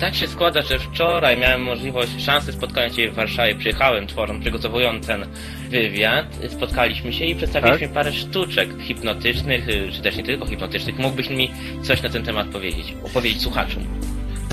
Tak 0.00 0.14
się 0.14 0.28
składa, 0.28 0.62
że 0.62 0.78
wczoraj 0.78 1.36
miałem 1.36 1.62
możliwość, 1.62 2.12
szansy 2.24 2.52
spotkania 2.52 2.94
się 2.94 3.10
w 3.10 3.14
Warszawie. 3.14 3.54
Przyjechałem, 3.54 4.06
tworząc, 4.06 4.40
przygotowując 4.40 5.06
ten 5.06 5.26
wywiad. 5.70 6.26
Spotkaliśmy 6.48 7.12
się 7.12 7.24
i 7.24 7.34
przedstawiliśmy 7.34 7.86
tak? 7.86 7.94
parę 7.94 8.12
sztuczek 8.12 8.68
hipnotycznych, 8.80 9.68
y, 9.68 9.92
czy 9.92 10.02
też 10.02 10.16
nie 10.16 10.22
tylko 10.22 10.46
hipnotycznych. 10.46 10.98
Mógłbyś 10.98 11.30
mi 11.30 11.50
coś 11.82 12.02
na 12.02 12.08
ten 12.08 12.24
temat 12.24 12.48
powiedzieć, 12.48 12.94
opowiedzieć 13.04 13.42
słuchaczom? 13.42 14.01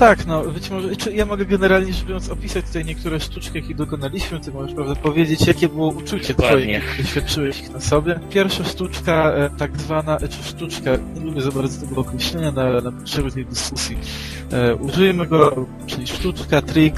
Tak, 0.00 0.26
no 0.26 0.42
być 0.42 0.70
może, 0.70 0.96
czy 0.96 1.12
ja 1.12 1.26
mogę 1.26 1.44
generalnie 1.44 1.92
rzecz 1.92 2.04
biorąc 2.04 2.30
opisać 2.30 2.66
tutaj 2.66 2.84
niektóre 2.84 3.20
sztuczki, 3.20 3.58
jakie 3.58 3.74
dokonaliśmy, 3.74 4.40
ty 4.40 4.52
możesz 4.52 4.74
prawda 4.74 4.94
powiedzieć, 4.94 5.46
jakie 5.46 5.68
było 5.68 5.88
uczucie 5.88 6.34
twoje, 6.34 6.66
kiedy 6.66 7.02
doświadczyłeś 7.02 7.60
ich 7.60 7.70
na 7.70 7.80
sobie. 7.80 8.20
Pierwsza 8.30 8.64
sztuczka, 8.64 9.32
e, 9.32 9.50
tak 9.58 9.76
zwana, 9.76 10.16
e, 10.16 10.28
czy 10.28 10.42
sztuczka, 10.42 10.90
nie 11.14 11.20
lubię 11.20 11.42
za 11.42 11.50
bardzo 11.50 11.86
tego 11.86 12.00
określenia 12.00 12.52
na, 12.52 12.80
na 12.80 12.92
potrzeby 12.92 13.30
tej 13.30 13.46
dyskusji. 13.46 13.98
E, 14.52 14.74
użyjemy 14.74 15.26
go, 15.26 15.66
czyli 15.86 16.06
sztuczka, 16.06 16.62
trik 16.62 16.94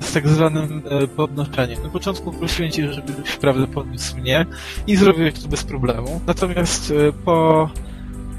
z 0.00 0.12
tak 0.12 0.28
zwanym 0.28 0.82
e, 0.90 1.06
podnoszeniem. 1.06 1.82
Na 1.82 1.88
początku 1.88 2.32
prosiłem 2.32 2.72
cię, 2.72 2.92
żebyś 2.92 3.36
prawda 3.36 3.66
podniósł 3.66 4.16
mnie 4.16 4.46
i 4.86 4.96
zrobiłeś 4.96 5.34
to 5.34 5.48
bez 5.48 5.64
problemu. 5.64 6.20
Natomiast 6.26 6.90
e, 6.90 7.12
po 7.12 7.70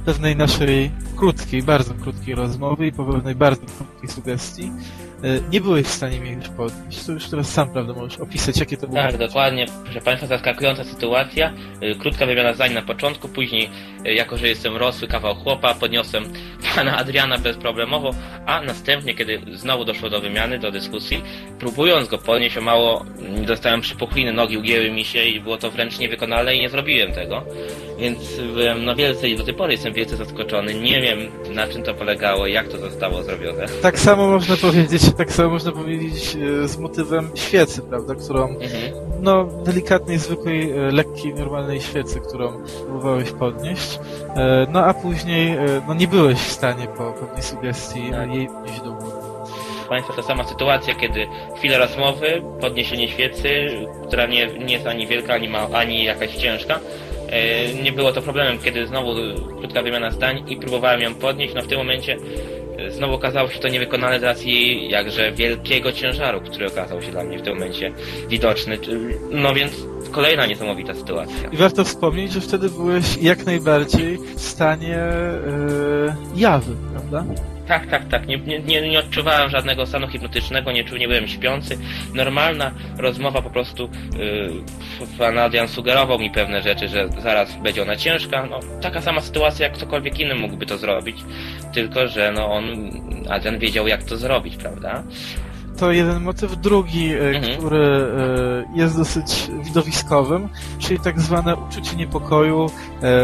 pewnej 0.08 0.36
naszej 0.36 0.92
krótkiej, 1.16 1.64
bardzo 1.64 1.94
krótkiej 1.94 2.36
rozmowy 2.36 2.88
i 2.88 2.92
po 2.92 3.06
pewnej 3.06 3.36
bardzo 3.36 3.62
krótkiej 3.78 4.10
sugestii 4.10 4.72
E, 5.24 5.50
nie 5.52 5.62
byłeś 5.62 5.86
w 5.86 5.92
stanie 5.92 6.20
mnie 6.20 6.32
już 6.32 6.50
podnieść. 6.50 7.06
To 7.06 7.12
już 7.12 7.30
teraz 7.30 7.50
sam, 7.50 7.70
prawda, 7.70 7.94
możesz 7.94 8.20
opisać, 8.20 8.58
jakie 8.58 8.78
to 8.78 8.88
było. 8.88 9.02
Tak, 9.02 9.18
dokładnie. 9.18 9.66
Proszę 9.84 10.02
Państwa, 10.02 10.28
zaskakująca 10.28 10.84
sytuacja. 10.84 11.54
E, 11.82 11.96
krótka 11.96 12.26
wymiana 12.26 12.54
zdań 12.54 12.74
na 12.74 12.82
początku, 12.82 13.28
później, 13.28 13.70
e, 14.06 14.14
jako 14.14 14.38
że 14.38 14.48
jestem 14.48 14.76
rosły 14.76 15.08
kawał 15.08 15.36
chłopa, 15.36 15.74
podniosłem 15.74 16.24
pana 16.76 16.98
Adriana 16.98 17.38
bezproblemowo, 17.38 18.12
a 18.46 18.62
następnie, 18.62 19.16
kiedy 19.16 19.42
znowu 19.54 19.86
doszło 19.86 20.10
do 20.10 20.22
wymiany, 20.22 20.60
do 20.60 20.72
dyskusji, 20.72 21.24
próbując 21.60 22.08
go 22.08 22.18
podnieść 22.18 22.58
o 22.58 22.62
mało, 22.62 23.06
dostałem 23.46 23.82
przypuchliny, 23.82 24.34
nogi 24.34 24.58
ugięły 24.58 24.92
mi 24.92 25.06
się 25.06 25.24
i 25.24 25.40
było 25.40 25.58
to 25.58 25.72
wręcz 25.72 26.00
niewykonalne 26.00 26.56
i 26.56 26.60
nie 26.62 26.70
zrobiłem 26.70 27.12
tego. 27.12 27.44
Więc 27.98 28.20
byłem 28.54 28.86
no 28.86 28.96
wielce 28.96 29.30
i 29.30 29.38
do 29.38 29.44
tej 29.44 29.54
pory 29.54 29.72
jestem 29.72 29.94
wielce 29.94 30.18
zaskoczony. 30.18 30.74
Nie 30.74 31.02
wiem, 31.02 31.20
na 31.54 31.68
czym 31.68 31.84
to 31.84 31.94
polegało, 31.94 32.48
jak 32.48 32.68
to 32.68 32.78
zostało 32.78 33.24
zrobione. 33.24 33.66
Tak 33.82 34.00
samo 34.00 34.28
można 34.28 34.58
powiedzieć 34.58 35.02
tak 35.18 35.32
samo 35.32 35.50
można 35.50 35.72
powiedzieć 35.72 36.38
e, 36.64 36.68
z 36.68 36.78
motywem 36.78 37.32
świecy, 37.36 37.82
prawda, 37.82 38.16
którą, 38.16 38.48
mhm. 38.48 38.94
no, 39.22 39.44
delikatnej, 39.44 40.18
zwykłej, 40.18 40.72
e, 40.72 40.92
lekkiej, 40.92 41.34
normalnej 41.34 41.82
świecy, 41.82 42.20
którą 42.28 42.64
próbowałeś 42.86 43.32
podnieść, 43.32 44.00
e, 44.36 44.68
no 44.72 44.86
a 44.86 44.94
później, 44.94 45.58
no 45.88 45.94
nie 45.94 46.08
byłeś 46.08 46.38
w 46.38 46.52
stanie 46.52 46.88
po 46.88 47.12
pewnej 47.12 47.44
sugestii 47.44 48.12
tak. 48.12 48.34
jej 48.34 48.48
podnieść 48.48 48.82
do 48.82 48.92
góry. 48.92 49.18
Państwa, 49.90 50.14
ta 50.14 50.22
sama 50.22 50.44
sytuacja, 50.44 50.96
kiedy 50.96 51.28
chwilę 51.58 51.78
rozmowy, 51.78 52.42
podniesienie 52.62 53.08
świecy, 53.08 53.70
która 54.08 54.26
nie, 54.26 54.48
nie 54.48 54.74
jest 54.74 54.88
ani 54.88 55.08
wielka, 55.08 55.34
ani, 55.34 55.50
ma, 55.50 55.68
ani 55.74 56.04
jakaś 56.04 56.36
ciężka, 56.36 56.80
nie 57.84 57.92
było 57.92 58.12
to 58.12 58.22
problemem, 58.22 58.60
kiedy 58.60 58.88
znowu 58.88 59.16
krótka 59.60 59.82
wymiana 59.82 60.12
zdań 60.12 60.44
i 60.48 60.58
próbowałem 60.58 61.02
ją 61.02 61.16
podnieść, 61.16 61.54
no 61.54 61.62
w 61.62 61.68
tym 61.68 61.78
momencie 61.78 62.18
znowu 62.90 63.14
okazało 63.14 63.50
się 63.50 63.60
to 63.60 63.68
niewykonane 63.68 64.20
z 64.20 64.24
racji 64.24 64.90
jakże 64.90 65.32
wielkiego 65.32 65.92
ciężaru, 65.92 66.42
który 66.42 66.68
okazał 66.68 67.02
się 67.02 67.12
dla 67.12 67.24
mnie 67.24 67.40
w 67.40 67.42
tym 67.42 67.54
momencie 67.54 67.92
widoczny. 68.30 68.80
No 69.32 69.54
więc 69.54 69.74
kolejna 70.12 70.46
niesamowita 70.46 70.94
sytuacja. 70.94 71.50
I 71.52 71.58
warto 71.58 71.84
wspomnieć, 71.84 72.32
że 72.32 72.42
wtedy 72.42 72.70
byłeś 72.70 73.18
jak 73.22 73.46
najbardziej 73.46 74.18
w 74.36 74.42
stanie 74.42 75.00
yy, 76.06 76.14
jawy, 76.36 76.76
prawda? 76.92 77.26
Tak, 77.68 77.88
tak, 77.88 78.08
tak. 78.08 78.28
Nie, 78.28 78.38
nie, 78.60 78.90
nie 78.90 79.00
odczuwałem 79.00 79.50
żadnego 79.50 79.86
stanu 79.86 80.08
hipnotycznego, 80.08 80.72
nie, 80.72 80.84
nie 80.84 81.08
byłem 81.08 81.28
śpiący. 81.28 81.78
Normalna 82.14 82.72
rozmowa 82.98 83.42
po 83.42 83.50
prostu 83.50 83.90
yy, 85.00 85.18
pan 85.18 85.38
Adrian 85.38 85.68
sugerował 85.68 86.20
mi 86.20 86.32
pewne 86.32 86.62
rzeczy, 86.62 86.88
że 86.88 87.10
zaraz 87.20 87.56
będzie 87.56 87.82
ona 87.82 87.96
ciężka. 87.96 88.46
No, 88.50 88.60
taka 88.82 89.02
sama 89.02 89.22
sytuacja 89.22 89.68
jak 89.68 89.76
ktokolwiek 89.76 90.20
inny 90.20 90.36
mógłby 90.36 90.66
to 90.66 90.78
zrobić, 90.78 91.18
tylko 91.74 92.08
że 92.08 92.32
no 92.32 92.52
on, 92.52 92.66
Adrian 93.30 93.60
wiedział 93.60 93.88
jak 93.88 94.04
to 94.04 94.18
zrobić, 94.18 94.56
prawda? 94.56 95.04
to 95.78 95.92
jeden 95.92 96.24
motyw. 96.24 96.58
Drugi, 96.58 97.14
e, 97.14 97.20
mhm. 97.20 97.58
który 97.58 97.78
e, 97.78 98.80
jest 98.80 98.98
dosyć 98.98 99.50
widowiskowym, 99.64 100.50
czyli 100.80 101.00
tak 101.00 101.20
zwane 101.20 101.56
uczucie 101.56 101.96
niepokoju 101.96 102.66
e, 102.66 102.70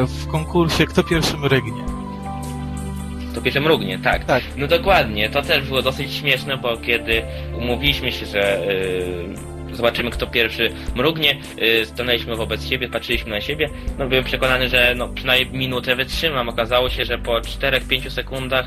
w 0.08 0.28
konkursie 0.28 0.86
Kto 0.86 1.04
pierwszym 1.04 1.46
rygnie. 1.46 2.03
Kto 3.34 3.42
pierwszy 3.42 3.62
mrugnie, 3.62 4.00
tak. 4.00 4.26
Tak. 4.26 4.44
No 4.58 4.68
dokładnie, 4.68 5.30
to 5.30 5.42
też 5.42 5.64
było 5.64 5.82
dosyć 5.82 6.14
śmieszne, 6.14 6.58
bo 6.58 6.78
kiedy 6.78 7.22
umówiliśmy 7.58 8.12
się, 8.12 8.26
że 8.26 8.60
yy, 9.70 9.76
zobaczymy 9.76 10.12
kto 10.12 10.28
pierwszy 10.28 10.72
mrugnie, 10.96 11.38
yy, 11.58 11.86
stanęliśmy 11.86 12.36
wobec 12.36 12.70
siebie, 12.70 12.90
patrzyliśmy 12.90 13.32
na 13.32 13.42
siebie, 13.42 13.70
no 14.00 14.08
byłem 14.08 14.24
przekonany, 14.24 14.70
że 14.70 14.94
no 14.98 15.08
przynajmniej 15.08 15.60
minutę 15.60 15.96
wytrzymam. 15.96 16.50
Okazało 16.50 16.90
się, 16.90 17.06
że 17.06 17.18
po 17.18 17.32
4-5 17.32 18.10
sekundach 18.10 18.66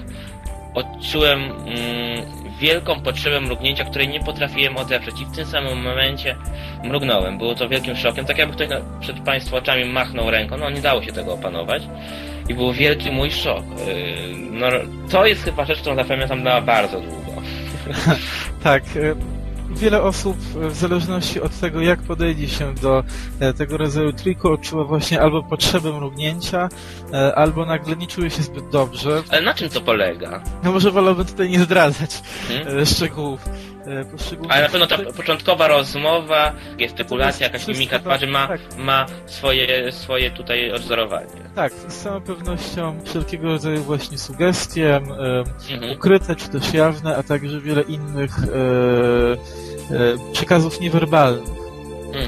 odczułem 0.75 1.41
mm, 1.41 2.47
wielką 2.61 3.01
potrzebę 3.01 3.41
mrugnięcia, 3.41 3.85
której 3.85 4.09
nie 4.09 4.21
potrafiłem 4.21 4.77
odeprzeć 4.77 5.21
i 5.21 5.27
w 5.27 5.37
tym 5.37 5.47
samym 5.47 5.83
momencie 5.83 6.37
mrugnąłem. 6.85 7.39
Było 7.39 7.55
to 7.55 7.69
wielkim 7.69 7.97
szokiem, 7.97 8.25
tak 8.25 8.39
jakby 8.39 8.55
ktoś 8.55 8.69
na, 8.69 8.81
przed 9.01 9.21
Państwa 9.21 9.57
oczami 9.57 9.85
machnął 9.85 10.31
ręką, 10.31 10.57
no 10.57 10.71
nie 10.71 10.81
dało 10.81 11.03
się 11.03 11.12
tego 11.12 11.35
opanować. 11.35 11.83
I 12.49 12.55
był 12.55 12.73
wielki 12.73 13.11
mój 13.11 13.31
szok. 13.31 13.65
Yy, 13.87 14.37
no, 14.51 14.67
to 15.11 15.27
jest 15.27 15.43
chyba 15.45 15.65
rzecz, 15.65 15.79
którą 15.81 15.97
zapamiętam 15.97 16.43
na 16.43 16.61
bardzo 16.61 17.01
długo. 17.01 17.43
Tak. 18.63 18.83
e, 18.97 19.37
Wiele 19.71 20.03
osób 20.03 20.37
e, 20.63 20.69
w 20.69 20.75
zależności 20.77 21.41
od 21.41 21.61
tego, 21.61 21.81
jak 21.81 22.03
podejdzie 22.03 22.49
się 22.49 22.75
do 22.75 23.05
e, 23.41 23.53
tego 23.53 23.77
rodzaju 23.77 24.13
triku, 24.13 24.53
odczuwa 24.53 24.85
właśnie 24.85 25.21
albo 25.21 25.43
potrzebę 25.43 25.93
mrugnięcia, 25.93 26.69
e, 27.13 27.35
albo 27.35 27.67
nagle 27.67 27.97
nie 27.97 28.07
czuje 28.07 28.31
się 28.31 28.43
zbyt 28.43 28.69
dobrze. 28.71 29.23
Ale 29.31 29.43
na 29.43 29.55
czym 29.55 29.69
to 29.69 29.81
polega? 29.81 30.43
No 30.65 30.73
może 30.73 30.91
wolałbym 30.91 31.27
tutaj 31.27 31.51
nie 31.51 31.59
zdradzać 31.61 32.23
Hmm? 32.49 32.87
szczegółów. 32.87 33.41
E, 33.87 34.05
Ale 34.49 34.62
na 34.62 34.68
pewno 34.68 34.87
ta 34.87 34.99
początkowa 34.99 35.68
rozmowa, 35.68 36.53
gestykulacja, 36.78 37.47
jakaś 37.47 37.66
mimika 37.66 37.99
to- 37.99 38.05
twarzy 38.05 38.26
ma, 38.26 38.49
tak. 38.49 38.61
ma 38.78 39.07
swoje, 39.26 39.93
swoje 39.93 40.30
tutaj 40.30 40.72
odwzorowanie. 40.72 41.26
Tak, 41.55 41.72
z 41.89 42.03
całą 42.03 42.20
pewnością 42.20 43.01
wszelkiego 43.05 43.49
rodzaju 43.49 43.82
właśnie 43.82 44.18
sugestie, 44.18 44.97
Mhm. 44.97 45.45
ukryte 45.97 46.37
czy 46.37 46.49
też 46.49 46.74
jawne, 46.74 47.16
a 47.16 47.22
także 47.22 47.61
wiele 47.61 47.82
innych 47.82 48.30
e, 48.39 49.97
e, 49.97 50.32
przekazów 50.32 50.80
niewerbalnych. 50.80 51.57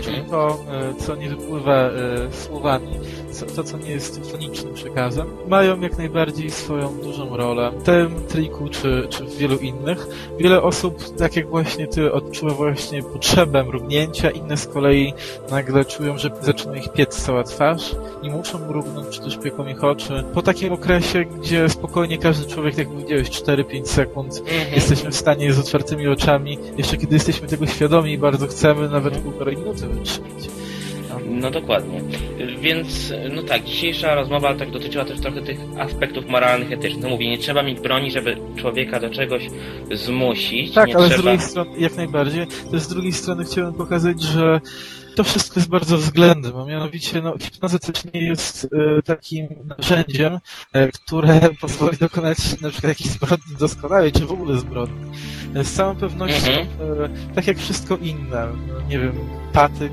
Czyli 0.02 0.16
Mhm. 0.16 0.30
to, 0.30 0.64
e, 0.72 0.94
co 1.04 1.14
nie 1.16 1.28
wypływa 1.28 1.90
słowami, 2.30 2.88
co, 3.38 3.46
to, 3.46 3.64
co 3.64 3.78
nie 3.78 3.90
jest 3.90 4.30
fonicznym 4.30 4.74
przekazem, 4.74 5.26
mają 5.48 5.80
jak 5.80 5.98
najbardziej 5.98 6.50
swoją 6.50 6.94
dużą 6.98 7.36
rolę 7.36 7.70
w 7.78 7.82
tym 7.82 8.14
triku, 8.28 8.68
czy, 8.68 9.06
czy 9.10 9.24
w 9.24 9.36
wielu 9.36 9.56
innych. 9.56 10.06
Wiele 10.38 10.62
osób, 10.62 11.16
tak 11.18 11.36
jak 11.36 11.48
właśnie 11.48 11.86
ty, 11.86 12.12
odczuwa 12.12 12.52
właśnie 12.54 13.02
potrzebę 13.02 13.64
mrugnięcia, 13.64 14.30
inne 14.30 14.56
z 14.56 14.66
kolei 14.66 15.12
nagle 15.50 15.84
czują, 15.84 16.18
że 16.18 16.30
zaczyna 16.42 16.76
ich 16.76 16.92
piec 16.92 17.16
cała 17.22 17.44
twarz 17.44 17.94
i 18.22 18.30
muszą 18.30 18.58
mrugnąć, 18.58 19.08
czy 19.08 19.20
też 19.20 19.38
pieką 19.38 19.66
ich 19.66 19.84
oczy. 19.84 20.24
Po 20.34 20.42
takim 20.42 20.72
okresie, 20.72 21.24
gdzie 21.24 21.68
spokojnie 21.68 22.18
każdy 22.18 22.46
człowiek, 22.54 22.78
jak 22.78 22.88
powiedziałeś, 22.88 23.30
4-5 23.30 23.86
sekund 23.86 24.38
Mhm. 24.38 24.74
jesteśmy 24.74 25.10
w 25.10 25.16
stanie 25.16 25.52
z 25.52 25.58
otwartymi 25.58 26.08
oczami, 26.08 26.58
jeszcze 26.78 26.96
kiedy 26.96 27.14
jesteśmy 27.14 27.48
tego 27.48 27.66
świadomi 27.66 28.12
i 28.12 28.18
bardzo 28.18 28.46
chcemy, 28.46 28.88
nawet 28.88 29.18
półtorej 29.18 29.56
minuty 29.56 29.86
wytrzymać. 29.88 30.48
No 31.30 31.50
dokładnie. 31.50 32.00
Więc, 32.60 33.12
no 33.34 33.42
tak, 33.42 33.64
dzisiejsza 33.64 34.14
rozmowa 34.14 34.54
tak 34.54 34.70
dotyczyła 34.70 35.04
też 35.04 35.20
trochę 35.20 35.42
tych 35.42 35.58
aspektów 35.78 36.26
moralnych, 36.28 36.72
etycznych. 36.72 37.02
No 37.02 37.08
mówię, 37.08 37.28
nie 37.30 37.38
trzeba 37.38 37.62
mieć 37.62 37.80
broni, 37.80 38.10
żeby 38.10 38.36
człowieka 38.56 39.00
do 39.00 39.10
czegoś 39.10 39.42
zmusić. 39.92 40.74
Tak, 40.74 40.88
nie 40.88 40.96
ale 40.96 41.06
z 41.06 41.08
trzeba... 41.08 41.22
drugiej 41.22 41.40
strony, 41.40 41.70
jak 41.78 41.96
najbardziej, 41.96 42.46
też 42.70 42.82
z 42.82 42.88
drugiej 42.88 43.12
strony 43.12 43.44
chciałem 43.44 43.74
pokazać, 43.74 44.22
że 44.22 44.60
to 45.16 45.24
wszystko 45.24 45.60
jest 45.60 45.70
bardzo 45.70 45.96
względnym, 45.98 46.56
a 46.56 46.64
mianowicie 46.64 47.22
no, 47.22 47.34
hipnoza 47.40 47.78
też 47.78 48.04
nie 48.14 48.20
jest 48.20 48.68
e, 48.98 49.02
takim 49.02 49.48
narzędziem, 49.78 50.38
e, 50.72 50.88
które 50.92 51.40
pozwoli 51.60 51.96
dokonać 51.98 52.38
na 52.60 52.70
przykład 52.70 52.88
jakiejś 52.88 53.10
zbrodni 53.10 53.56
doskonałej, 53.58 54.12
czy 54.12 54.26
w 54.26 54.32
ogóle 54.32 54.58
zbrodni. 54.58 55.10
E, 55.54 55.64
z 55.64 55.72
całą 55.72 55.96
pewnością, 55.96 56.50
Mhm. 56.50 56.68
e, 57.04 57.34
tak 57.34 57.46
jak 57.46 57.58
wszystko 57.58 57.96
inne, 57.96 58.46
no, 58.68 58.80
nie 58.88 58.98
wiem, 58.98 59.12
patyk, 59.52 59.92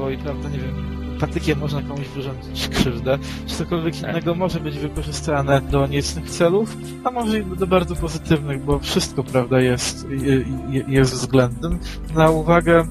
bo 0.00 0.10
i 0.10 0.18
prawda, 0.18 0.48
nie 0.48 0.58
wiem, 0.58 0.74
patykiem 1.20 1.58
można 1.58 1.82
komuś 1.82 2.06
wyrządzić 2.08 2.68
krzywdę, 2.68 3.18
czy 3.46 3.54
cokolwiek 3.54 3.96
Tak. 3.96 4.10
innego 4.10 4.34
może 4.34 4.60
być 4.60 4.78
wykorzystane 4.78 5.60
do 5.60 5.86
niecnych 5.86 6.30
celów, 6.30 6.76
a 7.04 7.10
może 7.10 7.38
i 7.38 7.44
do 7.44 7.66
bardzo 7.66 7.96
pozytywnych, 7.96 8.64
bo 8.64 8.78
wszystko, 8.78 9.24
prawda, 9.24 9.60
jest, 9.60 10.06
je- 10.10 10.44
je- 10.70 10.84
jest 10.88 11.12
względem. 11.14 11.78
Na 12.14 12.30
uwagę 12.30 12.86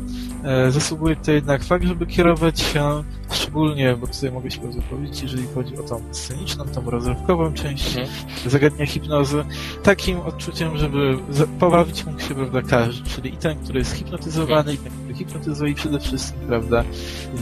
zasługuje 0.69 1.15
tutaj 1.15 1.35
jednak 1.35 1.63
fakt, 1.63 1.85
żeby 1.85 2.05
kierować 2.05 2.59
się 2.59 3.03
szczególnie, 3.31 3.95
bo 3.95 4.07
tutaj 4.07 4.31
mogę 4.31 4.51
się 4.51 4.61
bardzo 4.61 4.81
powiedzieć, 4.81 5.21
jeżeli 5.21 5.43
chodzi 5.55 5.77
o 5.77 5.83
tą 5.83 6.01
sceniczną, 6.11 6.65
tą 6.65 6.89
rozrywkową 6.89 7.53
część 7.53 7.97
Mhm. 7.97 8.07
zagadnienia 8.45 8.85
hipnozy, 8.85 9.43
takim 9.83 10.19
odczuciem, 10.19 10.77
żeby 10.77 11.17
pobawić 11.59 12.05
mógł 12.05 12.19
się, 12.21 12.35
prawda, 12.35 12.61
każdy, 12.61 13.09
czyli 13.09 13.33
i 13.33 13.37
ten, 13.37 13.59
który 13.63 13.79
jest 13.79 13.93
hipnotyzowany, 13.93 14.73
i 14.73 14.77
ten, 14.77 14.91
który 14.91 15.13
hipnotyzuje, 15.13 15.71
i 15.71 15.75
przede 15.75 15.99
wszystkim, 15.99 16.41
prawda, 16.47 16.83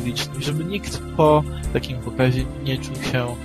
liczny, 0.05 0.41
żeby 0.41 0.65
nikt 0.65 1.01
po 1.17 1.43
takim 1.73 1.97
pokazie 1.97 2.45
nie 2.63 2.77
czuł 2.77 2.95
się 3.11 3.35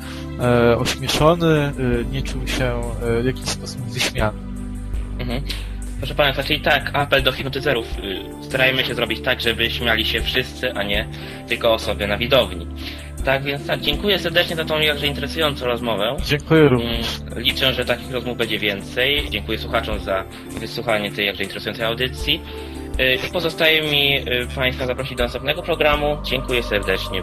e, 0.40 0.78
ośmieszony, 0.78 1.46
e, 1.48 1.72
nie 2.12 2.22
czuł 2.22 2.46
się 2.46 2.64
e, 3.02 3.22
w 3.22 3.24
jakiś 3.24 3.44
sposób 3.48 3.80
wyśmiany. 3.80 4.38
Mhm. 5.18 5.42
Proszę 6.02 6.14
Państwa, 6.14 6.42
czyli 6.42 6.60
tak, 6.60 6.90
apel 6.92 7.22
do 7.22 7.32
hipnotyzerów. 7.32 7.86
Y, 7.98 8.44
Starajmy 8.44 8.84
się 8.84 8.94
zrobić 8.94 9.20
tak, 9.20 9.40
żeby 9.40 9.70
śmiali 9.70 10.04
się 10.04 10.20
wszyscy, 10.20 10.72
a 10.72 10.82
nie 10.82 11.08
tylko 11.48 11.72
osoby 11.72 12.06
na 12.06 12.18
widowni. 12.18 12.66
Tak 13.24 13.42
więc 13.42 13.66
tak, 13.66 13.80
dziękuję 13.80 14.18
serdecznie 14.18 14.56
za 14.56 14.64
tą 14.64 14.80
jakże 14.80 15.06
interesującą 15.06 15.66
rozmowę. 15.66 16.16
Dziękuję 16.24 16.68
również. 16.68 17.06
Mm, 17.20 17.42
Liczę, 17.42 17.72
że 17.74 17.84
takich 17.84 18.10
rozmów 18.12 18.36
będzie 18.36 18.58
więcej. 18.58 19.30
Dziękuję 19.30 19.58
słuchaczom 19.58 20.00
za 20.00 20.24
wysłuchanie 20.60 21.12
tej 21.12 21.26
jakże 21.26 21.42
interesującej 21.42 21.84
audycji. 21.86 22.40
Y, 23.26 23.32
Pozostaje 23.32 23.82
mi 23.82 24.16
y, 24.16 24.46
Państwa 24.54 24.86
zaprosić 24.86 25.16
do 25.18 25.22
następnego 25.24 25.62
programu. 25.62 26.16
Dziękuję 26.24 26.62
serdecznie. 26.62 27.22